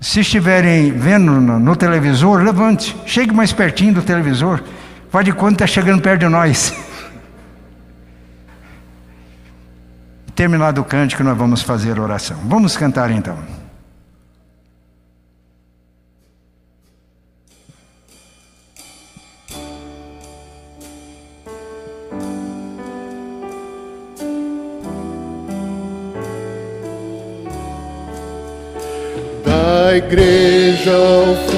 Se 0.00 0.20
estiverem 0.20 0.90
vendo 0.92 1.32
no, 1.32 1.60
no, 1.60 1.76
televisor, 1.76 2.42
levante, 2.42 2.96
chegue 3.04 3.34
mais 3.34 3.52
pertinho 3.52 3.94
do 3.94 4.02
televisor. 4.02 4.62
Faz 5.10 5.26
de 5.26 5.32
que 5.32 5.44
está 5.44 5.66
chegando 5.66 6.00
perto 6.02 6.20
de 6.20 6.28
nós. 6.28 6.74
Terminado 10.40 10.80
o 10.80 10.84
cântico, 10.84 11.22
nós 11.22 11.36
vamos 11.36 11.60
fazer 11.60 12.00
oração. 12.00 12.38
Vamos 12.46 12.74
cantar 12.74 13.10
então. 13.10 13.36
da 29.44 29.94
igreja 29.94 30.96
o 30.96 31.49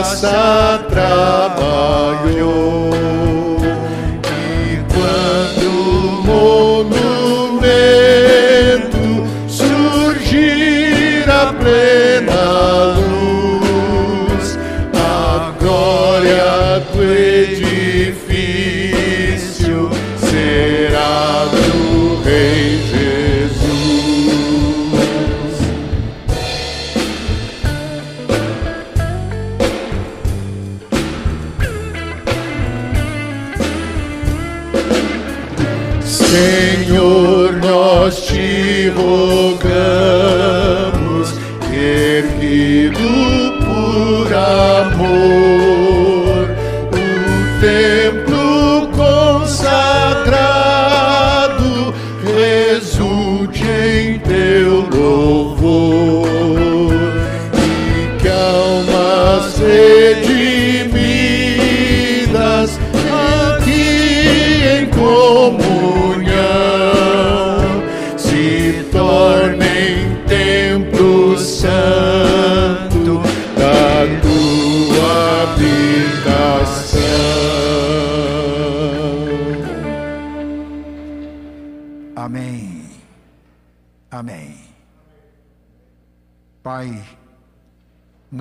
a 0.00 0.02
graça 0.02 0.78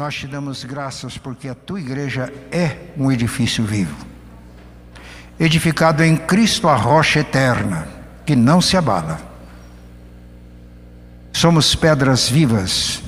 nós 0.09 0.15
te 0.15 0.25
damos 0.25 0.63
graças 0.63 1.19
porque 1.19 1.47
a 1.47 1.53
tua 1.53 1.79
igreja 1.79 2.33
é 2.51 2.77
um 2.97 3.11
edifício 3.11 3.63
vivo, 3.63 3.95
edificado 5.39 6.03
em 6.03 6.17
Cristo, 6.17 6.67
a 6.67 6.75
rocha 6.75 7.19
eterna, 7.19 7.87
que 8.25 8.35
não 8.35 8.59
se 8.59 8.75
abala. 8.75 9.21
Somos 11.31 11.75
pedras 11.75 12.27
vivas 12.27 13.03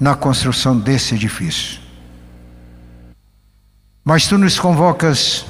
na 0.00 0.16
construção 0.16 0.76
desse 0.76 1.14
edifício. 1.14 1.78
Mas 4.04 4.26
tu 4.26 4.36
nos 4.36 4.58
convocas 4.58 5.46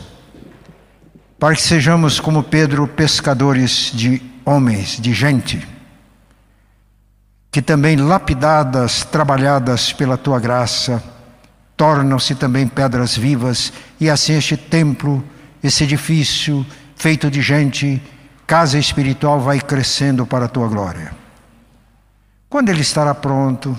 para 1.39 1.55
que 1.55 1.63
sejamos 1.63 2.21
como 2.21 2.43
Pedro, 2.43 2.87
pescadores 2.87 3.93
de 3.95 4.21
homens, 4.45 5.01
de 5.01 5.15
gente, 5.15 5.67
que 7.51 7.61
também 7.61 7.97
lapidadas, 7.97 9.05
trabalhadas 9.05 9.93
pela 9.93 10.17
tua 10.17 10.39
graça, 10.39 11.03
tornam-se 11.77 12.35
também 12.35 12.67
pedras 12.69 13.17
vivas, 13.17 13.73
e 13.99 14.09
assim 14.09 14.35
este 14.35 14.57
templo, 14.57 15.25
esse 15.63 15.85
edifício 15.85 16.65
feito 16.95 17.31
de 17.31 17.41
gente, 17.41 18.03
casa 18.47 18.79
espiritual, 18.79 19.41
vai 19.41 19.61
crescendo 19.61 20.27
para 20.27 20.45
a 20.45 20.49
tua 20.49 20.69
glória. 20.69 21.13
Quando 22.49 22.69
ele 22.69 22.83
estará 22.83 23.15
pronto, 23.15 23.77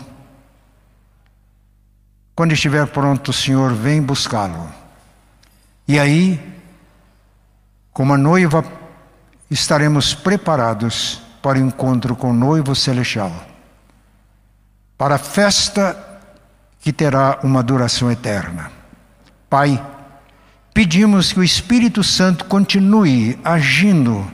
quando 2.34 2.53
estiver 2.53 2.88
pronto, 2.88 3.32
Senhor, 3.32 3.74
vem 3.74 4.01
buscá-lo. 4.01 4.67
E 5.88 5.99
aí, 5.99 6.39
como 7.93 8.13
a 8.13 8.17
noiva, 8.17 8.63
estaremos 9.49 10.15
preparados 10.15 11.22
para 11.41 11.59
o 11.59 11.61
encontro 11.61 12.15
com 12.15 12.32
o 12.32 12.34
noivo 12.34 12.74
celestial, 12.74 13.32
para 15.02 15.16
a 15.16 15.18
festa 15.18 15.97
que 16.80 16.93
terá 16.93 17.39
uma 17.41 17.64
duração 17.64 18.12
eterna. 18.12 18.72
Pai, 19.49 19.84
pedimos 20.76 21.34
que 21.34 21.39
o 21.39 21.43
Espírito 21.43 22.04
Santo 22.04 22.45
continue 22.45 23.36
agindo 23.43 24.32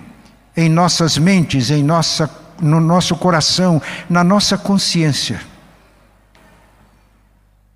em 0.57 0.67
nossas 0.67 1.17
mentes, 1.17 1.71
em 1.71 1.81
nossa, 1.81 2.29
no 2.59 2.81
nosso 2.81 3.15
coração, 3.15 3.81
na 4.09 4.25
nossa 4.25 4.57
consciência, 4.57 5.39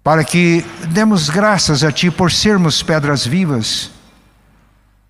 para 0.03 0.25
que 0.25 0.65
demos 0.89 1.29
graças 1.29 1.85
a 1.85 1.93
Ti 1.93 2.11
por 2.11 2.29
sermos 2.29 2.83
pedras 2.83 3.25
vivas 3.25 3.89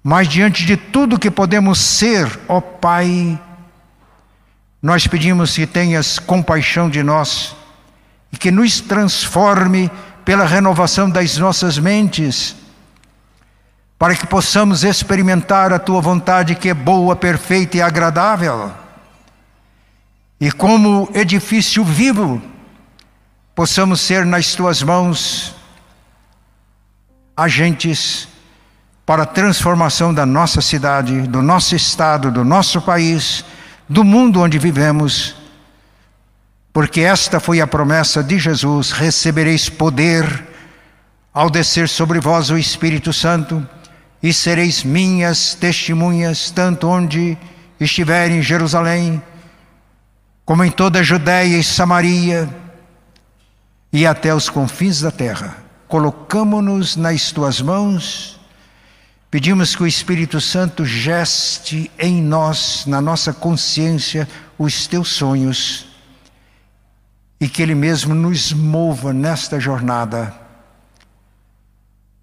mas 0.03 0.27
diante 0.27 0.67
de 0.67 0.77
tudo 0.77 1.17
que 1.17 1.31
podemos 1.31 1.79
ser, 1.79 2.27
ó 2.47 2.61
Pai, 2.61 3.41
nós 4.79 5.07
pedimos 5.07 5.55
que 5.55 5.65
tenhas 5.65 6.19
compaixão 6.19 6.87
de 6.87 7.01
nós 7.01 7.55
e 8.31 8.37
que 8.37 8.51
nos 8.51 8.79
transforme 8.79 9.91
pela 10.23 10.45
renovação 10.45 11.09
das 11.09 11.37
nossas 11.37 11.77
mentes, 11.77 12.55
para 13.97 14.15
que 14.15 14.25
possamos 14.25 14.83
experimentar 14.83 15.71
a 15.73 15.79
tua 15.79 16.01
vontade 16.01 16.55
que 16.55 16.69
é 16.69 16.73
boa, 16.73 17.15
perfeita 17.15 17.77
e 17.77 17.81
agradável. 17.81 18.71
E 20.39 20.51
como 20.51 21.09
edifício 21.13 21.83
vivo, 21.83 22.41
possamos 23.53 24.01
ser 24.01 24.25
nas 24.25 24.55
tuas 24.55 24.81
mãos 24.81 25.53
agentes 27.35 28.27
para 29.05 29.23
a 29.23 29.25
transformação 29.25 30.13
da 30.13 30.25
nossa 30.25 30.61
cidade, 30.61 31.21
do 31.27 31.41
nosso 31.41 31.75
estado, 31.75 32.31
do 32.31 32.43
nosso 32.43 32.81
país, 32.81 33.43
do 33.87 34.03
mundo 34.03 34.41
onde 34.41 34.57
vivemos, 34.57 35.35
porque 36.73 37.01
esta 37.01 37.39
foi 37.39 37.61
a 37.61 37.67
promessa 37.67 38.23
de 38.23 38.39
Jesus: 38.39 38.91
recebereis 38.91 39.69
poder 39.69 40.47
ao 41.33 41.49
descer 41.49 41.87
sobre 41.87 42.19
vós 42.19 42.49
o 42.49 42.57
Espírito 42.57 43.11
Santo, 43.11 43.67
e 44.21 44.33
sereis 44.33 44.83
minhas 44.83 45.55
testemunhas, 45.55 46.51
tanto 46.51 46.87
onde 46.87 47.37
estiver 47.79 48.29
em 48.29 48.41
Jerusalém, 48.41 49.21
como 50.45 50.63
em 50.63 50.71
toda 50.71 50.99
a 50.99 51.03
Judéia 51.03 51.57
e 51.57 51.63
Samaria, 51.63 52.49
e 53.91 54.05
até 54.05 54.33
os 54.33 54.49
confins 54.49 55.01
da 55.01 55.11
terra. 55.11 55.57
Colocamo-nos 55.87 56.95
nas 56.95 57.31
tuas 57.31 57.61
mãos 57.61 58.41
Pedimos 59.31 59.77
que 59.77 59.83
o 59.83 59.87
Espírito 59.87 60.41
Santo 60.41 60.83
geste 60.83 61.89
em 61.97 62.21
nós, 62.21 62.83
na 62.85 62.99
nossa 62.99 63.31
consciência, 63.31 64.27
os 64.59 64.87
teus 64.87 65.07
sonhos 65.07 65.87
e 67.41 67.49
que 67.49 67.61
Ele 67.61 67.75
mesmo 67.75 68.15
nos 68.15 68.53
mova 68.53 69.11
nesta 69.11 69.59
jornada, 69.59 70.33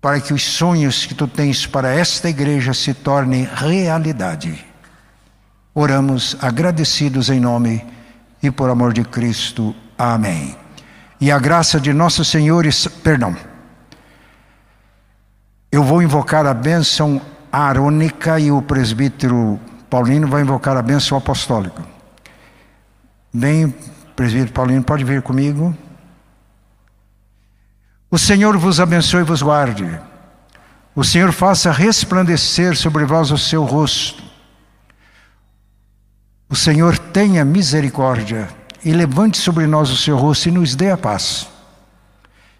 para 0.00 0.20
que 0.20 0.32
os 0.32 0.42
sonhos 0.42 1.04
que 1.04 1.14
tu 1.14 1.26
tens 1.26 1.66
para 1.66 1.92
esta 1.92 2.30
igreja 2.30 2.72
se 2.72 2.94
tornem 2.94 3.46
realidade. 3.52 4.64
Oramos 5.74 6.36
agradecidos 6.40 7.28
em 7.28 7.40
nome 7.40 7.84
e 8.42 8.50
por 8.50 8.70
amor 8.70 8.94
de 8.94 9.02
Cristo. 9.02 9.74
Amém. 9.98 10.56
E 11.20 11.30
a 11.32 11.38
graça 11.38 11.80
de 11.80 11.92
nosso 11.92 12.24
Senhor, 12.24 12.64
perdão 13.02 13.36
eu 15.70 15.84
vou 15.84 16.02
invocar 16.02 16.46
a 16.46 16.54
bênção 16.54 17.20
arônica 17.52 18.40
e 18.40 18.50
o 18.50 18.62
presbítero 18.62 19.60
Paulino 19.90 20.26
vai 20.26 20.40
invocar 20.40 20.76
a 20.76 20.82
bênção 20.82 21.16
apostólica. 21.16 21.82
Bem, 23.32 23.74
presbítero 24.18 24.50
Paulino, 24.50 24.82
pode 24.82 25.04
vir 25.04 25.22
comigo. 25.22 25.72
O 28.10 28.18
Senhor 28.18 28.58
vos 28.58 28.80
abençoe 28.80 29.20
e 29.20 29.24
vos 29.24 29.42
guarde. 29.42 29.88
O 30.92 31.04
Senhor 31.04 31.30
faça 31.30 31.70
resplandecer 31.70 32.76
sobre 32.76 33.04
vós 33.04 33.30
o 33.30 33.38
seu 33.38 33.62
rosto. 33.62 34.20
O 36.48 36.56
Senhor 36.56 36.98
tenha 36.98 37.44
misericórdia 37.44 38.48
e 38.84 38.92
levante 38.92 39.38
sobre 39.38 39.68
nós 39.68 39.88
o 39.88 39.96
seu 39.96 40.16
rosto 40.16 40.48
e 40.48 40.52
nos 40.52 40.74
dê 40.74 40.90
a 40.90 40.98
paz 40.98 41.46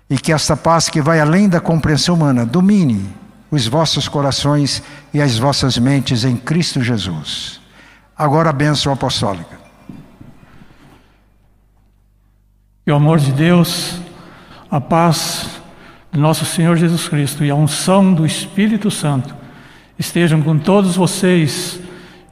e 0.08 0.16
que 0.16 0.32
esta 0.32 0.56
paz 0.56 0.88
que 0.88 1.02
vai 1.02 1.18
além 1.20 1.48
da 1.48 1.60
compreensão 1.60 2.14
humana 2.14 2.46
domine 2.46 3.12
os 3.50 3.66
vossos 3.66 4.06
corações 4.06 4.80
e 5.12 5.20
as 5.20 5.38
vossas 5.38 5.76
mentes 5.76 6.24
em 6.24 6.36
Cristo 6.36 6.82
Jesus. 6.82 7.60
Agora 8.16 8.50
a 8.50 8.52
bênção 8.52 8.92
apostólica. 8.92 9.57
Que 12.88 12.92
o 12.92 12.96
amor 12.96 13.18
de 13.18 13.32
Deus, 13.32 14.00
a 14.70 14.80
paz 14.80 15.60
do 16.10 16.18
nosso 16.18 16.46
Senhor 16.46 16.74
Jesus 16.74 17.06
Cristo 17.06 17.44
e 17.44 17.50
a 17.50 17.54
unção 17.54 18.14
do 18.14 18.24
Espírito 18.24 18.90
Santo 18.90 19.34
estejam 19.98 20.40
com 20.40 20.58
todos 20.58 20.96
vocês, 20.96 21.78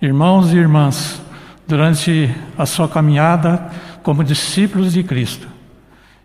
irmãos 0.00 0.54
e 0.54 0.57
irmãs, 0.57 1.20
durante 1.68 2.34
a 2.57 2.64
sua 2.64 2.88
caminhada 2.88 3.70
como 4.02 4.24
discípulos 4.24 4.94
de 4.94 5.02
Cristo 5.02 5.46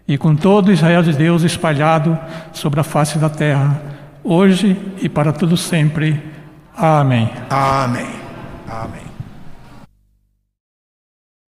e 0.07 0.17
com 0.17 0.33
todo 0.33 0.71
Israel 0.71 1.03
de 1.03 1.11
Deus 1.11 1.43
espalhado 1.43 2.17
sobre 2.53 2.79
a 2.79 2.83
face 2.83 3.19
da 3.19 3.29
terra, 3.29 3.81
hoje 4.23 4.79
e 5.01 5.09
para 5.09 5.33
todo 5.33 5.57
sempre. 5.57 6.23
Amém. 6.73 7.29
Amém. 7.49 8.07
Amém. 8.65 9.10